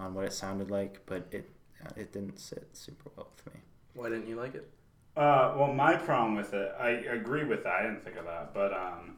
on 0.00 0.14
what 0.14 0.24
it 0.24 0.32
sounded 0.32 0.70
like, 0.70 1.00
but 1.06 1.26
it 1.30 1.48
uh, 1.84 1.90
it 1.96 2.12
didn't 2.12 2.38
sit 2.38 2.68
super 2.72 3.10
well 3.16 3.28
with 3.34 3.54
me. 3.54 3.60
Why 3.94 4.08
didn't 4.08 4.26
you 4.28 4.36
like 4.36 4.54
it? 4.54 4.68
Uh, 5.16 5.54
well, 5.58 5.72
my 5.72 5.94
problem 5.94 6.34
with 6.36 6.54
it, 6.54 6.72
I 6.80 6.90
agree 6.90 7.44
with 7.44 7.64
that. 7.64 7.72
I 7.74 7.82
didn't 7.82 8.02
think 8.02 8.16
of 8.16 8.24
that, 8.24 8.54
but 8.54 8.72
um, 8.72 9.16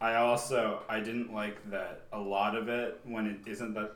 I 0.00 0.14
also 0.14 0.82
I 0.88 1.00
didn't 1.00 1.34
like 1.34 1.70
that 1.70 2.02
a 2.12 2.18
lot 2.20 2.54
of 2.56 2.68
it 2.68 3.00
when 3.04 3.26
it 3.26 3.50
isn't 3.50 3.74
the. 3.74 3.90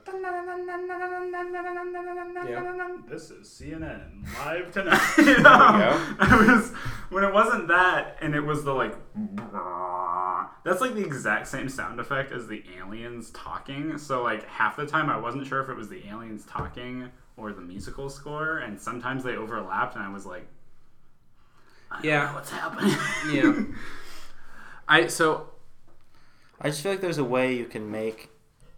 This 3.09 3.31
is 3.31 3.47
CNN 3.49 4.25
live 4.45 4.73
tonight. 4.73 5.01
you 5.19 5.39
know? 5.43 6.17
I 6.19 6.37
was 6.57 6.71
when 7.11 7.23
it 7.23 7.33
wasn't 7.33 7.69
that, 7.69 8.17
and 8.21 8.35
it 8.35 8.41
was 8.41 8.65
the 8.65 8.73
like. 8.73 8.97
That's 10.65 10.81
like 10.81 10.95
the 10.95 11.05
exact 11.05 11.47
same 11.49 11.69
sound 11.69 11.99
effect 12.01 12.33
as 12.33 12.47
the 12.47 12.63
aliens 12.79 13.31
talking. 13.31 13.97
So 13.99 14.23
like 14.23 14.47
half 14.49 14.77
the 14.77 14.87
time 14.87 15.09
I 15.11 15.19
wasn't 15.19 15.47
sure 15.47 15.61
if 15.63 15.69
it 15.69 15.77
was 15.77 15.89
the 15.89 16.07
aliens 16.09 16.45
talking 16.47 17.11
or 17.37 17.53
the 17.53 17.61
musical 17.61 18.09
score, 18.11 18.59
and 18.59 18.81
sometimes 18.81 19.23
they 19.25 19.37
overlapped, 19.37 19.95
and 19.95 20.05
I 20.05 20.09
was 20.13 20.27
like. 20.27 20.47
I 21.91 21.97
don't 21.97 22.05
Yeah. 22.07 22.25
know 22.27 22.35
what's 22.35 22.51
happening? 22.51 22.95
Yeah. 23.31 23.63
I 24.89 25.07
so 25.09 25.52
I 26.63 26.69
just 26.69 26.83
feel 26.83 26.93
like 26.93 27.01
there's 27.01 27.19
a 27.19 27.25
way 27.25 27.55
you 27.55 27.65
can 27.65 27.91
make, 27.91 28.31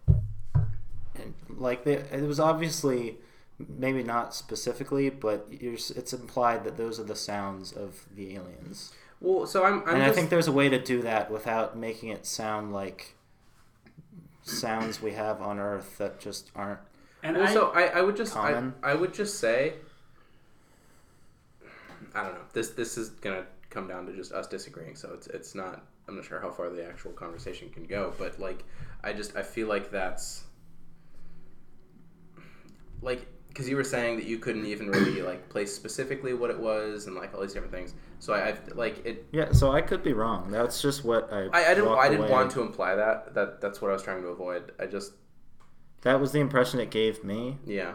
and 0.07 1.35
like 1.49 1.83
they, 1.83 1.93
it 1.93 2.23
was 2.23 2.39
obviously, 2.39 3.19
maybe 3.59 4.01
not 4.01 4.33
specifically, 4.33 5.11
but 5.11 5.47
you're, 5.51 5.73
it's 5.73 6.11
implied 6.11 6.63
that 6.63 6.77
those 6.77 6.99
are 6.99 7.03
the 7.03 7.15
sounds 7.15 7.71
of 7.71 8.05
the 8.13 8.35
aliens. 8.35 8.91
well 9.21 9.45
so 9.45 9.63
I'm, 9.63 9.83
I'm 9.85 9.95
and 9.95 10.03
I 10.03 10.11
think 10.11 10.31
there's 10.31 10.47
a 10.47 10.51
way 10.51 10.67
to 10.67 10.79
do 10.79 11.03
that 11.03 11.29
without 11.29 11.77
making 11.77 12.09
it 12.09 12.25
sound 12.25 12.73
like 12.73 13.15
sounds 14.41 15.01
we 15.01 15.11
have 15.11 15.39
on 15.41 15.59
Earth 15.59 15.99
that 15.99 16.19
just 16.19 16.51
aren't. 16.55 16.79
And 17.21 17.37
well, 17.37 17.71
I, 17.75 17.83
I, 17.83 17.99
I 17.99 18.01
would 18.01 18.17
just 18.17 18.35
I, 18.35 18.71
I 18.83 18.95
would 18.95 19.13
just 19.13 19.39
say 19.39 19.73
I 22.15 22.23
don't 22.23 22.33
know. 22.33 22.41
This 22.53 22.69
this 22.69 22.97
is 22.97 23.09
gonna 23.09 23.45
come 23.69 23.87
down 23.87 24.07
to 24.07 24.13
just 24.13 24.31
us 24.31 24.47
disagreeing, 24.47 24.95
so 24.95 25.11
it's 25.13 25.27
it's 25.27 25.53
not 25.53 25.83
I'm 26.07 26.15
not 26.15 26.25
sure 26.25 26.39
how 26.39 26.51
far 26.51 26.69
the 26.69 26.85
actual 26.85 27.11
conversation 27.11 27.69
can 27.69 27.83
go, 27.85 28.13
but 28.17 28.39
like 28.39 28.63
I 29.03 29.13
just 29.13 29.35
I 29.35 29.43
feel 29.43 29.67
like 29.67 29.91
that's 29.91 30.43
like 33.01 33.27
because 33.49 33.69
you 33.69 33.75
were 33.77 33.83
saying 33.85 34.17
that 34.17 34.25
you 34.25 34.37
couldn't 34.37 34.65
even 34.65 34.89
really 34.89 35.21
like 35.21 35.47
place 35.49 35.73
specifically 35.73 36.33
what 36.33 36.49
it 36.49 36.59
was 36.59 37.07
and 37.07 37.15
like 37.15 37.33
all 37.33 37.41
these 37.41 37.53
different 37.53 37.73
things. 37.73 37.93
So 38.19 38.33
I 38.33 38.49
I've, 38.49 38.75
like 38.75 39.05
it 39.05 39.25
Yeah, 39.31 39.51
so 39.51 39.71
I 39.71 39.81
could 39.81 40.03
be 40.03 40.13
wrong. 40.13 40.51
That's 40.51 40.81
just 40.81 41.05
what 41.05 41.31
I. 41.31 41.47
I, 41.53 41.71
I 41.71 41.73
didn't 41.73 41.87
I 41.89 42.09
didn't 42.09 42.25
away- 42.25 42.31
want 42.31 42.51
to 42.51 42.61
imply 42.61 42.95
that 42.95 43.33
that 43.33 43.61
that's 43.61 43.81
what 43.81 43.89
I 43.89 43.93
was 43.93 44.03
trying 44.03 44.21
to 44.21 44.27
avoid. 44.27 44.73
I 44.79 44.85
just 44.87 45.13
That 46.01 46.19
was 46.19 46.31
the 46.33 46.39
impression 46.39 46.79
it 46.79 46.91
gave 46.91 47.23
me. 47.23 47.57
Yeah. 47.65 47.93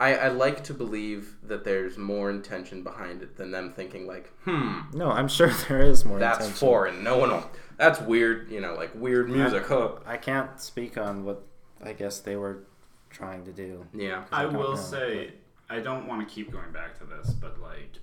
I, 0.00 0.14
I 0.14 0.28
like 0.28 0.64
to 0.64 0.74
believe 0.74 1.36
that 1.42 1.62
there's 1.62 1.98
more 1.98 2.30
intention 2.30 2.82
behind 2.82 3.22
it 3.22 3.36
than 3.36 3.50
them 3.50 3.70
thinking 3.72 4.06
like, 4.06 4.32
hmm, 4.44 4.80
No, 4.94 5.10
I'm 5.10 5.28
sure 5.28 5.48
there 5.68 5.82
is 5.82 6.04
more. 6.04 6.18
that's 6.18 6.38
intention. 6.46 6.58
foreign. 6.66 7.04
No 7.04 7.18
one 7.18 7.30
will. 7.30 7.50
That's 7.76 8.00
weird. 8.00 8.50
You 8.50 8.60
know, 8.60 8.74
like 8.74 8.90
weird 8.94 9.28
music. 9.28 9.66
Huh? 9.66 9.92
I 10.06 10.16
can't 10.16 10.58
speak 10.60 10.96
on 10.98 11.24
what 11.24 11.42
I 11.84 11.92
guess 11.92 12.18
they 12.20 12.36
were 12.36 12.64
trying 13.10 13.44
to 13.44 13.52
do. 13.52 13.86
Yeah. 13.94 14.24
I 14.32 14.42
don't 14.44 14.54
will 14.54 14.74
know, 14.74 14.80
say, 14.80 15.32
I 15.68 15.80
don't 15.80 16.06
want 16.06 16.26
to 16.26 16.34
keep 16.34 16.50
going 16.50 16.72
back 16.72 16.98
to 17.00 17.04
this, 17.04 17.30
but 17.34 17.60
like, 17.60 17.98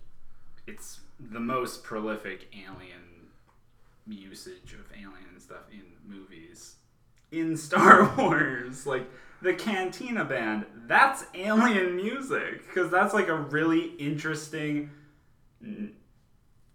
it's 0.68 1.00
the 1.20 1.40
most 1.40 1.84
prolific 1.84 2.48
alien 2.54 3.02
usage 4.08 4.74
of 4.74 4.86
alien 4.94 5.40
stuff 5.40 5.64
in 5.72 5.82
movies 6.10 6.76
in 7.32 7.58
Star 7.68 8.14
Wars. 8.18 8.86
Like 8.86 9.10
the 9.42 9.54
Cantina 9.54 10.26
Band, 10.26 10.66
that's 10.88 11.26
alien 11.34 11.96
music 11.96 12.66
because 12.68 12.90
that's 12.90 13.14
like 13.14 13.28
a 13.28 13.36
really 13.36 13.94
interesting, 13.98 14.90
n- 15.64 15.94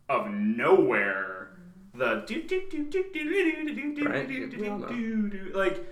of 0.09 0.31
nowhere. 0.31 1.59
The 1.94 2.25
do 2.27 2.42
do 2.42 2.62
do 2.70 2.85
do 2.88 3.05
do 3.12 3.25
do 3.25 3.75
do 3.75 3.94
do 3.94 4.05
Right, 4.09 4.27
do 4.29 4.48
do 4.48 4.57
know. 4.57 4.87
do 4.88 5.29
do 5.29 5.53
like 5.55 5.85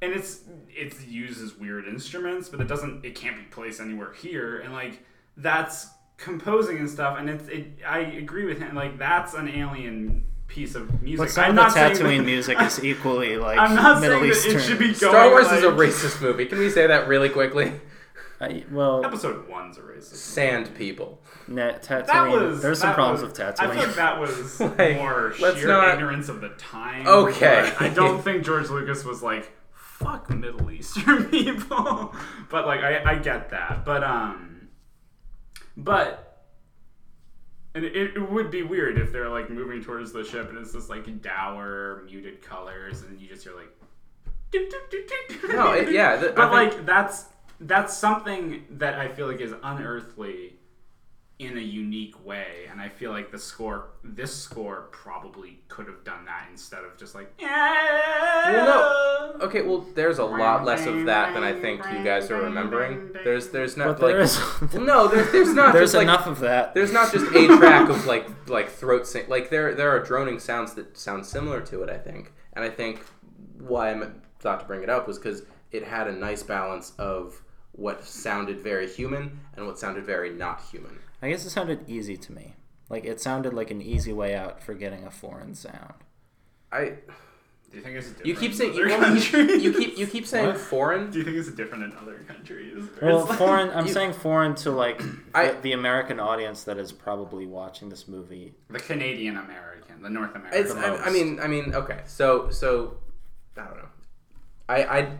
and 0.00 0.12
it's 0.12 0.40
it's 0.68 1.04
used 1.04 1.42
as 1.42 1.54
weird 1.56 1.86
instruments, 1.86 2.48
but 2.48 2.60
it 2.60 2.68
doesn't 2.68 3.04
it 3.04 3.14
can't 3.14 3.36
be 3.36 3.42
placed 3.44 3.80
anywhere 3.80 4.12
here, 4.12 4.58
and 4.60 4.72
like 4.72 5.04
that's 5.36 5.88
composing 6.16 6.78
and 6.78 6.88
stuff, 6.90 7.18
and 7.18 7.28
it's 7.30 7.48
it. 7.48 7.78
I 7.86 8.00
agree 8.00 8.44
with 8.46 8.58
him. 8.58 8.74
Like 8.74 8.98
that's 8.98 9.34
an 9.34 9.48
alien 9.48 10.24
piece 10.52 10.74
of 10.74 11.02
music. 11.02 11.18
But 11.26 11.30
some 11.30 11.44
I'm 11.44 11.50
of 11.50 11.56
the 11.56 11.62
not 11.62 11.72
saying 11.72 11.96
Tatooine 11.96 12.18
that- 12.18 12.24
music 12.24 12.60
is 12.60 12.84
equally 12.92 13.36
like 13.38 13.58
I'm 13.58 13.74
not 13.74 14.00
Middle 14.00 14.18
saying 14.20 14.30
Eastern. 14.32 14.52
that 14.54 14.58
it 14.60 14.66
should 14.66 14.78
be 14.78 14.84
going. 14.86 14.94
Star 14.96 15.30
Wars 15.30 15.46
is 15.50 15.64
a 15.64 15.68
racist 15.70 16.20
movie. 16.20 16.46
Can 16.46 16.58
we 16.58 16.68
say 16.70 16.86
that 16.86 17.08
really 17.08 17.28
quickly? 17.30 17.72
I, 18.40 18.64
well, 18.72 19.04
Episode 19.06 19.48
one's 19.48 19.78
a 19.78 19.82
racist. 19.82 20.16
Sand 20.16 20.74
people. 20.74 21.20
na- 21.46 21.74
Tatooine. 21.78 22.06
That 22.08 22.28
was 22.30 22.60
there's 22.60 22.80
some 22.80 22.88
that 22.90 22.94
problems 22.96 23.22
was- 23.22 23.30
with 23.30 23.38
Tatooine. 23.40 23.60
I 23.68 23.74
feel 23.76 23.86
like 23.86 23.94
that 23.96 24.20
was 24.20 24.60
Like, 24.78 24.96
more 24.96 25.32
sheer 25.34 25.66
not- 25.68 25.94
ignorance 25.94 26.28
of 26.28 26.40
the 26.40 26.48
time. 26.50 27.06
Okay. 27.06 27.72
I 27.78 27.88
don't 27.88 28.20
think 28.22 28.44
George 28.44 28.68
Lucas 28.68 29.04
was 29.04 29.22
like, 29.22 29.52
"Fuck 29.72 30.28
Middle 30.30 30.70
Eastern 30.72 31.24
people," 31.30 32.14
but 32.50 32.66
like 32.66 32.80
I, 32.80 33.12
I 33.12 33.14
get 33.14 33.50
that. 33.50 33.84
But 33.84 34.02
um, 34.02 34.68
but 35.76 36.31
and 37.74 37.84
it, 37.84 37.96
it 38.16 38.30
would 38.30 38.50
be 38.50 38.62
weird 38.62 38.98
if 38.98 39.12
they're 39.12 39.28
like 39.28 39.48
moving 39.50 39.82
towards 39.82 40.12
the 40.12 40.24
ship 40.24 40.48
and 40.50 40.58
it's 40.58 40.72
this 40.72 40.88
like 40.88 41.22
dour, 41.22 42.02
muted 42.06 42.42
colors, 42.42 43.02
and 43.02 43.20
you 43.20 43.28
just 43.28 43.44
hear 43.44 43.54
like. 43.54 43.68
No, 45.48 45.72
it- 45.72 45.90
yeah, 45.92 46.16
th- 46.20 46.32
I 46.32 46.34
but 46.34 46.50
think- 46.52 46.74
like 46.76 46.86
that's 46.86 47.26
that's 47.60 47.96
something 47.96 48.64
that 48.70 48.94
I 48.98 49.08
feel 49.08 49.26
like 49.26 49.40
is 49.40 49.54
unearthly 49.62 50.56
in 51.46 51.58
a 51.58 51.60
unique 51.60 52.24
way, 52.24 52.66
and 52.70 52.80
I 52.80 52.88
feel 52.88 53.10
like 53.10 53.30
the 53.30 53.38
score, 53.38 53.90
this 54.04 54.34
score, 54.34 54.88
probably 54.92 55.58
could 55.68 55.86
have 55.86 56.04
done 56.04 56.24
that 56.24 56.46
instead 56.50 56.84
of 56.84 56.96
just 56.98 57.14
like. 57.14 57.32
Well, 57.40 58.66
no. 58.66 59.46
Okay, 59.46 59.62
well, 59.62 59.84
there's 59.94 60.18
a 60.18 60.24
lot 60.24 60.64
less 60.64 60.86
of 60.86 61.04
that 61.06 61.34
than 61.34 61.42
I 61.42 61.58
think 61.58 61.84
you 61.92 62.04
guys 62.04 62.30
are 62.30 62.42
remembering. 62.42 63.12
There's 63.24 63.50
there's 63.50 63.76
not 63.76 63.98
but 63.98 64.02
like 64.02 64.12
there 64.12 64.20
is. 64.20 64.38
well, 64.72 64.82
no, 64.82 65.08
there's 65.08 65.32
there's 65.32 65.54
not 65.54 65.72
there's 65.72 65.92
just 65.92 65.94
like 65.94 66.04
enough 66.04 66.26
of 66.26 66.40
that. 66.40 66.74
There's 66.74 66.92
not 66.92 67.12
just 67.12 67.26
a 67.34 67.46
track 67.58 67.88
of 67.88 68.06
like 68.06 68.48
like 68.48 68.70
throat 68.70 69.06
sing. 69.06 69.28
Like 69.28 69.50
there 69.50 69.74
there 69.74 69.90
are 69.90 70.00
droning 70.00 70.38
sounds 70.38 70.74
that 70.74 70.96
sound 70.96 71.26
similar 71.26 71.60
to 71.62 71.82
it. 71.82 71.90
I 71.90 71.98
think, 71.98 72.32
and 72.52 72.64
I 72.64 72.68
think 72.68 73.04
why 73.58 73.92
I 73.92 74.08
thought 74.40 74.60
to 74.60 74.66
bring 74.66 74.82
it 74.82 74.90
up 74.90 75.06
was 75.06 75.18
because 75.18 75.42
it 75.70 75.84
had 75.84 76.08
a 76.08 76.12
nice 76.12 76.42
balance 76.42 76.92
of 76.98 77.42
what 77.72 78.04
sounded 78.04 78.60
very 78.60 78.88
human 78.88 79.40
and 79.56 79.66
what 79.66 79.78
sounded 79.78 80.04
very 80.04 80.30
not 80.30 80.60
human. 80.70 80.98
I 81.22 81.28
guess 81.30 81.44
it 81.46 81.50
sounded 81.50 81.88
easy 81.88 82.16
to 82.16 82.32
me. 82.32 82.54
Like 82.88 83.04
it 83.04 83.20
sounded 83.20 83.54
like 83.54 83.70
an 83.70 83.80
easy 83.80 84.12
way 84.12 84.34
out 84.34 84.62
for 84.62 84.74
getting 84.74 85.04
a 85.04 85.10
foreign 85.10 85.54
sound. 85.54 85.94
I 86.70 86.84
Do 87.70 87.78
you 87.78 87.80
think 87.80 87.96
it's 87.96 88.08
different 88.08 88.26
you 88.26 88.36
keep 88.36 88.54
saying 88.54 88.72
in 88.72 88.76
you, 88.78 88.88
countries? 88.98 89.62
you 89.62 89.72
keep 89.72 89.96
you 89.98 90.06
keep 90.06 90.26
saying 90.32 90.46
What? 90.48 90.58
foreign. 90.58 91.10
Do 91.10 91.18
you 91.18 91.24
think 91.24 91.36
it's 91.36 91.50
different 91.52 91.84
in 91.84 91.92
other 91.96 92.18
countries? 92.28 92.84
Well, 93.00 93.24
like- 93.26 93.38
foreign. 93.38 93.70
I'm 93.70 93.86
you- 93.86 93.92
saying 93.92 94.12
foreign 94.14 94.54
to 94.56 94.70
like 94.72 95.00
I- 95.34 95.52
the, 95.52 95.60
the 95.62 95.72
American 95.72 96.18
audience 96.20 96.64
that 96.64 96.76
is 96.78 96.92
probably 96.92 97.46
watching 97.46 97.88
this 97.88 98.08
movie. 98.08 98.54
the 98.68 98.78
Canadian 98.80 99.36
American, 99.36 100.02
the 100.02 100.10
North 100.10 100.34
American. 100.34 100.60
It's, 100.60 100.72
I, 100.74 100.96
I 100.96 101.10
mean, 101.10 101.38
I 101.40 101.46
mean, 101.46 101.74
okay. 101.74 102.00
So, 102.06 102.50
so 102.50 102.96
I 103.56 103.64
don't 103.64 103.76
know. 103.76 103.88
I, 104.68 104.82
I, 104.84 105.12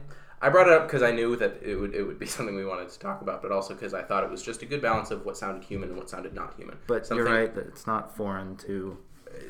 I 0.43 0.49
brought 0.49 0.66
it 0.66 0.72
up 0.72 0.88
because 0.88 1.03
I 1.03 1.12
knew 1.12 1.36
that 1.36 1.62
it 1.62 1.76
would, 1.76 1.95
it 1.95 2.03
would 2.03 2.18
be 2.18 2.26
something 2.36 2.55
we 2.57 2.64
wanted 2.66 2.88
to 2.90 2.99
talk 2.99 3.22
about, 3.22 3.40
but 3.40 3.53
also 3.53 3.74
because 3.74 3.95
I 3.95 4.03
thought 4.03 4.24
it 4.24 4.30
was 4.30 4.43
just 4.43 4.61
a 4.62 4.66
good 4.66 4.82
balance 4.82 5.11
of 5.12 5.24
what 5.24 5.36
sounded 5.36 5.62
human 5.62 5.90
and 5.90 5.97
what 5.97 6.11
sounded 6.11 6.34
not 6.34 6.55
human. 6.57 6.76
But 6.88 7.07
Something- 7.07 7.24
you're 7.24 7.34
right 7.34 7.55
that 7.55 7.66
it's 7.68 7.86
not 7.86 8.14
foreign 8.16 8.57
to. 8.59 8.99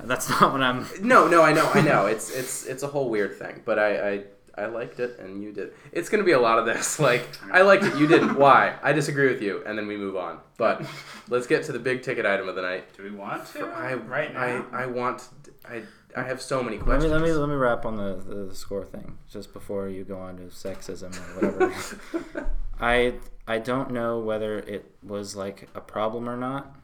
That's 0.04 0.28
not 0.40 0.52
what 0.52 0.62
I'm. 0.62 0.86
No, 1.00 1.26
no, 1.26 1.42
I 1.42 1.52
know, 1.52 1.68
I 1.74 1.80
know. 1.80 2.06
It's, 2.06 2.30
it's, 2.30 2.66
it's 2.66 2.82
a 2.82 2.86
whole 2.86 3.08
weird 3.08 3.36
thing, 3.38 3.62
but 3.64 3.78
I, 3.78 4.10
I, 4.10 4.24
I 4.56 4.66
liked 4.66 5.00
it 5.00 5.18
and 5.18 5.42
you 5.42 5.52
did. 5.52 5.72
It's 5.92 6.08
gonna 6.08 6.24
be 6.24 6.32
a 6.32 6.40
lot 6.40 6.58
of 6.58 6.66
this. 6.66 6.98
Like, 7.00 7.26
I 7.50 7.62
liked 7.62 7.84
it, 7.84 7.96
you 7.96 8.06
didn't. 8.06 8.34
Why? 8.36 8.76
I 8.82 8.92
disagree 8.92 9.28
with 9.28 9.42
you, 9.42 9.62
and 9.66 9.76
then 9.78 9.86
we 9.86 9.96
move 9.96 10.16
on. 10.16 10.38
But 10.56 10.84
let's 11.28 11.46
get 11.46 11.64
to 11.64 11.72
the 11.72 11.78
big 11.78 12.02
ticket 12.02 12.26
item 12.26 12.48
of 12.48 12.54
the 12.54 12.62
night. 12.62 12.84
Do 12.96 13.02
we 13.02 13.10
want 13.10 13.46
to? 13.54 13.66
I, 13.66 13.94
right 13.94 14.32
now. 14.32 14.66
I, 14.72 14.82
I 14.82 14.86
want. 14.86 15.28
I, 15.68 15.82
I 16.14 16.22
have 16.22 16.42
so 16.42 16.62
many 16.62 16.76
Let 16.76 16.80
me 16.80 16.84
questions. 16.84 17.12
let 17.12 17.22
me 17.22 17.32
let 17.32 17.48
me 17.48 17.54
wrap 17.54 17.86
on 17.86 17.96
the, 17.96 18.14
the, 18.16 18.34
the 18.46 18.54
score 18.54 18.84
thing 18.84 19.16
just 19.30 19.52
before 19.52 19.88
you 19.88 20.04
go 20.04 20.18
on 20.18 20.36
to 20.36 20.42
sexism 20.44 21.16
or 21.42 21.50
whatever. 21.50 22.50
I 22.80 23.14
I 23.48 23.58
don't 23.58 23.90
know 23.92 24.20
whether 24.20 24.58
it 24.58 24.94
was 25.02 25.34
like 25.34 25.68
a 25.74 25.80
problem 25.80 26.28
or 26.28 26.36
not. 26.36 26.76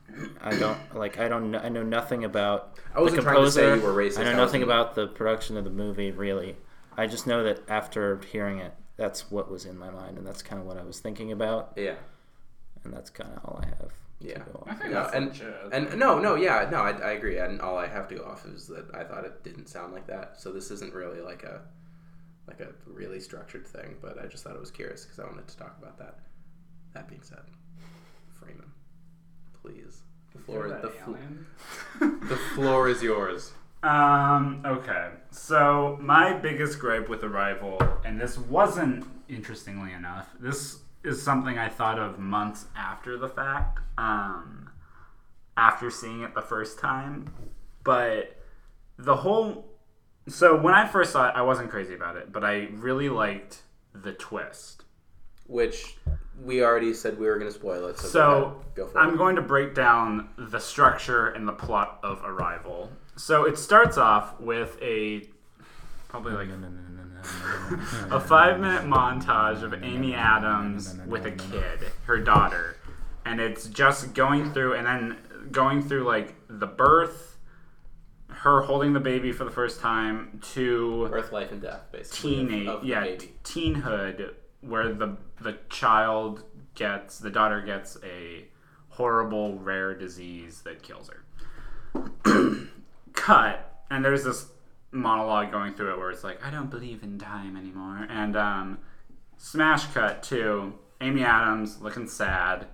I 0.42 0.56
don't 0.56 0.78
like 0.94 1.18
I 1.18 1.28
don't 1.28 1.50
know 1.50 1.58
I 1.58 1.68
know 1.68 1.82
nothing 1.82 2.24
about 2.24 2.78
I 2.94 3.00
wasn't 3.00 3.22
the 3.24 3.30
trying 3.30 3.44
to 3.44 3.50
say 3.50 3.60
composer. 3.62 3.76
you 3.86 3.92
were 3.92 4.02
racist. 4.02 4.18
I 4.20 4.24
know 4.24 4.32
I 4.32 4.36
nothing 4.36 4.62
about 4.62 4.94
the 4.94 5.06
production 5.08 5.56
of 5.58 5.64
the 5.64 5.70
movie 5.70 6.10
really. 6.10 6.56
I 6.98 7.06
just 7.06 7.26
know 7.26 7.42
that 7.44 7.60
after 7.68 8.20
hearing 8.30 8.58
it, 8.58 8.74
that's 8.96 9.30
what 9.30 9.50
was 9.50 9.64
in 9.64 9.78
my 9.78 9.90
mind 9.90 10.18
and 10.18 10.26
that's 10.26 10.42
kind 10.42 10.60
of 10.60 10.66
what 10.66 10.76
I 10.76 10.82
was 10.82 10.98
thinking 10.98 11.30
about 11.32 11.72
yeah. 11.76 11.94
and 12.84 12.92
that's 12.92 13.08
kind 13.10 13.30
of 13.34 13.44
all 13.44 13.60
I 13.62 13.66
have. 13.68 13.92
Yeah. 14.20 14.34
To 14.38 14.50
go 14.50 14.64
I 14.66 14.74
think 14.74 14.90
No, 14.92 15.02
that's 15.02 15.14
and 15.14 15.26
legit. 15.28 15.54
and 15.72 15.98
no, 15.98 16.18
no, 16.18 16.34
yeah, 16.34 16.68
no, 16.70 16.78
I, 16.78 16.90
I 16.90 17.12
agree. 17.12 17.38
And 17.38 17.60
all 17.60 17.78
I 17.78 17.86
have 17.86 18.08
to 18.08 18.16
go 18.16 18.24
off 18.24 18.44
is 18.44 18.66
that 18.66 18.92
I 18.92 19.04
thought 19.04 19.24
it 19.24 19.44
didn't 19.44 19.68
sound 19.68 19.92
like 19.92 20.08
that. 20.08 20.40
So 20.40 20.50
this 20.52 20.70
isn't 20.72 20.92
really 20.92 21.20
like 21.20 21.44
a 21.44 21.60
like 22.48 22.60
a 22.60 22.68
really 22.86 23.20
structured 23.20 23.66
thing. 23.68 23.96
But 24.02 24.18
I 24.20 24.26
just 24.26 24.42
thought 24.42 24.54
it 24.56 24.60
was 24.60 24.72
curious 24.72 25.04
because 25.04 25.20
I 25.20 25.24
wanted 25.24 25.46
to 25.46 25.56
talk 25.56 25.76
about 25.80 25.98
that. 25.98 26.18
That 26.94 27.06
being 27.08 27.22
said, 27.22 27.42
Freeman, 28.40 28.72
please, 29.62 30.00
the 30.32 30.40
floor, 30.40 30.68
the, 30.68 30.88
that 30.88 31.04
fl- 31.04 32.04
the 32.28 32.36
floor 32.54 32.88
is 32.88 33.02
yours. 33.02 33.52
Um, 33.82 34.62
okay. 34.66 35.10
So 35.30 35.98
my 36.00 36.32
biggest 36.34 36.78
gripe 36.78 37.08
with 37.08 37.22
Arrival, 37.22 37.78
and 38.04 38.20
this 38.20 38.38
wasn't 38.38 39.06
interestingly 39.28 39.92
enough, 39.92 40.28
this 40.40 40.78
is 41.04 41.22
something 41.22 41.58
I 41.58 41.68
thought 41.68 41.98
of 41.98 42.18
months 42.18 42.66
after 42.76 43.16
the 43.16 43.28
fact, 43.28 43.78
um, 43.96 44.70
after 45.56 45.90
seeing 45.90 46.22
it 46.22 46.34
the 46.34 46.42
first 46.42 46.78
time. 46.78 47.32
But 47.84 48.36
the 48.98 49.16
whole 49.16 49.64
so 50.28 50.56
when 50.60 50.74
I 50.74 50.86
first 50.86 51.12
saw 51.12 51.28
it, 51.28 51.32
I 51.34 51.42
wasn't 51.42 51.70
crazy 51.70 51.94
about 51.94 52.16
it, 52.16 52.32
but 52.32 52.44
I 52.44 52.68
really 52.74 53.08
liked 53.08 53.62
the 53.94 54.12
twist. 54.12 54.84
Which 55.46 55.96
we 56.44 56.62
already 56.62 56.92
said 56.92 57.18
we 57.18 57.26
were 57.26 57.38
going 57.38 57.50
to 57.50 57.58
spoil 57.58 57.86
it. 57.86 57.98
So, 57.98 58.08
go, 58.08 58.10
So 58.10 58.82
ahead. 58.82 58.94
go 58.94 59.00
I'm 59.00 59.14
it. 59.14 59.16
going 59.16 59.36
to 59.36 59.42
break 59.42 59.74
down 59.74 60.28
the 60.36 60.58
structure 60.58 61.28
and 61.28 61.48
the 61.48 61.52
plot 61.52 61.98
of 62.02 62.22
Arrival. 62.22 62.90
So 63.18 63.44
it 63.44 63.58
starts 63.58 63.98
off 63.98 64.40
with 64.40 64.80
a 64.80 65.24
probably 66.08 66.34
like 66.34 66.48
a 68.10 68.20
five 68.20 68.60
minute 68.60 68.84
montage 68.84 69.62
of 69.62 69.82
Amy 69.82 70.14
Adams 70.14 70.96
with 71.06 71.26
a 71.26 71.32
kid, 71.32 71.80
her 72.04 72.18
daughter. 72.18 72.76
And 73.24 73.40
it's 73.40 73.66
just 73.66 74.14
going 74.14 74.52
through 74.52 74.74
and 74.74 74.86
then 74.86 75.16
going 75.50 75.82
through 75.82 76.04
like 76.04 76.36
the 76.48 76.68
birth, 76.68 77.38
her 78.28 78.62
holding 78.62 78.92
the 78.92 79.00
baby 79.00 79.32
for 79.32 79.44
the 79.44 79.50
first 79.50 79.80
time, 79.80 80.40
to 80.52 81.10
Earth, 81.12 81.32
life, 81.32 81.50
and 81.50 81.60
death, 81.60 81.90
basically. 81.90 82.36
teenage 82.36 82.84
yeah 82.84 83.00
baby. 83.00 83.32
teenhood 83.42 84.34
where 84.60 84.92
the 84.92 85.16
the 85.40 85.58
child 85.68 86.44
gets 86.76 87.18
the 87.18 87.30
daughter 87.30 87.60
gets 87.62 87.98
a 88.04 88.44
horrible 88.90 89.58
rare 89.58 89.92
disease 89.94 90.62
that 90.62 90.82
kills 90.82 91.08
her 91.08 91.24
cut 93.28 93.82
and 93.90 94.04
there's 94.04 94.24
this 94.24 94.46
monologue 94.90 95.50
going 95.52 95.74
through 95.74 95.92
it 95.92 95.98
where 95.98 96.10
it's 96.10 96.24
like 96.24 96.38
i 96.44 96.50
don't 96.50 96.70
believe 96.70 97.02
in 97.02 97.18
time 97.18 97.56
anymore 97.56 98.06
and 98.08 98.36
um 98.36 98.78
smash 99.36 99.84
cut 99.96 100.22
to 100.22 100.72
amy 101.02 101.22
adams 101.22 101.80
looking 101.82 102.06
sad 102.08 102.66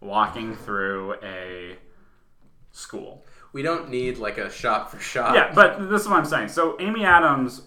walking 0.00 0.56
through 0.56 1.14
a 1.22 1.76
school 2.72 3.24
We 3.52 3.62
don't 3.62 3.90
need 3.90 4.18
like 4.18 4.38
a 4.38 4.50
shot 4.50 4.90
for 4.90 4.98
shot. 5.00 5.34
yeah, 5.34 5.52
but 5.54 5.90
this 5.90 6.02
is 6.02 6.08
what 6.08 6.18
I'm 6.18 6.24
saying. 6.24 6.48
So 6.48 6.76
Amy 6.80 7.02
Adams 7.04 7.62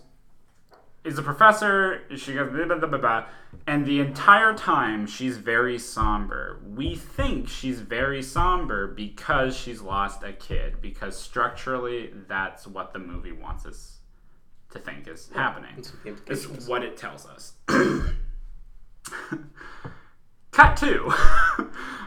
is 1.04 1.18
a 1.18 1.22
professor. 1.22 2.04
She 2.16 2.34
goes 2.34 2.52
blah, 2.52 2.76
blah, 2.76 2.98
blah, 2.98 3.26
and 3.68 3.86
the 3.86 4.00
entire 4.00 4.54
time 4.54 5.08
she's 5.08 5.38
very 5.38 5.80
somber. 5.80 6.60
We 6.66 6.96
think 6.96 7.50
she's 7.50 7.80
very 7.82 8.22
somber 8.22 8.88
because 8.88 9.56
she's 9.56 9.82
lost 9.82 10.24
a 10.24 10.34
kid. 10.34 10.82
Because 10.82 11.20
structurally, 11.20 12.12
that's 12.28 12.68
what 12.68 12.94
the 12.94 13.00
movie 13.00 13.32
wants 13.32 13.66
us 13.66 13.98
to 14.72 14.80
think 14.80 15.08
is 15.08 15.30
happening. 15.34 15.84
The 16.04 16.18
It's 16.28 16.46
what 16.68 16.84
it 16.84 16.98
tells 16.98 17.26
us. 17.26 17.54
Cut 20.52 20.76
two. 20.76 21.08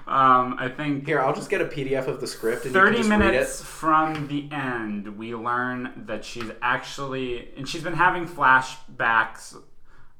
um, 0.07 0.57
I 0.59 0.73
think 0.75 1.07
Here, 1.07 1.21
I'll 1.21 1.35
just 1.35 1.51
get 1.51 1.61
a 1.61 1.65
PDF 1.65 2.07
of 2.07 2.21
the 2.21 2.27
script 2.27 2.67
and 2.67 2.75
you 2.75 2.81
30 2.81 2.91
can 2.91 2.97
just 2.97 3.11
read 3.11 3.19
minutes 3.19 3.63
from 3.63 4.29
the 4.29 4.49
end, 4.53 5.19
we 5.19 5.35
learn 5.35 6.05
that 6.07 6.25
she's 6.25 6.51
actually, 6.61 7.49
and 7.57 7.69
she's 7.69 7.83
been 7.83 7.95
having 7.95 8.29
flashbacks 8.29 9.57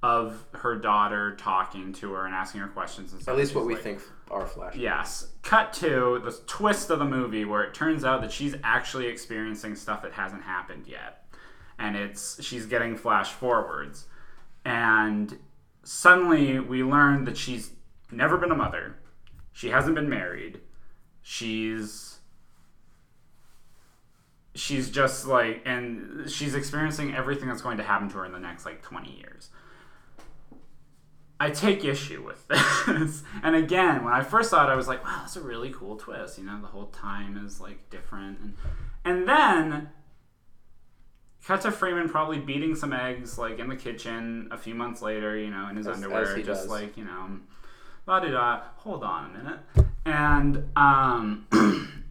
of 0.03 0.45
her 0.53 0.77
daughter 0.77 1.35
talking 1.37 1.93
to 1.95 2.13
her 2.13 2.27
and 2.27 2.35
asking 2.35 2.61
her 2.61 2.69
questions 2.69 3.13
and 3.13 3.23
stuff. 3.23 3.33
At 3.33 3.39
least 3.39 3.55
what 3.55 3.65
we 3.65 3.75
like- 3.75 3.83
think 3.83 4.01
are 4.31 4.47
flash. 4.47 4.75
Yes. 4.75 5.29
Cut 5.43 5.73
to 5.75 6.21
the 6.25 6.33
twist 6.47 6.91
of 6.91 6.99
the 6.99 7.05
movie 7.05 7.45
where 7.45 7.63
it 7.63 7.75
turns 7.75 8.05
out 8.05 8.21
that 8.23 8.33
she's 8.33 8.55
actually 8.63 9.07
experiencing 9.07 9.75
stuff 9.75 10.03
that 10.03 10.13
hasn't 10.13 10.43
happened 10.43 10.87
yet. 10.87 11.27
And 11.79 11.97
it's 11.97 12.43
she's 12.43 12.67
getting 12.67 12.97
flash 12.97 13.33
forwards. 13.33 14.07
And 14.65 15.39
suddenly 15.83 16.59
we 16.61 16.83
learn 16.83 17.25
that 17.25 17.37
she's 17.37 17.71
never 18.17 18.37
been 18.37 18.51
a 18.51 18.57
mother. 18.57 18.97
She 19.53 19.71
hasn't 19.71 19.95
been 19.95 20.09
married. 20.09 20.61
She's 21.23 22.19
she's 24.55 24.89
just 24.91 25.27
like 25.27 25.63
and 25.65 26.31
she's 26.31 26.55
experiencing 26.55 27.15
everything 27.15 27.49
that's 27.49 27.63
going 27.63 27.77
to 27.77 27.83
happen 27.83 28.09
to 28.09 28.19
her 28.19 28.25
in 28.27 28.33
the 28.33 28.39
next 28.39 28.65
like 28.65 28.83
20 28.83 29.11
years. 29.19 29.51
I 31.41 31.51
take 31.51 31.85
issue 31.85 32.25
with 32.25 32.47
this. 32.87 33.25
and 33.43 33.57
again, 33.57 34.05
when 34.05 34.13
I 34.15 34.23
first 34.23 34.51
saw 34.51 34.67
it, 34.69 34.73
I 34.73 34.77
was 34.77 34.87
like, 34.87 35.05
wow, 35.05 35.19
that's 35.21 35.35
a 35.37 35.41
really 35.41 35.71
cool 35.71 35.97
twist. 35.97 36.39
You 36.39 36.45
know, 36.45 36.61
the 36.61 36.69
whole 36.69 36.87
time 36.87 37.37
is 37.45 37.61
like 37.61 37.91
different. 37.91 38.39
And, 38.41 38.55
and 39.05 39.29
then 39.29 39.89
cut 41.45 41.61
to 41.63 41.73
Freeman 41.73 42.09
probably 42.09 42.39
beating 42.39 42.75
some 42.77 42.93
eggs 42.93 43.37
like 43.37 43.59
in 43.59 43.69
the 43.69 43.77
kitchen 43.77 44.49
a 44.53 44.57
few 44.57 44.75
months 44.75 45.03
later, 45.03 45.37
you 45.37 45.51
know, 45.51 45.69
in 45.69 45.77
his 45.77 45.89
As- 45.89 45.97
underwear, 45.97 46.37
as 46.37 46.47
just 46.47 46.63
does. 46.63 46.71
like, 46.71 46.97
you 46.97 47.05
know, 47.05 47.41
la 48.07 48.21
di 48.21 48.31
da. 48.31 48.63
Hold 48.79 49.03
on 49.03 49.31
a 49.31 49.39
minute. 49.39 49.61
And 50.05 50.69
um, 50.77 51.47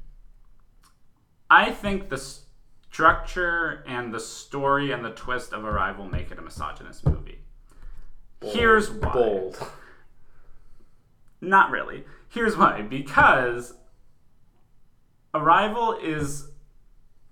I 1.49 1.71
think 1.71 2.09
the 2.09 2.17
structure 2.17 3.83
and 3.87 4.13
the 4.13 4.19
story 4.19 4.91
and 4.91 5.03
the 5.03 5.11
twist 5.11 5.53
of 5.53 5.63
Arrival 5.63 6.05
make 6.05 6.31
it 6.31 6.39
a 6.39 6.41
misogynist 6.41 7.05
movie. 7.05 7.39
Here's 8.41 8.89
why. 8.89 9.13
Bold. 9.13 9.67
Not 11.41 11.71
really. 11.71 12.05
Here's 12.29 12.57
why. 12.57 12.81
Because 12.81 13.73
Arrival 15.33 15.97
is 16.01 16.47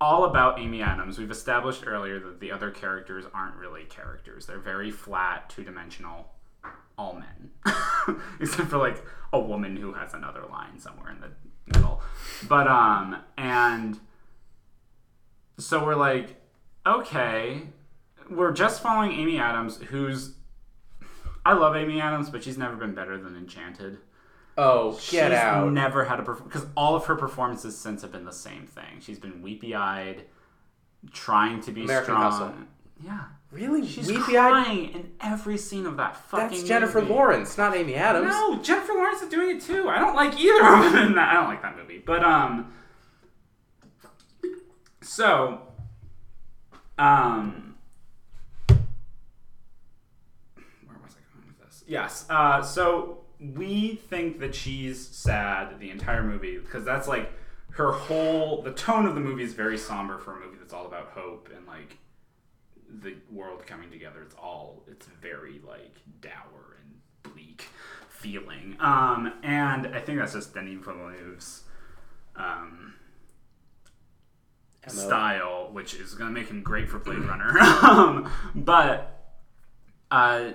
all 0.00 0.24
about 0.24 0.58
Amy 0.58 0.82
Adams. 0.82 1.18
We've 1.18 1.30
established 1.30 1.84
earlier 1.86 2.18
that 2.18 2.40
the 2.40 2.50
other 2.50 2.70
characters 2.70 3.24
aren't 3.32 3.56
really 3.56 3.84
characters. 3.84 4.46
They're 4.46 4.58
very 4.58 4.90
flat, 4.90 5.48
two 5.48 5.62
dimensional, 5.62 6.31
all 7.02 7.14
men. 7.14 7.50
Except 8.40 8.68
for 8.68 8.78
like 8.78 9.04
a 9.32 9.40
woman 9.40 9.76
who 9.76 9.92
has 9.94 10.14
another 10.14 10.44
line 10.50 10.78
somewhere 10.78 11.10
in 11.10 11.20
the 11.20 11.30
middle. 11.66 12.00
But, 12.48 12.66
um, 12.68 13.16
and 13.36 13.98
so 15.58 15.84
we're 15.84 15.96
like, 15.96 16.40
okay, 16.86 17.62
we're 18.30 18.52
just 18.52 18.82
following 18.82 19.12
Amy 19.12 19.38
Adams, 19.38 19.78
who's 19.88 20.34
I 21.44 21.54
love 21.54 21.74
Amy 21.74 22.00
Adams, 22.00 22.30
but 22.30 22.44
she's 22.44 22.56
never 22.56 22.76
been 22.76 22.94
better 22.94 23.18
than 23.20 23.36
Enchanted. 23.36 23.98
Oh, 24.56 24.96
She's 24.98 25.12
get 25.12 25.32
out! 25.32 25.72
never 25.72 26.04
had 26.04 26.20
a 26.20 26.22
because 26.22 26.66
all 26.76 26.94
of 26.94 27.06
her 27.06 27.16
performances 27.16 27.76
since 27.76 28.02
have 28.02 28.12
been 28.12 28.26
the 28.26 28.32
same 28.32 28.66
thing. 28.66 29.00
She's 29.00 29.18
been 29.18 29.40
weepy 29.42 29.74
eyed, 29.74 30.24
trying 31.10 31.60
to 31.62 31.72
be 31.72 31.84
American 31.84 32.14
strong. 32.14 32.22
Hustle. 32.22 32.54
Yeah, 33.02 33.24
really? 33.52 33.86
she's 33.86 34.08
Weepy 34.08 34.36
eyed? 34.36 34.50
crying 34.64 34.84
in 34.92 35.10
every 35.20 35.58
scene 35.58 35.86
of 35.86 35.96
that 35.98 36.16
fucking. 36.16 36.48
That's 36.48 36.62
Jennifer 36.62 37.00
movie. 37.00 37.12
Lawrence, 37.12 37.58
not 37.58 37.76
Amy 37.76 37.94
Adams. 37.94 38.28
No, 38.28 38.60
Jennifer 38.62 38.92
Lawrence 38.94 39.22
is 39.22 39.28
doing 39.28 39.56
it 39.56 39.62
too. 39.62 39.88
I 39.88 39.98
don't 39.98 40.16
like 40.16 40.38
either 40.40 40.66
of 40.66 40.92
them 40.92 41.06
in 41.08 41.14
that. 41.14 41.30
I 41.30 41.34
don't 41.34 41.48
like 41.48 41.62
that 41.62 41.76
movie. 41.76 42.02
But 42.04 42.24
um 42.24 42.72
so 45.02 45.60
um 46.98 47.74
where 48.66 50.96
was 51.02 51.12
I 51.16 51.34
going 51.34 51.48
with 51.48 51.60
this? 51.64 51.84
Yes. 51.86 52.26
Uh 52.30 52.62
so 52.62 53.18
we 53.40 53.96
think 54.08 54.38
that 54.40 54.54
she's 54.54 55.06
sad 55.08 55.78
the 55.80 55.90
entire 55.90 56.22
movie 56.22 56.58
because 56.58 56.84
that's 56.84 57.08
like 57.08 57.32
her 57.72 57.92
whole 57.92 58.62
the 58.62 58.72
tone 58.72 59.06
of 59.06 59.14
the 59.14 59.20
movie 59.20 59.42
is 59.42 59.54
very 59.54 59.78
somber 59.78 60.18
for 60.18 60.36
a 60.36 60.40
movie 60.44 60.56
that's 60.58 60.72
all 60.72 60.86
about 60.86 61.08
hope 61.14 61.48
and 61.56 61.66
like 61.66 61.96
the 63.00 63.16
world 63.30 63.66
coming 63.66 63.90
together. 63.90 64.22
It's 64.22 64.34
all 64.34 64.82
it's 64.86 65.06
very 65.20 65.60
like 65.66 65.96
dour 66.20 66.78
and 66.80 67.32
bleak 67.32 67.66
feeling. 68.08 68.76
Um, 68.80 69.32
and 69.42 69.88
I 69.88 70.00
think 70.00 70.18
that's 70.18 70.34
just 70.34 70.54
Denis 70.54 70.84
Villeneuve's 70.84 71.64
um, 72.36 72.94
style, 74.86 75.68
which 75.72 75.94
is 75.94 76.14
going 76.14 76.32
to 76.32 76.40
make 76.40 76.48
him 76.48 76.62
great 76.62 76.88
for 76.88 76.98
Blade 76.98 77.18
Runner. 77.28 77.58
um, 77.82 78.30
but 78.54 79.36
uh, 80.10 80.50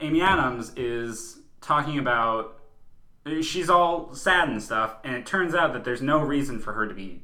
Amy 0.00 0.20
Adams 0.20 0.72
is 0.76 1.38
talking 1.60 1.98
about 1.98 2.58
she's 3.42 3.68
all 3.68 4.14
sad 4.14 4.48
and 4.48 4.62
stuff, 4.62 4.96
and 5.04 5.14
it 5.14 5.26
turns 5.26 5.54
out 5.54 5.72
that 5.72 5.84
there's 5.84 6.02
no 6.02 6.18
reason 6.18 6.58
for 6.58 6.72
her 6.72 6.86
to 6.86 6.94
be. 6.94 7.22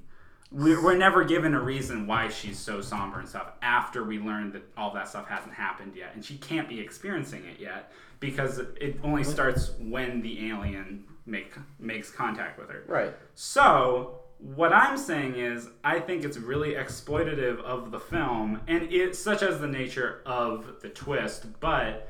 We're, 0.55 0.83
we're 0.83 0.97
never 0.97 1.25
given 1.25 1.53
a 1.53 1.61
reason 1.61 2.07
why 2.07 2.29
she's 2.29 2.59
so 2.59 2.81
somber 2.81 3.19
and 3.19 3.29
stuff 3.29 3.53
after 3.61 4.05
we 4.05 4.21
learn 4.21 4.53
that 4.53 4.63
all 4.77 4.95
that 4.95 5.09
stuff 5.09 5.27
hasn't 5.27 5.53
happened 5.53 5.95
yet, 5.97 6.13
and 6.15 6.25
she 6.25 6.39
can't 6.39 6.69
be 6.69 6.79
experiencing 6.79 7.45
it 7.45 7.61
yet 7.61 7.93
because 8.21 8.59
it 8.59 9.01
only 9.03 9.25
starts 9.25 9.73
when 9.81 10.23
the 10.23 10.49
alien 10.49 11.05
make 11.27 11.55
makes 11.79 12.11
contact 12.11 12.59
with 12.59 12.71
her. 12.71 12.85
Right. 12.87 13.13
So, 13.35 14.21
what 14.39 14.73
I'm 14.73 14.97
saying 14.97 15.37
is, 15.37 15.69
I 15.83 15.99
think 15.99 16.25
it's 16.25 16.37
really 16.37 16.75
exploitative 16.75 17.61
of 17.61 17.91
the 17.91 17.99
film, 18.01 18.61
and 18.69 18.93
it's 18.93 19.19
such 19.19 19.43
as 19.43 19.59
the 19.59 19.67
nature 19.67 20.23
of 20.25 20.81
the 20.83 20.89
twist, 20.89 21.47
but 21.61 22.09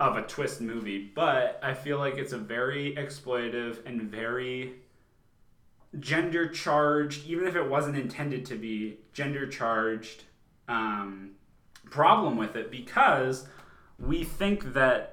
of 0.00 0.16
a 0.16 0.22
twist 0.22 0.60
movie. 0.60 1.10
But 1.14 1.60
I 1.62 1.74
feel 1.74 1.98
like 1.98 2.16
it's 2.16 2.32
a 2.32 2.38
very 2.38 2.94
exploitative 2.96 3.84
and 3.86 4.02
very 4.02 4.74
gender 6.00 6.48
charged, 6.48 7.26
even 7.26 7.46
if 7.46 7.56
it 7.56 7.68
wasn't 7.68 7.96
intended 7.96 8.44
to 8.46 8.56
be 8.56 8.98
gender 9.12 9.46
charged 9.46 10.24
um, 10.68 11.32
problem 11.90 12.36
with 12.36 12.56
it, 12.56 12.70
because 12.70 13.46
we 13.98 14.24
think 14.24 14.74
that 14.74 15.12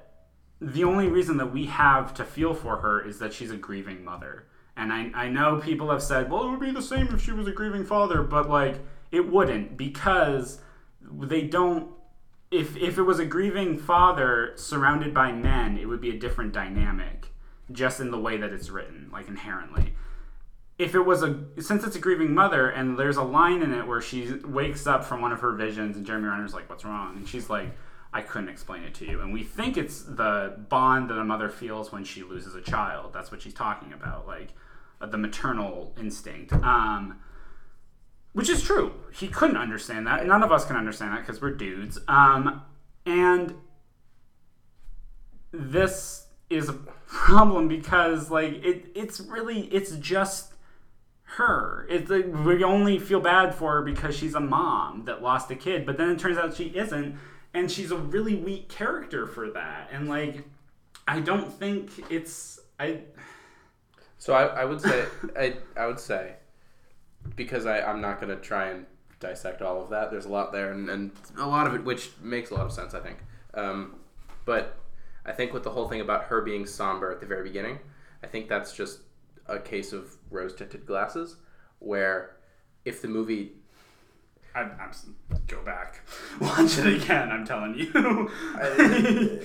the 0.60 0.84
only 0.84 1.08
reason 1.08 1.36
that 1.36 1.52
we 1.52 1.66
have 1.66 2.14
to 2.14 2.24
feel 2.24 2.54
for 2.54 2.78
her 2.78 3.06
is 3.06 3.18
that 3.18 3.32
she's 3.32 3.50
a 3.50 3.56
grieving 3.56 4.04
mother. 4.04 4.46
And 4.76 4.92
I, 4.92 5.10
I 5.14 5.28
know 5.28 5.60
people 5.60 5.90
have 5.90 6.02
said, 6.02 6.30
well, 6.30 6.46
it 6.46 6.50
would 6.50 6.60
be 6.60 6.72
the 6.72 6.82
same 6.82 7.08
if 7.08 7.22
she 7.22 7.32
was 7.32 7.46
a 7.46 7.52
grieving 7.52 7.84
father, 7.84 8.22
but 8.22 8.48
like, 8.48 8.80
it 9.12 9.30
wouldn't 9.30 9.76
because 9.76 10.60
they 11.00 11.42
don't. 11.42 11.90
If, 12.50 12.76
if 12.76 12.98
it 12.98 13.02
was 13.02 13.18
a 13.18 13.24
grieving 13.24 13.78
father 13.78 14.52
surrounded 14.56 15.12
by 15.12 15.32
men, 15.32 15.76
it 15.76 15.86
would 15.86 16.00
be 16.00 16.10
a 16.10 16.18
different 16.18 16.52
dynamic, 16.52 17.32
just 17.72 18.00
in 18.00 18.10
the 18.10 18.18
way 18.18 18.36
that 18.36 18.52
it's 18.52 18.70
written, 18.70 19.10
like 19.12 19.28
inherently. 19.28 19.94
If 20.76 20.94
it 20.94 21.02
was 21.02 21.22
a 21.22 21.44
since 21.60 21.84
it's 21.84 21.94
a 21.94 22.00
grieving 22.00 22.34
mother 22.34 22.68
and 22.68 22.98
there's 22.98 23.16
a 23.16 23.22
line 23.22 23.62
in 23.62 23.72
it 23.72 23.86
where 23.86 24.00
she 24.00 24.32
wakes 24.44 24.86
up 24.86 25.04
from 25.04 25.20
one 25.20 25.32
of 25.32 25.40
her 25.40 25.52
visions 25.52 25.96
and 25.96 26.04
Jeremy 26.04 26.28
Renner's 26.28 26.54
like, 26.54 26.68
"What's 26.68 26.84
wrong?" 26.84 27.16
and 27.16 27.28
she's 27.28 27.48
like, 27.48 27.70
I 28.14 28.22
couldn't 28.22 28.48
explain 28.48 28.84
it 28.84 28.94
to 28.94 29.06
you. 29.06 29.20
And 29.20 29.32
we 29.32 29.42
think 29.42 29.76
it's 29.76 30.02
the 30.02 30.54
bond 30.68 31.10
that 31.10 31.18
a 31.18 31.24
mother 31.24 31.48
feels 31.48 31.90
when 31.90 32.04
she 32.04 32.22
loses 32.22 32.54
a 32.54 32.60
child. 32.60 33.12
That's 33.12 33.32
what 33.32 33.42
she's 33.42 33.52
talking 33.52 33.92
about, 33.92 34.28
like 34.28 34.50
uh, 35.00 35.06
the 35.06 35.18
maternal 35.18 35.92
instinct. 35.98 36.52
Um, 36.52 37.18
which 38.34 38.48
is 38.48 38.62
true. 38.62 38.92
He 39.12 39.26
couldn't 39.26 39.56
understand 39.56 40.06
that. 40.06 40.24
None 40.26 40.44
of 40.44 40.52
us 40.52 40.64
can 40.64 40.76
understand 40.76 41.12
that 41.12 41.26
because 41.26 41.42
we're 41.42 41.54
dudes. 41.54 41.98
Um, 42.06 42.62
and 43.04 43.54
this 45.50 46.28
is 46.48 46.68
a 46.68 46.72
problem 47.06 47.66
because 47.66 48.30
like 48.30 48.64
it, 48.64 48.92
it's 48.94 49.18
really 49.18 49.62
it's 49.72 49.90
just 49.96 50.53
her. 51.24 51.86
It's 51.88 52.10
like 52.10 52.26
we 52.26 52.62
only 52.62 52.98
feel 52.98 53.20
bad 53.20 53.54
for 53.54 53.72
her 53.74 53.82
because 53.82 54.16
she's 54.16 54.34
a 54.34 54.40
mom 54.40 55.04
that 55.06 55.22
lost 55.22 55.50
a 55.50 55.56
kid, 55.56 55.84
but 55.86 55.96
then 55.96 56.10
it 56.10 56.18
turns 56.18 56.38
out 56.38 56.54
she 56.54 56.66
isn't, 56.66 57.18
and 57.52 57.70
she's 57.70 57.90
a 57.90 57.96
really 57.96 58.34
weak 58.34 58.68
character 58.68 59.26
for 59.26 59.50
that. 59.50 59.88
And 59.92 60.08
like, 60.08 60.44
I 61.08 61.20
don't 61.20 61.52
think 61.52 61.90
it's 62.10 62.60
I. 62.78 63.00
So 64.18 64.32
I, 64.32 64.44
I 64.46 64.64
would 64.64 64.80
say 64.80 65.06
I, 65.38 65.56
I 65.76 65.86
would 65.86 66.00
say 66.00 66.34
because 67.36 67.66
I, 67.66 67.80
I'm 67.80 68.00
not 68.00 68.20
gonna 68.20 68.36
try 68.36 68.68
and 68.68 68.86
dissect 69.20 69.62
all 69.62 69.82
of 69.82 69.90
that. 69.90 70.10
There's 70.10 70.26
a 70.26 70.30
lot 70.30 70.52
there 70.52 70.72
and, 70.72 70.88
and 70.88 71.10
a 71.38 71.46
lot 71.46 71.66
of 71.66 71.74
it 71.74 71.84
which 71.84 72.10
makes 72.20 72.50
a 72.50 72.54
lot 72.54 72.66
of 72.66 72.72
sense, 72.72 72.94
I 72.94 73.00
think. 73.00 73.18
Um, 73.54 73.96
but 74.44 74.76
I 75.24 75.32
think 75.32 75.52
with 75.52 75.62
the 75.62 75.70
whole 75.70 75.88
thing 75.88 76.00
about 76.00 76.24
her 76.24 76.42
being 76.42 76.66
somber 76.66 77.10
at 77.10 77.20
the 77.20 77.26
very 77.26 77.42
beginning, 77.42 77.78
I 78.22 78.26
think 78.26 78.48
that's 78.48 78.74
just 78.76 79.00
a 79.46 79.58
case 79.58 79.92
of 79.92 80.16
rose 80.30 80.54
tinted 80.54 80.86
glasses 80.86 81.36
where 81.78 82.36
if 82.84 83.02
the 83.02 83.08
movie 83.08 83.52
I, 84.54 84.60
I'm 84.62 84.90
s- 84.90 85.06
go 85.48 85.62
back, 85.64 86.02
watch 86.40 86.78
it 86.78 87.02
again. 87.02 87.30
I'm 87.32 87.44
telling 87.44 87.74
you. 87.74 87.90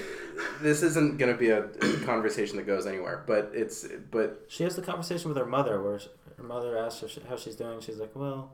this 0.62 0.84
isn't 0.84 1.18
going 1.18 1.32
to 1.32 1.38
be 1.38 1.50
a, 1.50 1.64
a 1.66 1.98
conversation 2.06 2.58
that 2.58 2.68
goes 2.68 2.86
anywhere, 2.86 3.24
but 3.28 3.52
it's 3.54 3.88
but 4.12 4.46
She 4.48 4.64
has 4.64 4.76
the 4.76 4.82
conversation 4.82 5.30
with 5.30 5.38
her 5.38 5.46
mother 5.46 5.82
where 5.82 6.00
sh- 6.00 6.08
her 6.38 6.44
mother 6.44 6.78
asks 6.78 7.02
her 7.02 7.08
sh- 7.08 7.20
how 7.28 7.36
she's 7.38 7.56
doing. 7.56 7.80
She's 7.82 7.98
like, 7.98 8.16
well, 8.16 8.54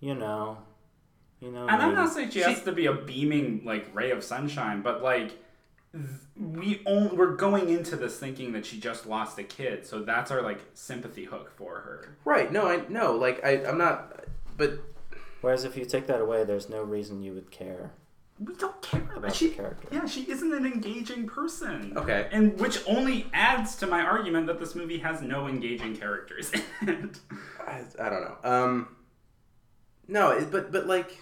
you 0.00 0.14
know, 0.14 0.58
you 1.40 1.50
know. 1.50 1.66
And 1.66 1.82
I'm 1.82 1.94
not 1.94 2.12
saying 2.12 2.30
she 2.30 2.40
has 2.40 2.62
to 2.64 2.72
be 2.72 2.86
a 2.86 2.92
beaming 2.92 3.62
like 3.64 3.94
ray 3.94 4.10
of 4.10 4.22
sunshine, 4.22 4.82
but 4.82 5.02
like 5.02 5.28
th- 5.28 5.38
we 6.36 6.82
only, 6.86 7.16
we're 7.16 7.36
going 7.36 7.68
into 7.68 7.96
this 7.96 8.18
thinking 8.18 8.52
that 8.52 8.66
she 8.66 8.80
just 8.80 9.06
lost 9.06 9.38
a 9.38 9.44
kid, 9.44 9.86
so 9.86 10.00
that's 10.02 10.30
our 10.30 10.42
like 10.42 10.60
sympathy 10.74 11.24
hook 11.24 11.50
for 11.56 11.76
her. 11.80 12.16
right. 12.24 12.50
No, 12.50 12.66
I 12.68 12.82
no 12.88 13.12
like 13.16 13.44
I 13.44 13.64
I'm 13.64 13.78
not. 13.78 14.24
But 14.56 14.78
Whereas 15.40 15.64
if 15.64 15.76
you 15.76 15.84
take 15.84 16.06
that 16.06 16.20
away, 16.22 16.44
there's 16.44 16.70
no 16.70 16.82
reason 16.82 17.22
you 17.22 17.34
would 17.34 17.50
care. 17.50 17.92
We 18.40 18.54
don't 18.54 18.80
care 18.82 19.06
About 19.14 19.34
she, 19.34 19.48
the 19.48 19.54
character. 19.54 19.88
Yeah, 19.92 20.06
she 20.06 20.22
isn't 20.22 20.52
an 20.52 20.64
engaging 20.66 21.26
person. 21.26 21.92
Okay. 21.96 22.28
and 22.32 22.58
which 22.58 22.78
only 22.88 23.26
adds 23.32 23.76
to 23.76 23.86
my 23.86 24.00
argument 24.00 24.46
that 24.46 24.58
this 24.58 24.74
movie 24.74 24.98
has 24.98 25.22
no 25.22 25.46
engaging 25.46 25.94
characters 25.96 26.50
in 26.82 26.88
it. 26.88 27.20
I, 27.64 27.82
I 28.00 28.08
don't 28.08 28.22
know. 28.22 28.36
Um, 28.42 28.96
no, 30.08 30.46
but 30.50 30.72
but 30.72 30.86
like, 30.86 31.18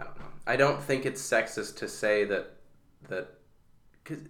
I 0.00 0.04
don't 0.04 0.18
know. 0.18 0.24
I 0.46 0.56
don't 0.56 0.82
think 0.82 1.04
it's 1.06 1.22
sexist 1.22 1.76
to 1.76 1.88
say 1.88 2.24
that 2.24 2.57
that 3.08 3.28
because 4.04 4.22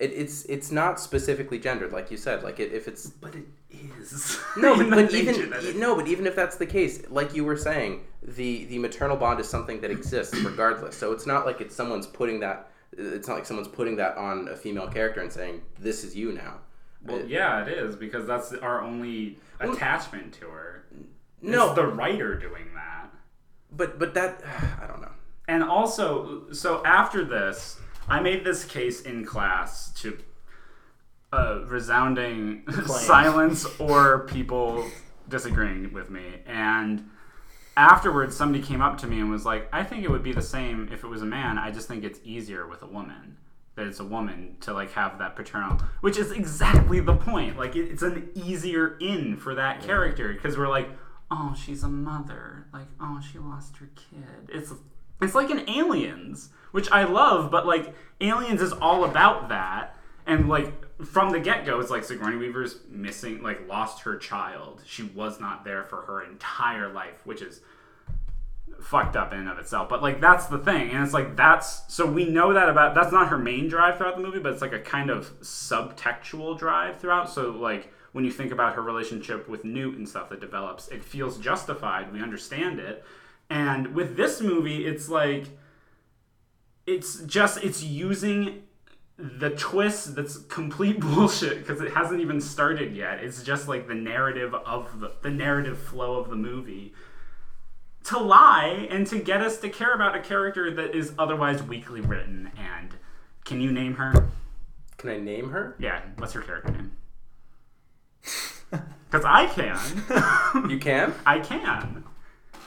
it, 0.00 0.12
it's 0.12 0.44
it's 0.46 0.70
not 0.70 0.98
specifically 1.00 1.58
gendered, 1.58 1.92
like 1.92 2.10
you 2.10 2.16
said. 2.16 2.42
Like 2.42 2.60
it, 2.60 2.72
if 2.72 2.88
it's 2.88 3.06
But 3.10 3.34
it 3.34 3.46
is. 3.70 4.38
no, 4.56 4.76
but, 4.76 4.90
but 4.90 5.14
even 5.14 5.78
no, 5.78 5.94
but 5.96 6.08
even 6.08 6.26
if 6.26 6.34
that's 6.36 6.56
the 6.56 6.66
case, 6.66 7.02
like 7.10 7.34
you 7.34 7.44
were 7.44 7.56
saying, 7.56 8.04
the 8.22 8.64
the 8.66 8.78
maternal 8.78 9.16
bond 9.16 9.40
is 9.40 9.48
something 9.48 9.80
that 9.80 9.90
exists 9.90 10.34
regardless. 10.40 10.96
So 10.96 11.12
it's 11.12 11.26
not 11.26 11.46
like 11.46 11.60
it's 11.60 11.74
someone's 11.74 12.06
putting 12.06 12.40
that. 12.40 12.70
It's 12.96 13.26
not 13.28 13.34
like 13.34 13.46
someone's 13.46 13.68
putting 13.68 13.96
that 13.96 14.16
on 14.16 14.48
a 14.48 14.56
female 14.56 14.86
character 14.88 15.20
and 15.22 15.32
saying, 15.32 15.62
"This 15.78 16.04
is 16.04 16.14
you 16.16 16.32
now." 16.32 16.60
Well, 17.04 17.18
It- 17.18 17.28
yeah, 17.28 17.62
it 17.66 17.68
is 17.68 17.96
because 17.96 18.26
that's 18.26 18.52
our 18.54 18.82
only 18.82 19.38
attachment 19.60 20.34
to 20.34 20.46
her. 20.48 20.84
no, 21.40 21.66
it's 21.68 21.74
the 21.74 21.86
writer 21.86 22.34
doing 22.36 22.66
that. 22.74 23.10
but 23.70 23.98
but 23.98 24.14
that 24.14 24.42
I 24.82 24.86
don't 24.86 25.00
know. 25.00 25.10
And 25.48 25.64
also, 25.64 26.52
so 26.52 26.84
after 26.84 27.24
this, 27.24 27.78
I 28.08 28.20
made 28.20 28.44
this 28.44 28.64
case 28.64 29.02
in 29.02 29.24
class 29.24 29.92
to 30.00 30.18
uh, 31.32 31.60
resounding 31.66 32.64
silence 32.86 33.66
or 33.78 34.20
people 34.26 34.86
disagreeing 35.28 35.92
with 35.92 36.10
me. 36.10 36.40
And 36.46 37.08
afterwards, 37.76 38.36
somebody 38.36 38.62
came 38.62 38.82
up 38.82 38.98
to 38.98 39.06
me 39.06 39.20
and 39.20 39.30
was 39.30 39.44
like, 39.44 39.68
I 39.72 39.82
think 39.82 40.04
it 40.04 40.10
would 40.10 40.22
be 40.22 40.32
the 40.32 40.42
same 40.42 40.90
if 40.92 41.04
it 41.04 41.08
was 41.08 41.22
a 41.22 41.26
man. 41.26 41.58
I 41.58 41.70
just 41.70 41.88
think 41.88 42.04
it's 42.04 42.20
easier 42.24 42.66
with 42.66 42.82
a 42.82 42.86
woman. 42.86 43.38
That 43.74 43.86
it's 43.86 44.00
a 44.00 44.04
woman 44.04 44.56
to 44.60 44.74
like 44.74 44.92
have 44.92 45.18
that 45.20 45.34
paternal, 45.34 45.80
which 46.02 46.18
is 46.18 46.30
exactly 46.30 47.00
the 47.00 47.16
point. 47.16 47.56
Like 47.56 47.74
it, 47.74 47.90
it's 47.90 48.02
an 48.02 48.28
easier 48.34 48.98
in 48.98 49.38
for 49.38 49.54
that 49.54 49.82
character 49.82 50.30
because 50.34 50.58
we're 50.58 50.68
like, 50.68 50.90
oh, 51.30 51.56
she's 51.58 51.82
a 51.82 51.88
mother. 51.88 52.66
Like, 52.70 52.88
oh, 53.00 53.22
she 53.32 53.38
lost 53.38 53.78
her 53.78 53.88
kid. 53.96 54.50
It's 54.50 54.74
It's 55.22 55.34
like 55.34 55.50
in 55.50 55.68
Aliens, 55.70 56.50
which 56.72 56.90
I 56.90 57.04
love, 57.04 57.50
but 57.50 57.66
like 57.66 57.94
Aliens 58.20 58.60
is 58.60 58.72
all 58.72 59.04
about 59.04 59.48
that. 59.48 59.96
And 60.26 60.48
like 60.48 60.72
from 61.04 61.30
the 61.30 61.40
get 61.40 61.64
go, 61.64 61.80
it's 61.80 61.90
like 61.90 62.04
Sigourney 62.04 62.36
Weaver's 62.36 62.78
missing, 62.88 63.42
like 63.42 63.68
lost 63.68 64.02
her 64.02 64.16
child. 64.16 64.82
She 64.86 65.02
was 65.02 65.40
not 65.40 65.64
there 65.64 65.84
for 65.84 66.02
her 66.02 66.22
entire 66.22 66.92
life, 66.92 67.24
which 67.24 67.42
is 67.42 67.60
fucked 68.80 69.16
up 69.16 69.32
in 69.32 69.40
and 69.40 69.48
of 69.48 69.58
itself. 69.58 69.88
But 69.88 70.02
like 70.02 70.20
that's 70.20 70.46
the 70.46 70.58
thing, 70.58 70.90
and 70.90 71.02
it's 71.02 71.14
like 71.14 71.36
that's 71.36 71.82
so 71.92 72.06
we 72.06 72.28
know 72.28 72.52
that 72.52 72.68
about 72.68 72.94
that's 72.94 73.12
not 73.12 73.28
her 73.28 73.38
main 73.38 73.68
drive 73.68 73.96
throughout 73.98 74.16
the 74.16 74.22
movie, 74.22 74.38
but 74.38 74.52
it's 74.52 74.62
like 74.62 74.72
a 74.72 74.80
kind 74.80 75.10
of 75.10 75.40
subtextual 75.40 76.58
drive 76.58 76.98
throughout. 77.00 77.30
So 77.30 77.50
like 77.50 77.92
when 78.12 78.24
you 78.24 78.30
think 78.30 78.52
about 78.52 78.74
her 78.74 78.82
relationship 78.82 79.48
with 79.48 79.64
Newt 79.64 79.96
and 79.96 80.08
stuff 80.08 80.28
that 80.30 80.40
develops, 80.40 80.88
it 80.88 81.02
feels 81.02 81.38
justified. 81.38 82.12
We 82.12 82.20
understand 82.20 82.78
it. 82.78 83.04
And 83.50 83.94
with 83.94 84.16
this 84.16 84.40
movie, 84.40 84.86
it's 84.86 85.08
like 85.08 85.46
it's 86.86 87.20
just 87.22 87.62
it's 87.62 87.82
using 87.82 88.62
the 89.16 89.50
twist 89.50 90.16
that's 90.16 90.38
complete 90.38 91.00
bullshit 91.00 91.58
because 91.58 91.80
it 91.80 91.92
hasn't 91.92 92.20
even 92.20 92.40
started 92.40 92.96
yet. 92.96 93.22
It's 93.22 93.42
just 93.42 93.68
like 93.68 93.86
the 93.88 93.94
narrative 93.94 94.54
of 94.54 95.00
the, 95.00 95.12
the 95.22 95.30
narrative 95.30 95.78
flow 95.78 96.16
of 96.16 96.30
the 96.30 96.36
movie 96.36 96.94
to 98.04 98.18
lie 98.18 98.88
and 98.90 99.06
to 99.06 99.18
get 99.20 99.40
us 99.40 99.58
to 99.58 99.68
care 99.68 99.94
about 99.94 100.16
a 100.16 100.20
character 100.20 100.70
that 100.74 100.94
is 100.94 101.12
otherwise 101.18 101.62
weakly 101.62 102.00
written. 102.00 102.50
And 102.56 102.96
can 103.44 103.60
you 103.60 103.70
name 103.70 103.94
her? 103.94 104.28
Can 104.96 105.10
I 105.10 105.18
name 105.18 105.50
her? 105.50 105.76
Yeah, 105.78 106.00
what's 106.16 106.32
her 106.32 106.42
character 106.42 106.72
name? 106.72 106.92
Because 109.10 109.26
I 109.26 109.46
can. 109.46 110.70
You 110.70 110.78
can. 110.78 111.12
I 111.26 111.38
can. 111.40 112.04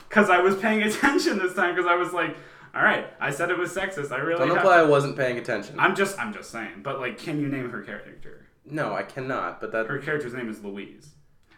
Because 0.08 0.30
I 0.30 0.38
was 0.40 0.56
paying 0.56 0.82
attention 0.88 1.38
this 1.38 1.54
time 1.54 1.74
because 1.74 1.90
I 1.90 1.96
was 1.96 2.12
like, 2.12 2.36
all 2.74 2.82
right, 2.82 3.06
I 3.20 3.30
said 3.30 3.50
it 3.50 3.58
was 3.58 3.74
sexist. 3.74 4.12
I 4.12 4.16
really 4.18 4.38
Don't 4.38 4.48
have 4.48 4.58
imply 4.58 4.78
I 4.78 4.82
wasn't 4.84 5.16
paying 5.16 5.38
attention. 5.38 5.78
I'm 5.78 5.94
just 5.96 6.18
I'm 6.18 6.32
just 6.32 6.50
saying. 6.50 6.80
But 6.82 7.00
like 7.00 7.18
can 7.18 7.40
you 7.40 7.48
name 7.48 7.70
her 7.70 7.82
character? 7.82 8.46
no, 8.68 8.94
I 8.94 9.02
cannot. 9.04 9.60
But 9.60 9.72
that 9.72 9.86
Her 9.86 9.98
character's 9.98 10.34
name 10.34 10.48
is 10.50 10.62
Louise. 10.62 11.10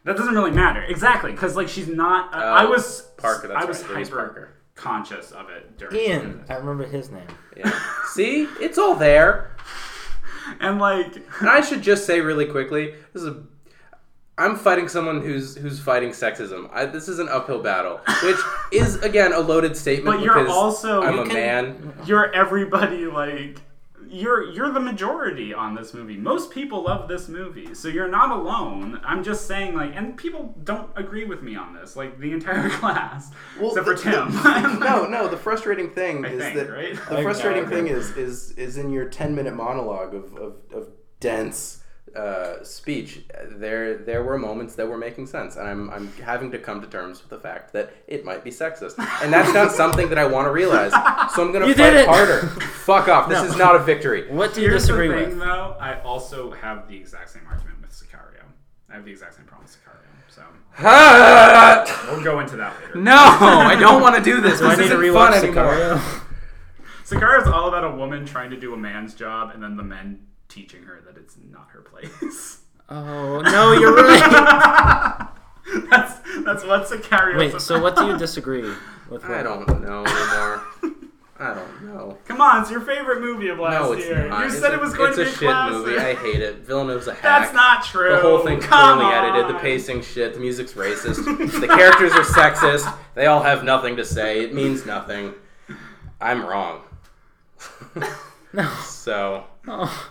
That 0.05 0.17
doesn't 0.17 0.35
really 0.35 0.51
matter. 0.53 0.83
Exactly, 0.83 1.33
cuz 1.35 1.57
like 1.57 1.69
she's 1.69 1.89
not 1.89 2.33
uh, 2.35 2.39
I 2.39 2.65
was 2.65 3.03
Parker, 3.17 3.49
that's 3.49 3.65
I 3.65 3.67
was 3.67 3.83
right, 3.83 3.93
Louise 3.95 4.09
hyper 4.09 4.21
Parker. 4.23 4.49
conscious 4.75 5.33
of 5.33 5.51
it 5.51 5.77
during 5.77 5.97
Ian. 5.97 6.45
I 6.49 6.55
remember 6.55 6.85
his 6.87 7.11
name. 7.11 7.27
Yeah. 7.57 7.73
See, 8.13 8.47
it's 8.61 8.79
all 8.79 8.95
there. 8.95 9.51
And 10.61 10.79
like 10.79 11.15
And 11.41 11.51
I 11.51 11.61
should 11.61 11.83
just 11.83 12.07
say 12.07 12.21
really 12.21 12.47
quickly, 12.47 12.95
this 13.13 13.23
is 13.23 13.29
a 13.29 13.43
I'm 14.39 14.57
fighting 14.57 14.89
someone 14.89 15.21
who's 15.21 15.57
who's 15.57 15.81
fighting 15.81 16.11
sexism. 16.11 16.71
I, 16.73 16.87
this 16.87 17.09
is 17.09 17.19
an 17.19 17.29
uphill 17.29 17.61
battle, 17.63 18.01
which 18.23 18.37
is 18.73 18.97
again 19.03 19.33
a 19.33 19.41
loaded 19.41 19.77
statement 19.77 20.19
But 20.19 20.25
you're 20.25 20.35
because 20.35 20.51
also- 20.55 21.03
I'm 21.03 21.15
you 21.17 21.21
a 21.23 21.27
can- 21.27 21.35
man. 21.35 21.93
you're 22.07 22.33
everybody 22.33 23.07
like 23.07 23.61
you're 24.11 24.51
you're 24.53 24.71
the 24.73 24.81
majority 24.81 25.53
on 25.53 25.75
this 25.75 25.93
movie. 25.93 26.17
Most 26.17 26.51
people 26.51 26.85
love 26.85 27.09
this 27.09 27.29
movie, 27.29 27.75
so 27.75 27.89
you're 27.89 28.09
not 28.09 28.31
alone. 28.31 29.01
I'm 29.05 29.23
just 29.23 29.47
saying, 29.47 29.75
like, 29.75 29.95
and 29.95 30.17
people 30.17 30.55
don't 30.65 30.89
agree 30.97 31.27
with 31.27 31.43
me 31.43 31.57
on 31.57 31.75
this, 31.75 31.95
like 31.95 32.19
the 32.19 32.33
entire 32.33 32.71
class, 32.81 33.31
except 33.61 33.85
for 33.87 33.95
Tim. 33.95 34.31
the- 34.33 34.79
no, 34.81 35.05
no. 35.11 35.29
The 35.29 35.37
frustrating 35.37 35.91
thing 35.91 36.25
I 36.25 36.29
is 36.31 36.41
think, 36.43 36.55
that 36.55 36.71
right? 36.71 36.95
the 37.11 37.19
I- 37.19 37.23
frustrating 37.23 37.69
thing 37.69 37.89
is 37.89 38.17
is 38.17 38.53
is 38.53 38.79
in 38.79 38.91
your 38.93 39.11
ten 39.11 39.35
minute 39.35 39.55
monologue 39.55 40.15
of 40.15 40.33
of, 40.37 40.57
of 40.73 40.89
dense 41.21 41.78
uh, 42.17 42.63
speech. 42.65 43.21
There 43.57 43.97
there 43.99 44.23
were 44.23 44.39
moments 44.39 44.75
that 44.77 44.89
were 44.89 44.99
making 44.99 45.27
sense, 45.27 45.57
and 45.57 45.67
I'm 45.69 45.91
I'm 45.91 46.13
having 46.23 46.51
to 46.53 46.59
come 46.59 46.81
to 46.81 46.87
terms 46.87 47.21
with 47.21 47.31
the 47.31 47.39
fact 47.39 47.73
that 47.73 47.93
it 48.07 48.25
might 48.25 48.45
be 48.45 48.51
sexist, 48.51 48.99
and 49.23 49.33
that's 49.33 49.53
not 49.53 49.73
something 49.83 50.09
that 50.11 50.19
I 50.19 50.27
want 50.27 50.47
to 50.47 50.51
realize. 50.53 50.93
So 51.35 51.43
I'm 51.45 51.53
gonna 51.53 51.67
You 51.67 51.75
fight 51.75 51.91
did 51.91 51.95
it! 51.95 52.09
harder. 52.09 52.47
Fuck 52.87 53.09
off. 53.09 53.29
This 53.29 53.43
No. 53.43 53.49
is 53.49 53.57
not 53.57 53.77
a 53.77 53.81
victory. 53.81 54.31
What 54.31 54.55
do 54.55 54.61
you 54.63 54.69
Here's 54.69 54.83
disagree 54.83 55.09
the 55.09 55.15
thing, 55.15 55.29
with? 55.31 55.39
though. 55.41 55.77
I 55.81 56.01
also 56.03 56.51
have 56.53 56.89
the 56.89 56.97
exact 56.97 57.31
same 57.31 57.43
argument 57.49 57.81
with 57.81 57.91
Sicario. 57.91 58.45
I 58.91 58.95
have 58.95 59.05
the 59.05 59.11
exact 59.11 59.35
same 59.35 59.45
problem 59.47 59.67
with 59.67 59.77
Sicario. 59.77 59.95
So 60.29 60.43
we'll 62.13 62.23
go 62.25 62.41
into 62.41 62.57
that 62.57 62.75
later. 62.81 62.97
no, 62.99 63.15
I 63.17 63.75
don't 63.79 64.01
want 64.01 64.15
to 64.17 64.23
do 64.23 64.41
this. 64.41 64.59
Do 64.61 64.67
I 64.67 64.77
This 64.77 64.89
need 64.91 64.95
to 64.95 65.01
isn't 65.03 65.15
fun 65.15 65.33
rewatch 65.33 65.43
anymore. 65.43 65.65
Sicario? 65.75 66.23
Sicario 67.05 67.43
is 67.43 67.49
all 67.49 67.69
about 67.69 67.85
a 67.85 67.91
woman 67.97 68.25
trying 68.27 68.51
to 68.51 68.57
do 68.61 68.75
a 68.75 68.77
man's 68.77 69.15
job, 69.15 69.51
and 69.55 69.63
then 69.63 69.77
the 69.77 69.83
men 69.83 70.21
teaching 70.49 70.83
her 70.85 71.01
that 71.07 71.17
it's 71.17 71.37
not 71.51 71.69
her 71.71 71.81
place. 71.81 72.59
oh 72.89 73.41
no, 73.41 73.73
you're 73.73 73.95
right. 73.95 75.29
that's 75.91 76.15
that's 76.45 76.65
what 76.65 76.87
Sicario. 76.89 77.39
Wait, 77.39 77.61
so 77.61 77.81
what 77.81 77.97
do 77.97 78.07
you 78.07 78.17
disagree 78.19 78.63
with? 79.11 79.25
I 79.25 79.43
don't 79.43 79.67
know 79.83 80.05
anymore. 80.05 80.63
I 81.41 81.55
don't 81.55 81.83
know. 81.85 82.19
Come 82.25 82.41
on, 82.41 82.63
it's 82.63 82.71
your 82.71 82.81
favorite 82.81 83.21
movie 83.21 83.47
of 83.49 83.61
last 83.61 83.73
No, 83.81 83.93
it's 83.93 84.05
year. 84.07 84.27
not. 84.29 84.41
You 84.41 84.47
It's 84.47 84.59
said 84.59 84.73
a- 84.73 84.75
it 84.75 84.81
was 84.81 84.93
going 84.95 85.11
it's 85.11 85.19
to 85.19 85.23
be 85.23 85.29
a 85.29 85.31
a 85.31 85.37
shit 85.37 85.49
classic. 85.49 85.73
movie. 85.87 85.97
I 85.97 86.15
hate 86.17 86.43
it. 86.43 86.57
Villeneuve's 86.67 87.07
a 87.07 87.13
hack. 87.15 87.23
That's 87.23 87.55
not 87.55 87.85
true. 87.85 88.11
The 88.11 88.21
whole 88.21 88.41
thing's 88.41 88.65
Come 88.67 88.99
poorly 88.99 89.15
edited. 89.15 89.47
The 89.55 89.59
pacing 89.61 90.03
shit. 90.03 90.35
The 90.35 90.41
music's 90.41 90.73
racist. 90.73 91.25
the 91.61 91.69
characters 91.69 92.11
are 92.11 92.25
sexist. 92.25 92.93
They 93.15 93.27
all 93.27 93.41
have 93.41 93.63
nothing 93.63 93.95
to 93.99 94.05
say. 94.05 94.41
It 94.43 94.53
means 94.53 94.85
nothing. 94.85 95.33
I'm 96.21 96.45
wrong. 96.45 96.81
No. 98.53 98.67
So 98.87 99.45
Oh. 99.69 100.11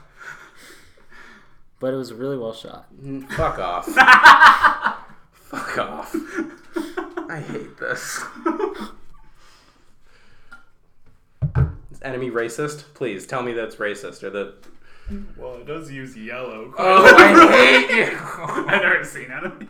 But 1.79 1.93
it 1.93 1.97
was 1.97 2.11
really 2.13 2.37
well 2.37 2.53
shot. 2.53 2.87
mm, 2.95 3.27
fuck 3.33 3.59
off. 3.59 3.85
fuck 5.33 5.77
off. 5.77 6.15
I 7.29 7.39
hate 7.39 7.77
this. 7.77 8.19
Is 11.91 12.01
enemy 12.01 12.31
racist? 12.31 12.85
Please 12.93 13.25
tell 13.25 13.43
me 13.43 13.53
that's 13.53 13.75
racist 13.75 14.23
or 14.23 14.29
that. 14.31 14.55
Well, 15.37 15.55
it 15.55 15.65
does 15.67 15.89
use 15.91 16.17
yellow. 16.17 16.73
Oh, 16.77 17.15
I 17.15 17.87
hate 17.87 17.89
you. 18.11 18.17
I've 18.19 18.81
never 18.81 19.03
seen 19.05 19.31
Enemy. 19.31 19.67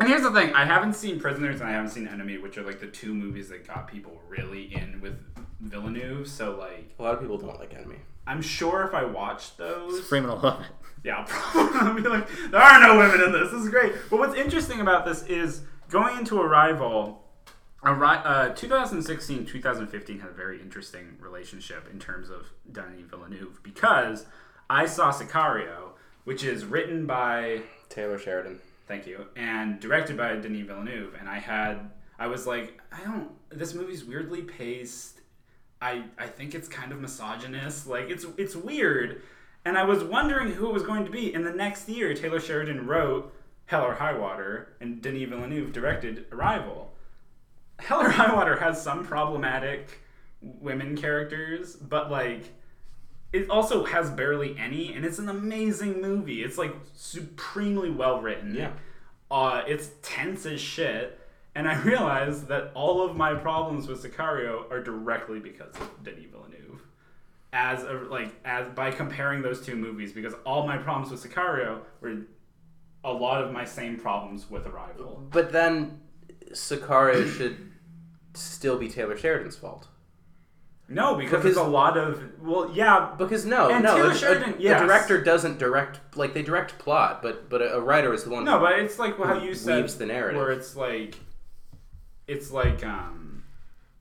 And 0.00 0.08
here's 0.08 0.22
the 0.22 0.32
thing: 0.32 0.52
I 0.54 0.64
haven't 0.64 0.94
seen 0.94 1.20
Prisoners 1.20 1.60
and 1.60 1.68
I 1.68 1.72
haven't 1.72 1.90
seen 1.90 2.08
Enemy, 2.08 2.38
which 2.38 2.58
are 2.58 2.62
like 2.62 2.80
the 2.80 2.88
two 2.88 3.14
movies 3.14 3.48
that 3.50 3.66
got 3.66 3.86
people 3.86 4.20
really 4.28 4.74
in 4.74 5.00
with 5.00 5.14
Villeneuve. 5.60 6.26
So 6.26 6.56
like, 6.56 6.90
A 6.98 7.02
lot 7.02 7.14
of 7.14 7.20
people 7.20 7.38
don't 7.38 7.58
like 7.60 7.74
enemy. 7.74 7.98
I'm 8.26 8.42
sure 8.42 8.84
if 8.84 8.94
I 8.94 9.04
watched 9.04 9.58
those, 9.58 10.00
Freeman 10.00 10.30
will 10.30 10.38
love 10.38 10.60
it. 10.62 10.68
Yeah, 11.04 11.18
I'll 11.18 11.68
probably 11.68 12.02
be 12.02 12.08
like, 12.08 12.28
there 12.50 12.60
are 12.60 12.80
no 12.80 12.96
women 12.98 13.20
in 13.20 13.32
this. 13.32 13.50
This 13.50 13.62
is 13.62 13.68
great. 13.68 13.92
But 14.08 14.18
what's 14.20 14.36
interesting 14.36 14.80
about 14.80 15.04
this 15.04 15.24
is 15.24 15.62
going 15.90 16.18
into 16.18 16.40
Arrival, 16.40 17.24
Arri- 17.82 18.22
uh, 18.24 18.50
2016 18.50 19.44
2015 19.44 20.20
had 20.20 20.30
a 20.30 20.32
very 20.32 20.60
interesting 20.60 21.16
relationship 21.18 21.88
in 21.92 21.98
terms 21.98 22.30
of 22.30 22.50
Denis 22.70 23.00
Villeneuve 23.10 23.60
because 23.64 24.26
I 24.70 24.86
saw 24.86 25.10
Sicario, 25.12 25.90
which 26.24 26.44
is 26.44 26.64
written 26.64 27.06
by 27.06 27.62
Taylor 27.88 28.18
Sheridan. 28.18 28.60
Thank 28.86 29.06
you. 29.06 29.26
And 29.34 29.80
directed 29.80 30.16
by 30.16 30.36
Denis 30.36 30.66
Villeneuve. 30.66 31.16
And 31.18 31.28
I 31.28 31.38
had, 31.40 31.90
I 32.18 32.28
was 32.28 32.46
like, 32.46 32.80
I 32.92 33.02
don't, 33.02 33.30
this 33.50 33.74
movie's 33.74 34.04
weirdly 34.04 34.42
paced. 34.42 35.20
I, 35.82 36.04
I 36.16 36.28
think 36.28 36.54
it's 36.54 36.68
kind 36.68 36.92
of 36.92 37.00
misogynist. 37.00 37.86
Like, 37.86 38.08
it's, 38.08 38.24
it's 38.38 38.54
weird. 38.54 39.22
And 39.64 39.76
I 39.76 39.84
was 39.84 40.02
wondering 40.02 40.52
who 40.52 40.68
it 40.68 40.72
was 40.72 40.84
going 40.84 41.04
to 41.04 41.10
be. 41.10 41.34
And 41.34 41.44
the 41.44 41.52
next 41.52 41.88
year, 41.88 42.14
Taylor 42.14 42.40
Sheridan 42.40 42.86
wrote 42.86 43.34
Hell 43.66 43.84
or 43.84 43.94
High 43.94 44.14
Water, 44.14 44.76
and 44.80 45.02
Denis 45.02 45.28
Villeneuve 45.28 45.72
directed 45.72 46.26
Arrival. 46.32 46.92
Hell 47.78 48.00
or 48.00 48.10
High 48.10 48.34
Water 48.34 48.56
has 48.60 48.80
some 48.80 49.04
problematic 49.04 50.00
women 50.40 50.96
characters, 50.96 51.76
but 51.76 52.10
like, 52.10 52.44
it 53.32 53.48
also 53.48 53.84
has 53.84 54.10
barely 54.10 54.56
any, 54.58 54.92
and 54.94 55.04
it's 55.04 55.18
an 55.18 55.28
amazing 55.28 56.02
movie. 56.02 56.42
It's 56.42 56.58
like 56.58 56.74
supremely 56.94 57.90
well 57.90 58.20
written. 58.20 58.54
Yeah. 58.54 58.72
Uh, 59.30 59.62
it's 59.66 59.90
tense 60.02 60.44
as 60.44 60.60
shit. 60.60 61.18
And 61.54 61.68
I 61.68 61.80
realized 61.82 62.48
that 62.48 62.70
all 62.74 63.02
of 63.08 63.16
my 63.16 63.34
problems 63.34 63.86
with 63.86 64.02
Sicario 64.02 64.70
are 64.70 64.82
directly 64.82 65.38
because 65.38 65.74
of 65.76 65.90
Denis 66.02 66.24
Villeneuve. 66.30 66.82
As 67.52 67.82
a, 67.84 67.92
like 68.10 68.34
as 68.46 68.66
by 68.68 68.90
comparing 68.90 69.42
those 69.42 69.60
two 69.64 69.76
movies, 69.76 70.12
because 70.12 70.32
all 70.46 70.66
my 70.66 70.78
problems 70.78 71.10
with 71.12 71.22
Sicario 71.22 71.80
were 72.00 72.22
a 73.04 73.12
lot 73.12 73.44
of 73.44 73.52
my 73.52 73.64
same 73.66 73.98
problems 73.98 74.48
with 74.50 74.66
Arrival. 74.66 75.22
But 75.30 75.52
then 75.52 76.00
Sicario 76.52 77.28
should 77.36 77.58
still 78.32 78.78
be 78.78 78.88
Taylor 78.88 79.18
Sheridan's 79.18 79.56
fault. 79.56 79.88
No, 80.88 81.14
because, 81.14 81.30
Because- 81.30 81.44
there's 81.44 81.56
a 81.56 81.62
lot 81.62 81.96
of 81.98 82.22
well, 82.40 82.70
yeah, 82.74 83.14
Because 83.18 83.44
no, 83.44 83.70
And 83.70 83.84
no, 83.84 83.96
Taylor 83.96 84.14
Sheridan- 84.14 84.54
a 84.54 84.58
yes. 84.58 84.80
director 84.80 85.22
doesn't 85.22 85.58
direct 85.58 86.00
like 86.16 86.32
they 86.32 86.42
direct 86.42 86.78
plot, 86.78 87.20
but 87.22 87.50
but 87.50 87.60
a, 87.60 87.74
a 87.76 87.80
writer 87.80 88.14
is 88.14 88.24
the 88.24 88.30
one. 88.30 88.44
No, 88.44 88.58
but 88.60 88.78
it's 88.78 88.98
like 88.98 89.18
how 89.18 89.38
you 89.38 89.54
said 89.54 89.82
weaves 89.82 89.96
the 89.96 90.06
narrative. 90.06 90.40
where 90.40 90.50
it's 90.52 90.74
like 90.74 91.16
it's 92.32 92.50
like 92.50 92.84
um 92.84 93.44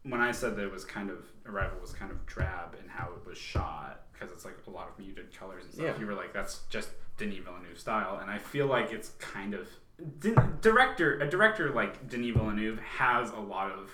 when 0.03 0.21
I 0.21 0.31
said 0.31 0.55
that 0.55 0.63
it 0.63 0.71
was 0.71 0.83
kind 0.85 1.09
of 1.09 1.19
Arrival 1.45 1.77
was 1.81 1.91
kind 1.93 2.11
of 2.11 2.25
drab 2.25 2.75
in 2.81 2.87
how 2.89 3.09
it 3.17 3.27
was 3.27 3.37
shot 3.37 4.01
because 4.13 4.31
it's 4.31 4.45
like 4.45 4.57
a 4.67 4.69
lot 4.69 4.87
of 4.89 4.97
muted 4.99 5.35
colors 5.37 5.63
and 5.65 5.73
stuff. 5.73 5.85
Yeah. 5.85 5.99
You 5.99 6.05
were 6.05 6.13
like, 6.13 6.33
that's 6.33 6.61
just 6.69 6.89
Denis 7.17 7.39
Villeneuve 7.43 7.79
style, 7.79 8.19
and 8.21 8.29
I 8.29 8.37
feel 8.37 8.67
like 8.67 8.91
it's 8.91 9.09
kind 9.19 9.53
of 9.55 9.67
director 10.61 11.19
a 11.19 11.29
director 11.29 11.71
like 11.71 12.07
Denis 12.09 12.35
Villeneuve 12.35 12.79
has 12.79 13.29
a 13.31 13.39
lot 13.39 13.71
of 13.71 13.89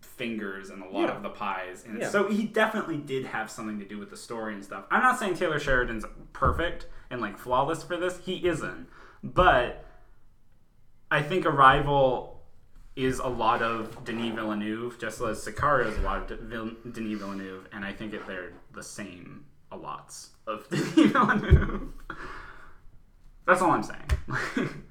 fingers 0.00 0.70
and 0.70 0.82
a 0.82 0.86
lot 0.88 1.08
Yeah. 1.08 1.16
of 1.16 1.22
the 1.22 1.30
pies, 1.30 1.84
and 1.84 1.98
Yeah. 2.00 2.08
so 2.08 2.28
he 2.28 2.44
definitely 2.46 2.98
did 2.98 3.26
have 3.26 3.50
something 3.50 3.78
to 3.80 3.84
do 3.84 3.98
with 3.98 4.10
the 4.10 4.16
story 4.16 4.54
and 4.54 4.64
stuff. 4.64 4.84
I'm 4.90 5.02
not 5.02 5.18
saying 5.18 5.34
Taylor 5.34 5.58
Sheridan's 5.58 6.04
perfect 6.32 6.86
and 7.10 7.20
like 7.20 7.36
flawless 7.36 7.82
for 7.82 7.96
this. 7.96 8.18
He 8.18 8.46
isn't, 8.46 8.88
but 9.22 9.84
I 11.10 11.22
think 11.22 11.46
Arrival 11.46 12.33
is 12.96 13.18
a 13.18 13.26
lot 13.26 13.60
of 13.62 14.04
Denis 14.04 14.34
Villeneuve, 14.34 14.98
just 15.00 15.20
as 15.20 15.44
Sicario 15.44 15.86
is 15.90 15.98
a 15.98 16.02
lot 16.02 16.30
of 16.30 16.50
Denis 16.50 17.18
Villeneuve, 17.18 17.66
and 17.72 17.84
I 17.84 17.92
think 17.92 18.14
it, 18.14 18.26
they're 18.26 18.52
the 18.72 18.82
same 18.82 19.44
a 19.72 19.76
lots 19.76 20.30
of 20.46 20.68
Denis 20.70 20.88
Villeneuve. 21.12 21.88
That's 23.46 23.60
all 23.60 23.72
I'm 23.72 23.82
saying. 23.82 24.10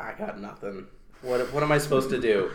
I 0.00 0.12
got 0.12 0.38
nothing. 0.40 0.86
What 1.22 1.52
what 1.52 1.62
am 1.62 1.72
I 1.72 1.78
supposed 1.78 2.10
to 2.10 2.20
do? 2.20 2.50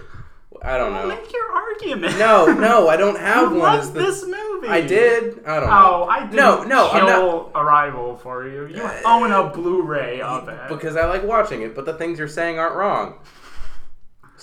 I 0.64 0.78
don't 0.78 0.92
know. 0.94 1.08
Make 1.08 1.32
your 1.32 1.52
argument. 1.52 2.20
No, 2.20 2.46
no, 2.54 2.88
I 2.90 2.98
don't 2.98 3.18
have 3.32 3.52
You 3.54 3.60
one. 3.60 3.78
love 3.78 3.94
the- 3.94 4.00
this 4.02 4.24
movie. 4.26 4.68
I 4.68 4.82
did. 4.82 5.44
I 5.46 5.60
don't 5.60 5.70
know. 5.70 5.76
Oh, 5.76 6.04
I 6.10 6.20
didn't 6.22 6.36
No, 6.36 6.64
no, 6.64 6.90
I'm 6.92 7.06
kill 7.08 7.52
Arrival 7.56 8.18
for 8.18 8.48
you. 8.48 8.68
You 8.68 8.84
uh, 8.84 9.02
own 9.06 9.32
a 9.32 9.50
Blu-ray 9.50 10.22
of 10.22 10.48
it. 10.50 10.60
because 10.70 10.96
I 10.96 11.06
like 11.08 11.24
watching 11.24 11.62
it, 11.64 11.74
but 11.74 11.86
the 11.86 11.94
things 11.94 12.20
you're 12.20 12.28
saying 12.28 12.60
aren't 12.60 12.76
wrong. 12.76 13.20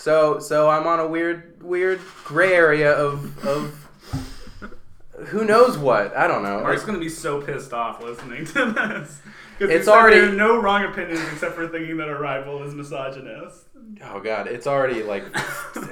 So 0.09 0.39
so 0.39 0.71
I'm 0.71 0.87
on 0.87 1.01
a 1.01 1.07
weird 1.07 1.63
weird 1.63 2.01
gray 2.25 2.55
area 2.55 2.91
of 2.95 3.47
of 3.47 3.89
who 5.27 5.45
knows 5.45 5.77
what. 5.77 6.17
I 6.17 6.27
don't 6.27 6.43
know. 6.43 6.63
Mark's 6.63 6.83
gonna 6.83 6.99
be 6.99 7.11
so 7.11 7.43
pissed 7.43 7.75
off 7.75 8.03
listening 8.03 8.47
to 8.47 8.73
this. 8.73 9.21
'Cause 9.59 9.69
he 9.69 9.75
It's 9.75 9.85
said 9.85 9.93
already- 9.93 10.21
there 10.21 10.31
are 10.31 10.33
no 10.33 10.63
wrong 10.63 10.83
opinions 10.87 11.21
except 11.31 11.55
for 11.57 11.69
thinking 11.69 11.99
that 11.99 12.09
Arrival 12.09 12.63
is 12.63 12.75
misogynist. 12.75 13.65
Oh 14.03 14.19
god, 14.21 14.47
it's 14.47 14.67
already 14.67 15.03
like 15.03 15.25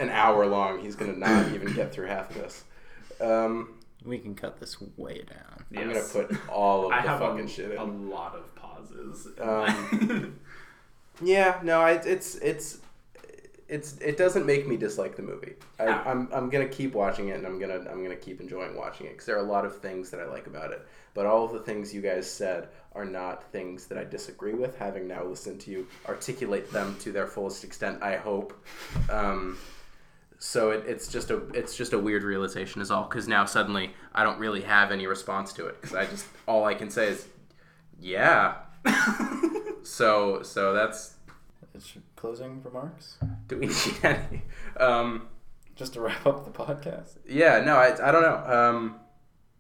an 0.00 0.08
hour 0.08 0.46
long. 0.46 0.78
He's 0.78 0.96
gonna 0.96 1.12
not 1.12 1.52
even 1.52 1.74
get 1.74 1.92
through 1.92 2.06
half 2.06 2.30
of 2.30 2.36
this. 2.36 2.64
Um, 3.20 3.74
We 4.02 4.16
can 4.18 4.34
cut 4.34 4.60
this 4.60 4.78
way 4.96 5.24
down. 5.28 5.64
I'm 5.78 5.90
Yes. 5.90 6.14
gonna 6.14 6.26
put 6.28 6.48
all 6.48 6.86
of 6.86 6.92
I 6.92 7.02
the 7.02 7.08
have 7.10 7.20
fucking 7.20 7.44
a, 7.44 7.48
shit 7.48 7.72
in. 7.72 7.76
a 7.76 7.84
lot 7.84 8.34
of 8.34 8.54
pauses. 8.54 9.28
Um, 9.38 10.38
Yeah, 11.20 11.58
no, 11.62 11.80
I, 11.82 11.92
it's 11.92 12.36
it's 12.36 12.78
it's 13.68 13.96
it 13.98 14.16
doesn't 14.16 14.46
make 14.46 14.66
me 14.66 14.76
dislike 14.76 15.16
the 15.16 15.22
movie. 15.22 15.54
I, 15.78 15.84
Yeah. 15.84 16.02
I'm 16.06 16.28
I'm 16.32 16.50
gonna 16.50 16.68
keep 16.68 16.94
watching 16.94 17.28
it, 17.28 17.36
and 17.36 17.46
I'm 17.46 17.58
gonna 17.58 17.80
I'm 17.90 18.02
gonna 18.02 18.16
keep 18.16 18.40
enjoying 18.40 18.76
watching 18.76 19.06
it 19.06 19.10
because 19.10 19.26
there 19.26 19.36
are 19.36 19.44
a 19.44 19.50
lot 19.50 19.64
of 19.64 19.78
things 19.80 20.10
that 20.10 20.20
I 20.20 20.26
like 20.26 20.46
about 20.46 20.72
it. 20.72 20.86
But 21.14 21.26
all 21.26 21.44
of 21.44 21.52
the 21.52 21.60
things 21.60 21.94
you 21.94 22.00
guys 22.00 22.30
said 22.30 22.68
are 22.94 23.04
not 23.04 23.50
things 23.50 23.86
that 23.86 23.98
I 23.98 24.04
disagree 24.04 24.54
with. 24.54 24.76
Having 24.76 25.08
now 25.08 25.24
listened 25.24 25.60
to 25.62 25.70
you 25.70 25.86
articulate 26.06 26.70
them 26.72 26.96
to 27.00 27.12
their 27.12 27.26
fullest 27.26 27.64
extent, 27.64 28.02
I 28.02 28.16
hope. 28.16 28.52
Um, 29.10 29.58
so 30.38 30.70
it, 30.70 30.84
it's 30.86 31.08
just 31.08 31.30
a 31.30 31.38
it's 31.48 31.76
just 31.76 31.92
a 31.92 31.98
weird 31.98 32.22
realization 32.22 32.80
is 32.82 32.90
all 32.90 33.04
because 33.04 33.26
now 33.26 33.44
suddenly 33.44 33.94
I 34.14 34.22
don't 34.22 34.38
really 34.38 34.62
have 34.62 34.92
any 34.92 35.06
response 35.06 35.52
to 35.54 35.66
it 35.66 35.80
because 35.80 35.96
I 35.96 36.06
just 36.06 36.26
all 36.46 36.64
I 36.64 36.74
can 36.74 36.90
say 36.90 37.08
is 37.08 37.26
yeah. 38.00 38.56
so 39.82 40.42
so 40.42 40.72
that's 40.72 41.14
It's 41.74 41.96
closing 42.16 42.62
remarks? 42.62 43.18
do 43.48 43.58
we 43.58 43.66
need 43.66 43.76
any? 44.02 44.42
Um, 44.78 45.28
Just 45.74 45.92
to 45.94 46.00
wrap 46.00 46.26
up 46.26 46.44
the 46.44 46.50
podcast. 46.50 47.16
yeah, 47.28 47.60
no, 47.64 47.76
I, 47.76 48.08
I 48.08 48.10
don't 48.12 48.22
know. 48.22 48.36
Um, 48.54 48.96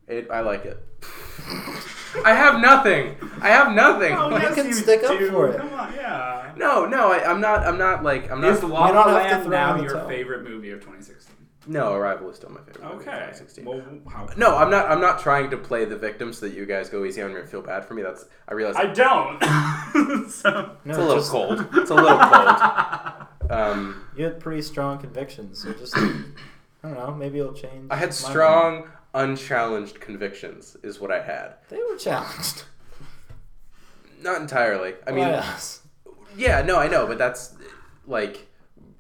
it, 0.08 0.28
I 0.30 0.40
like 0.40 0.64
it. 0.64 0.78
I 2.24 2.32
have 2.32 2.60
nothing. 2.60 3.16
I 3.42 3.48
have 3.48 3.72
nothing. 3.74 4.14
Oh, 4.16 4.30
You 4.30 4.42
yes, 4.42 4.54
can 4.54 4.66
you 4.66 4.72
stick 4.72 5.02
up 5.04 5.18
do. 5.18 5.30
for 5.30 5.48
it. 5.50 5.58
Come 5.58 5.72
on, 5.74 5.92
yeah. 5.94 6.52
No, 6.56 6.86
no, 6.86 7.12
I, 7.12 7.28
I'm 7.30 7.40
not. 7.40 7.66
I'm 7.66 7.76
not 7.76 8.02
like 8.02 8.30
I'm 8.30 8.40
not. 8.40 8.52
Is 8.54 8.62
La 8.62 8.86
La 8.88 8.92
don't 8.92 9.20
have 9.20 9.28
to 9.28 9.28
Land 9.28 9.42
throw 9.44 9.50
now 9.50 9.70
in 9.72 9.78
the 9.78 9.84
your 9.84 9.92
towel. 9.94 10.08
favorite 10.08 10.42
movie 10.44 10.70
of 10.70 10.80
2016? 10.80 11.35
No, 11.66 11.92
Arrival 11.94 12.30
is 12.30 12.36
still 12.36 12.50
my 12.50 12.60
favorite. 12.60 12.82
movie 12.84 12.94
Okay. 12.96 13.10
2016. 13.10 13.64
Well, 13.64 13.82
how? 14.10 14.28
No, 14.36 14.56
I'm 14.56 14.70
not. 14.70 14.90
I'm 14.90 15.00
not 15.00 15.18
trying 15.20 15.50
to 15.50 15.56
play 15.56 15.84
the 15.84 15.96
victim 15.96 16.32
so 16.32 16.46
that 16.46 16.54
you 16.54 16.66
guys 16.66 16.88
go 16.88 17.04
easy 17.04 17.22
on 17.22 17.32
me 17.34 17.40
and 17.40 17.48
feel 17.48 17.62
bad 17.62 17.84
for 17.84 17.94
me. 17.94 18.02
That's. 18.02 18.24
I 18.48 18.54
realize 18.54 18.76
I 18.76 18.86
don't. 18.86 19.40
so, 20.30 20.50
No, 20.84 20.90
it's 20.90 20.98
a 20.98 21.00
little 21.00 21.16
just- 21.16 21.30
cold. 21.30 21.66
It's 21.74 21.90
a 21.90 21.94
little 21.94 22.18
cold. 22.18 23.26
Um, 23.48 24.02
You 24.16 24.24
had 24.24 24.40
pretty 24.40 24.60
strong 24.62 24.98
convictions, 24.98 25.62
so 25.62 25.72
just 25.72 25.96
I 25.96 26.00
don't 26.82 26.94
know. 26.94 27.14
Maybe 27.14 27.38
it'll 27.38 27.52
change. 27.52 27.86
I 27.90 27.96
had 27.96 28.08
my 28.08 28.12
strong, 28.14 28.88
unchallenged 29.14 30.00
convictions. 30.00 30.76
Is 30.82 30.98
what 31.00 31.12
I 31.12 31.22
had. 31.22 31.54
They 31.68 31.78
were 31.78 31.96
challenged. 31.96 32.64
Not 34.20 34.40
entirely. 34.40 34.94
I 35.06 35.12
mean, 35.12 35.24
By 35.26 35.34
us. 35.34 35.82
Yeah, 36.36 36.62
no, 36.62 36.76
I 36.76 36.88
know, 36.88 37.06
but 37.06 37.18
that's 37.18 37.54
like 38.06 38.48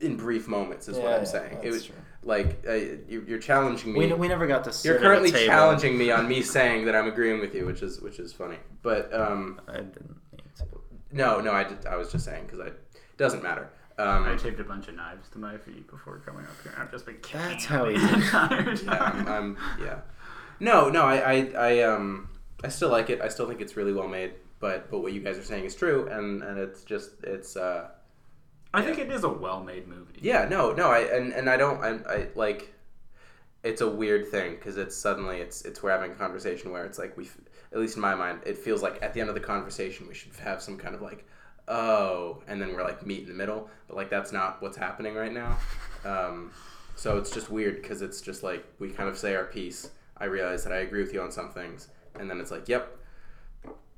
in 0.00 0.16
brief 0.16 0.46
moments 0.46 0.86
is 0.88 0.96
what 0.96 1.06
I'm 1.12 1.22
yeah, 1.22 1.24
saying. 1.24 1.58
It 1.64 1.70
was 1.70 1.86
true. 1.86 1.96
Like 2.26 2.64
uh, 2.68 2.72
you, 2.74 3.24
you're 3.26 3.38
challenging 3.38 3.92
me. 3.92 4.00
We, 4.08 4.12
we 4.12 4.28
never 4.28 4.46
got 4.46 4.64
to. 4.64 4.72
Sit 4.72 4.88
you're 4.88 4.96
at 4.96 5.00
a 5.00 5.04
currently 5.04 5.30
table. 5.30 5.46
challenging 5.46 5.96
me 5.96 6.10
on 6.10 6.28
me 6.28 6.42
saying 6.56 6.84
that 6.86 6.94
I'm 6.94 7.06
agreeing 7.08 7.40
with 7.40 7.54
you, 7.54 7.64
which 7.64 7.82
is 7.82 8.00
which 8.00 8.18
is 8.18 8.32
funny. 8.32 8.58
But 8.82 9.12
um, 9.14 9.60
I 9.68 9.76
didn't 9.78 10.16
mean 10.32 10.42
to. 10.58 10.64
no, 11.12 11.40
no, 11.40 11.52
I 11.52 11.64
did, 11.64 11.86
I 11.86 11.96
was 11.96 12.10
just 12.12 12.24
saying 12.24 12.44
because 12.46 12.60
I 12.60 12.70
doesn't 13.16 13.42
matter. 13.42 13.70
I 13.98 14.02
Um, 14.32 14.38
taped 14.38 14.60
a 14.60 14.64
bunch 14.64 14.88
of 14.88 14.94
knives 14.94 15.30
to 15.30 15.38
my 15.38 15.56
feet 15.56 15.88
before 15.90 16.18
coming 16.18 16.44
up 16.44 16.52
here. 16.62 16.74
I've 16.78 16.90
just 16.90 17.06
been 17.06 17.16
kicking 17.22 17.40
That's 17.40 17.64
how 17.64 17.88
he 17.88 17.96
them 17.96 18.06
did 18.06 18.10
the 18.10 18.24
entire 18.24 18.74
yeah, 18.74 19.02
I'm, 19.04 19.24
time. 19.24 19.28
I'm 19.28 19.58
yeah. 19.82 20.00
No, 20.60 20.90
no, 20.90 21.02
I, 21.04 21.16
I, 21.16 21.36
I 21.56 21.82
um, 21.84 22.28
I 22.62 22.68
still 22.68 22.90
like 22.90 23.08
it. 23.08 23.20
I 23.22 23.28
still 23.28 23.46
think 23.48 23.60
it's 23.62 23.76
really 23.76 23.92
well 23.94 24.08
made. 24.08 24.34
But 24.58 24.90
but 24.90 25.00
what 25.00 25.12
you 25.14 25.20
guys 25.20 25.38
are 25.38 25.42
saying 25.44 25.64
is 25.64 25.74
true, 25.74 26.08
and 26.08 26.42
and 26.42 26.58
it's 26.58 26.82
just 26.82 27.10
it's 27.22 27.56
uh. 27.56 27.88
I 28.74 28.82
think 28.82 28.98
it 28.98 29.10
is 29.10 29.24
a 29.24 29.28
well-made 29.28 29.88
movie. 29.88 30.18
Yeah, 30.20 30.46
no, 30.48 30.72
no, 30.72 30.90
I 30.90 31.00
and, 31.00 31.32
and 31.32 31.48
I 31.48 31.56
don't, 31.56 31.82
I, 31.82 32.12
I 32.12 32.26
like. 32.34 32.72
It's 33.62 33.80
a 33.80 33.88
weird 33.88 34.28
thing 34.30 34.54
because 34.54 34.76
it's 34.76 34.96
suddenly 34.96 35.38
it's 35.38 35.62
it's 35.62 35.82
we're 35.82 35.90
having 35.90 36.12
a 36.12 36.14
conversation 36.14 36.70
where 36.70 36.84
it's 36.84 36.98
like 36.98 37.16
we, 37.16 37.24
f- 37.24 37.38
at 37.72 37.78
least 37.78 37.96
in 37.96 38.02
my 38.02 38.14
mind, 38.14 38.40
it 38.46 38.58
feels 38.58 38.82
like 38.82 39.02
at 39.02 39.12
the 39.14 39.20
end 39.20 39.28
of 39.28 39.34
the 39.34 39.40
conversation 39.40 40.06
we 40.06 40.14
should 40.14 40.32
have 40.36 40.62
some 40.62 40.76
kind 40.76 40.94
of 40.94 41.02
like, 41.02 41.26
oh, 41.66 42.42
and 42.46 42.60
then 42.60 42.74
we're 42.74 42.84
like 42.84 43.04
meet 43.04 43.22
in 43.22 43.28
the 43.28 43.34
middle, 43.34 43.68
but 43.88 43.96
like 43.96 44.08
that's 44.10 44.30
not 44.30 44.62
what's 44.62 44.76
happening 44.76 45.14
right 45.14 45.32
now. 45.32 45.56
Um, 46.04 46.52
so 46.94 47.18
it's 47.18 47.30
just 47.30 47.50
weird 47.50 47.82
because 47.82 48.02
it's 48.02 48.20
just 48.20 48.42
like 48.42 48.64
we 48.78 48.88
kind 48.90 49.08
of 49.08 49.18
say 49.18 49.34
our 49.34 49.44
piece. 49.44 49.90
I 50.16 50.26
realize 50.26 50.62
that 50.64 50.72
I 50.72 50.78
agree 50.78 51.02
with 51.02 51.12
you 51.12 51.20
on 51.20 51.32
some 51.32 51.50
things, 51.50 51.88
and 52.18 52.30
then 52.30 52.40
it's 52.40 52.50
like, 52.50 52.68
yep, 52.68 52.96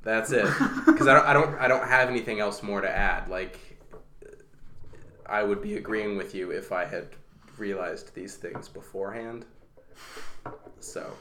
that's 0.02 0.32
it. 0.32 0.46
Because 0.86 1.06
I 1.06 1.14
don't, 1.14 1.26
I 1.26 1.32
don't, 1.32 1.54
I 1.60 1.68
don't 1.68 1.86
have 1.86 2.08
anything 2.08 2.40
else 2.40 2.62
more 2.62 2.80
to 2.80 2.90
add. 2.90 3.28
Like, 3.28 3.67
I 5.28 5.42
would 5.42 5.60
be 5.62 5.76
agreeing 5.76 6.16
with 6.16 6.34
you 6.34 6.50
if 6.50 6.72
I 6.72 6.84
had 6.84 7.08
realized 7.58 8.14
these 8.14 8.36
things 8.36 8.68
beforehand. 8.68 9.44
So, 10.80 11.12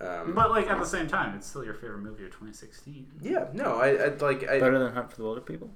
um, 0.00 0.34
But 0.34 0.50
like 0.50 0.68
at 0.68 0.78
the 0.78 0.86
same 0.86 1.06
time, 1.06 1.34
it's 1.36 1.46
still 1.46 1.64
your 1.64 1.74
favorite 1.74 1.98
movie 2.00 2.24
of 2.24 2.30
2016. 2.30 3.06
yeah, 3.20 3.46
no, 3.52 3.76
I, 3.76 3.88
I 3.90 4.08
like, 4.16 4.48
I, 4.48 4.58
Better 4.58 4.78
than 4.78 4.92
Hunt 4.94 5.10
for 5.12 5.16
the 5.16 5.22
Wilderpeople, 5.24 5.68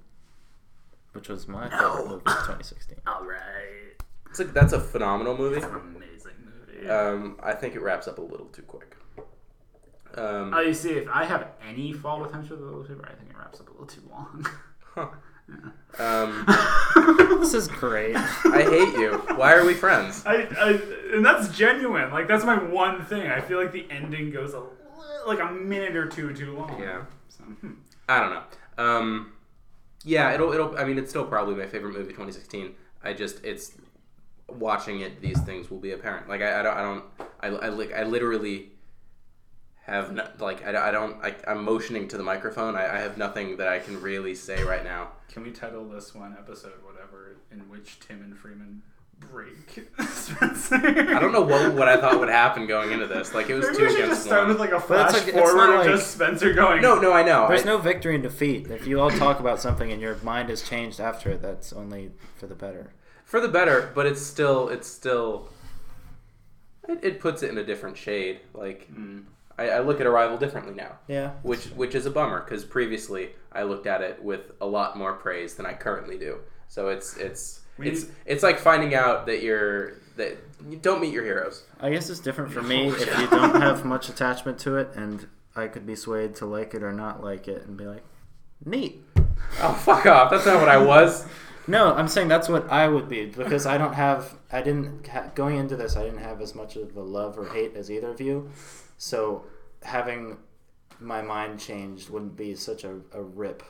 which 1.12 1.28
was 1.28 1.46
my 1.46 1.68
favorite 1.68 2.04
movie 2.08 2.14
of 2.14 2.22
2016. 2.24 2.96
All 3.06 3.24
right, 3.24 3.92
it's 4.30 4.38
like 4.38 4.52
that's 4.52 4.72
a 4.72 4.80
phenomenal 4.80 5.36
movie. 5.36 5.56
it's 5.56 5.66
an 5.66 5.74
amazing 5.74 6.32
movie. 6.72 6.88
Um, 6.88 7.38
I 7.42 7.52
think 7.52 7.74
it 7.74 7.82
wraps 7.82 8.08
up 8.08 8.18
a 8.18 8.22
little 8.22 8.46
too 8.46 8.62
quick. 8.62 8.96
Um, 10.16 10.54
Oh, 10.54 10.60
you 10.60 10.72
see, 10.74 10.90
if 10.92 11.08
I 11.08 11.24
have 11.24 11.48
any 11.68 11.92
fault 11.92 12.22
with 12.22 12.32
Hunt 12.32 12.46
for 12.48 12.56
the 12.56 12.62
Wilderpeople, 12.64 13.04
I 13.04 13.14
think 13.14 13.30
it 13.30 13.36
wraps 13.36 13.60
up 13.60 13.68
a 13.68 13.72
little 13.72 13.86
too 13.86 14.02
long. 14.10 14.46
huh. 14.94 15.08
um, 15.98 16.46
This 17.40 17.54
is 17.54 17.68
great. 17.68 18.16
I 18.16 18.62
hate 18.62 18.98
you. 18.98 19.22
Why 19.36 19.54
are 19.54 19.64
we 19.64 19.74
friends? 19.74 20.24
I, 20.24 20.48
I, 20.58 20.80
and 21.14 21.24
that's 21.24 21.54
genuine. 21.56 22.10
Like 22.10 22.26
that's 22.26 22.44
my 22.44 22.56
one 22.56 23.04
thing. 23.04 23.30
I 23.30 23.40
feel 23.40 23.58
like 23.58 23.72
the 23.72 23.86
ending 23.90 24.30
goes 24.30 24.54
a 24.54 24.62
like 25.26 25.40
a 25.40 25.50
minute 25.52 25.94
or 25.96 26.06
two 26.06 26.34
too 26.34 26.56
long. 26.56 26.80
Yeah. 26.80 27.02
So, 27.28 27.44
hmm. 27.44 27.72
I 28.08 28.20
don't 28.20 28.30
know. 28.30 28.42
Um, 28.78 29.32
yeah, 30.04 30.32
it'll 30.32 30.52
it'll. 30.52 30.76
I 30.76 30.84
mean, 30.84 30.98
it's 30.98 31.10
still 31.10 31.24
probably 31.24 31.54
my 31.54 31.66
favorite 31.66 31.92
movie 31.92 32.10
2016. 32.10 32.74
I 33.02 33.12
just 33.12 33.44
it's 33.44 33.72
watching 34.48 35.00
it. 35.00 35.20
These 35.20 35.40
things 35.42 35.70
will 35.70 35.78
be 35.78 35.92
apparent. 35.92 36.28
Like 36.28 36.40
I, 36.40 36.60
I 36.60 36.62
don't 36.62 36.76
I 36.76 36.82
don't 36.82 37.04
I 37.40 37.66
I, 37.66 37.68
li- 37.68 37.92
I 37.94 38.04
literally 38.04 38.70
have 39.86 40.12
no, 40.12 40.26
like 40.38 40.64
I, 40.66 40.88
I 40.88 40.90
don't 40.90 41.16
I, 41.24 41.34
I'm 41.46 41.64
motioning 41.64 42.08
to 42.08 42.16
the 42.16 42.22
microphone. 42.22 42.74
I, 42.76 42.96
I 42.96 42.98
have 43.00 43.16
nothing 43.18 43.56
that 43.58 43.68
I 43.68 43.78
can 43.78 44.00
really 44.00 44.34
say 44.34 44.62
right 44.62 44.82
now. 44.84 45.08
Can 45.32 45.42
we 45.42 45.50
title 45.50 45.84
this 45.88 46.14
one 46.14 46.32
episode 46.38 46.72
whatever 46.84 47.36
in 47.52 47.68
which 47.68 48.00
Tim 48.00 48.22
and 48.22 48.36
Freeman 48.36 48.82
break 49.20 49.86
Spencer? 50.08 50.76
I 50.84 51.18
don't 51.20 51.32
know 51.32 51.42
what 51.42 51.74
what 51.74 51.88
I 51.88 51.98
thought 52.00 52.18
would 52.18 52.28
happen 52.30 52.66
going 52.66 52.92
into 52.92 53.06
this. 53.06 53.34
Like 53.34 53.50
it 53.50 53.54
was 53.54 53.66
Maybe 53.66 53.76
two 53.76 53.82
we 53.84 53.88
should 53.90 53.98
against 54.00 54.10
just 54.20 54.24
start 54.26 54.40
one. 54.42 54.48
with 54.48 54.58
like 54.60 54.70
a 54.70 54.74
But 54.78 54.86
flash 54.86 55.10
it's 55.10 55.18
like- 55.26 55.28
it's 55.28 55.38
forward 55.38 55.56
not 55.56 55.68
of 55.70 55.76
like- 55.80 55.86
just 55.88 56.12
Spencer 56.12 56.52
going. 56.54 56.80
no, 56.80 56.98
no, 56.98 57.12
I 57.12 57.22
know. 57.22 57.46
There's 57.48 57.62
I- 57.62 57.66
no 57.66 57.78
victory 57.78 58.14
and 58.14 58.22
defeat. 58.22 58.70
If 58.70 58.86
you 58.86 59.00
all 59.00 59.10
talk 59.10 59.40
about 59.40 59.60
something 59.60 59.92
and 59.92 60.00
your 60.00 60.16
mind 60.22 60.48
has 60.48 60.62
changed 60.62 60.98
after 61.00 61.30
it, 61.30 61.42
that's 61.42 61.72
only 61.72 62.10
for 62.36 62.46
the 62.46 62.54
better. 62.54 62.92
for 63.24 63.40
the 63.40 63.48
better, 63.48 63.90
but 63.94 64.06
it's 64.06 64.22
still 64.22 64.68
it's 64.70 64.88
still 64.88 65.48
it, 66.88 67.00
it 67.02 67.20
puts 67.20 67.42
it 67.42 67.50
in 67.50 67.58
a 67.58 67.64
different 67.64 67.96
shade. 67.98 68.40
Like 68.54 68.88
Mm. 68.92 69.24
I, 69.58 69.68
I 69.70 69.78
look 69.80 70.00
at 70.00 70.06
Arrival 70.06 70.36
differently 70.36 70.74
now. 70.74 70.98
Yeah. 71.08 71.30
which 71.42 71.66
which 71.66 71.94
is 71.94 72.06
a 72.06 72.10
bummer 72.10 72.40
because 72.42 72.64
previously 72.64 73.30
I 73.52 73.62
looked 73.62 73.86
at 73.86 74.00
it 74.02 74.22
with 74.22 74.52
a 74.60 74.66
lot 74.66 74.96
more 74.98 75.12
praise 75.14 75.54
than 75.54 75.66
I 75.66 75.74
currently 75.74 76.18
do. 76.18 76.38
So 76.68 76.88
it's 76.88 77.16
it's 77.16 77.60
We 77.78 77.88
it's 77.88 78.06
it's 78.26 78.42
like 78.42 78.58
finding 78.58 78.94
out 78.94 79.26
that 79.26 79.42
you're 79.42 79.94
that 80.16 80.36
you 80.68 80.76
don't 80.76 81.00
meet 81.00 81.12
your 81.12 81.24
heroes. 81.24 81.64
I 81.80 81.90
guess 81.90 82.08
it's 82.10 82.20
different 82.20 82.52
for 82.52 82.62
me 82.62 82.88
if 82.88 83.18
you 83.18 83.26
don't 83.28 83.60
have 83.60 83.84
much 83.94 84.08
attachment 84.08 84.58
to 84.60 84.76
it, 84.76 84.90
and 84.94 85.26
I 85.56 85.66
could 85.68 85.86
be 85.86 85.96
swayed 85.96 86.34
to 86.36 86.46
like 86.46 86.74
it 86.74 86.82
or 86.82 86.92
not 86.92 87.22
like 87.22 87.48
it, 87.48 87.66
and 87.66 87.76
be 87.76 87.84
like, 87.84 88.02
neat. 88.64 89.02
Oh 89.60 89.72
fuck 89.74 90.06
off! 90.06 90.30
That's 90.30 90.46
not 90.46 90.60
what 90.60 90.68
I 90.68 90.76
was. 90.78 91.26
No, 91.66 91.94
I'm 91.94 92.08
saying 92.08 92.28
that's 92.28 92.46
what 92.46 92.70
I 92.70 92.86
would 92.88 93.08
be 93.08 93.24
because 93.24 93.64
I 93.64 93.78
don't 93.78 93.94
have. 93.94 94.34
I 94.52 94.60
didn't 94.60 95.06
ha- 95.06 95.30
going 95.34 95.56
into 95.56 95.76
this. 95.76 95.96
I 95.96 96.02
didn't 96.04 96.18
have 96.18 96.42
as 96.42 96.54
much 96.54 96.76
of 96.76 96.94
a 96.94 97.00
love 97.00 97.38
or 97.38 97.48
hate 97.48 97.74
as 97.74 97.90
either 97.90 98.10
of 98.10 98.20
you, 98.20 98.50
so 98.98 99.44
having 99.82 100.36
my 101.00 101.20
mind 101.22 101.58
changed 101.60 102.08
wouldn't 102.10 102.36
be 102.36 102.54
such 102.54 102.84
a, 102.84 103.00
a 103.12 103.22
rip 103.22 103.62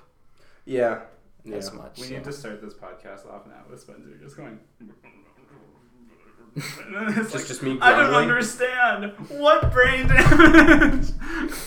Yeah. 0.65 1.01
Yeah. 1.45 1.57
as 1.57 1.73
much. 1.73 1.99
We 1.99 2.05
so. 2.05 2.15
need 2.15 2.25
to 2.25 2.33
start 2.33 2.63
this 2.63 2.75
podcast 2.75 3.27
off 3.31 3.47
now 3.47 3.63
with 3.69 3.81
Spencer 3.81 4.17
just 4.21 4.37
going. 4.37 4.59
It's 6.57 7.33
Just- 7.33 7.49
just 7.49 7.63
me 7.65 7.77
I 7.81 7.91
don't 8.01 8.15
understand. 8.15 9.13
What 9.29 9.73
brain 9.73 10.07
damage? 10.07 11.09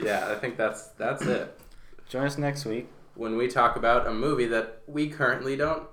Yeah, 0.00 0.28
I 0.30 0.34
think 0.36 0.56
that's 0.56 0.88
that's 0.98 1.22
it. 1.22 1.58
Join 2.08 2.26
us 2.26 2.38
next 2.38 2.64
week. 2.64 2.88
When 3.16 3.36
we 3.36 3.48
talk 3.48 3.76
about 3.76 4.06
a 4.06 4.12
movie 4.12 4.46
that 4.46 4.82
we 4.86 5.08
currently 5.08 5.56
don't 5.56 5.84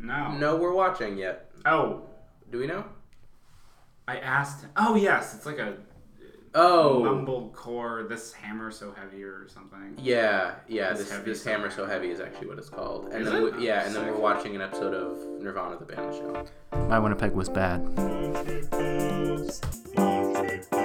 no. 0.00 0.32
know 0.32 0.56
we're 0.56 0.74
watching 0.74 1.16
yet, 1.18 1.50
Oh, 1.64 2.02
do 2.50 2.58
we 2.58 2.66
know? 2.66 2.84
I 4.06 4.18
asked. 4.18 4.66
Oh 4.76 4.94
yes, 4.94 5.34
it's 5.34 5.46
like 5.46 5.58
a 5.58 5.76
Oh, 6.54 7.02
mumblecore. 7.04 8.08
This 8.08 8.32
hammer 8.32 8.70
so 8.70 8.90
heavy 8.92 9.22
or 9.22 9.46
something. 9.48 9.94
yeah, 9.98 10.54
yeah. 10.66 10.92
This 10.94 11.08
This 11.10 11.18
this 11.20 11.42
so 11.42 11.50
hammer 11.50 11.70
so 11.70 11.84
heavy 11.86 12.10
is 12.10 12.20
actually 12.20 12.46
what 12.48 12.58
it's 12.58 12.70
called. 12.70 13.06
And 13.12 13.22
Is 13.22 13.30
then 13.30 13.42
it? 13.44 13.56
we, 13.56 13.66
yeah, 13.66 13.84
and 13.84 13.94
then 13.94 14.06
we're 14.06 14.18
watching 14.18 14.54
an 14.56 14.62
episode 14.62 14.94
of 14.94 15.18
Nirvana 15.42 15.76
the 15.78 15.84
band 15.84 16.14
show. 16.14 16.46
My 16.88 16.98
Winnipeg 16.98 17.32
was 17.32 17.48
bad. 17.50 17.86
Thank 19.94 20.72
you. 20.72 20.77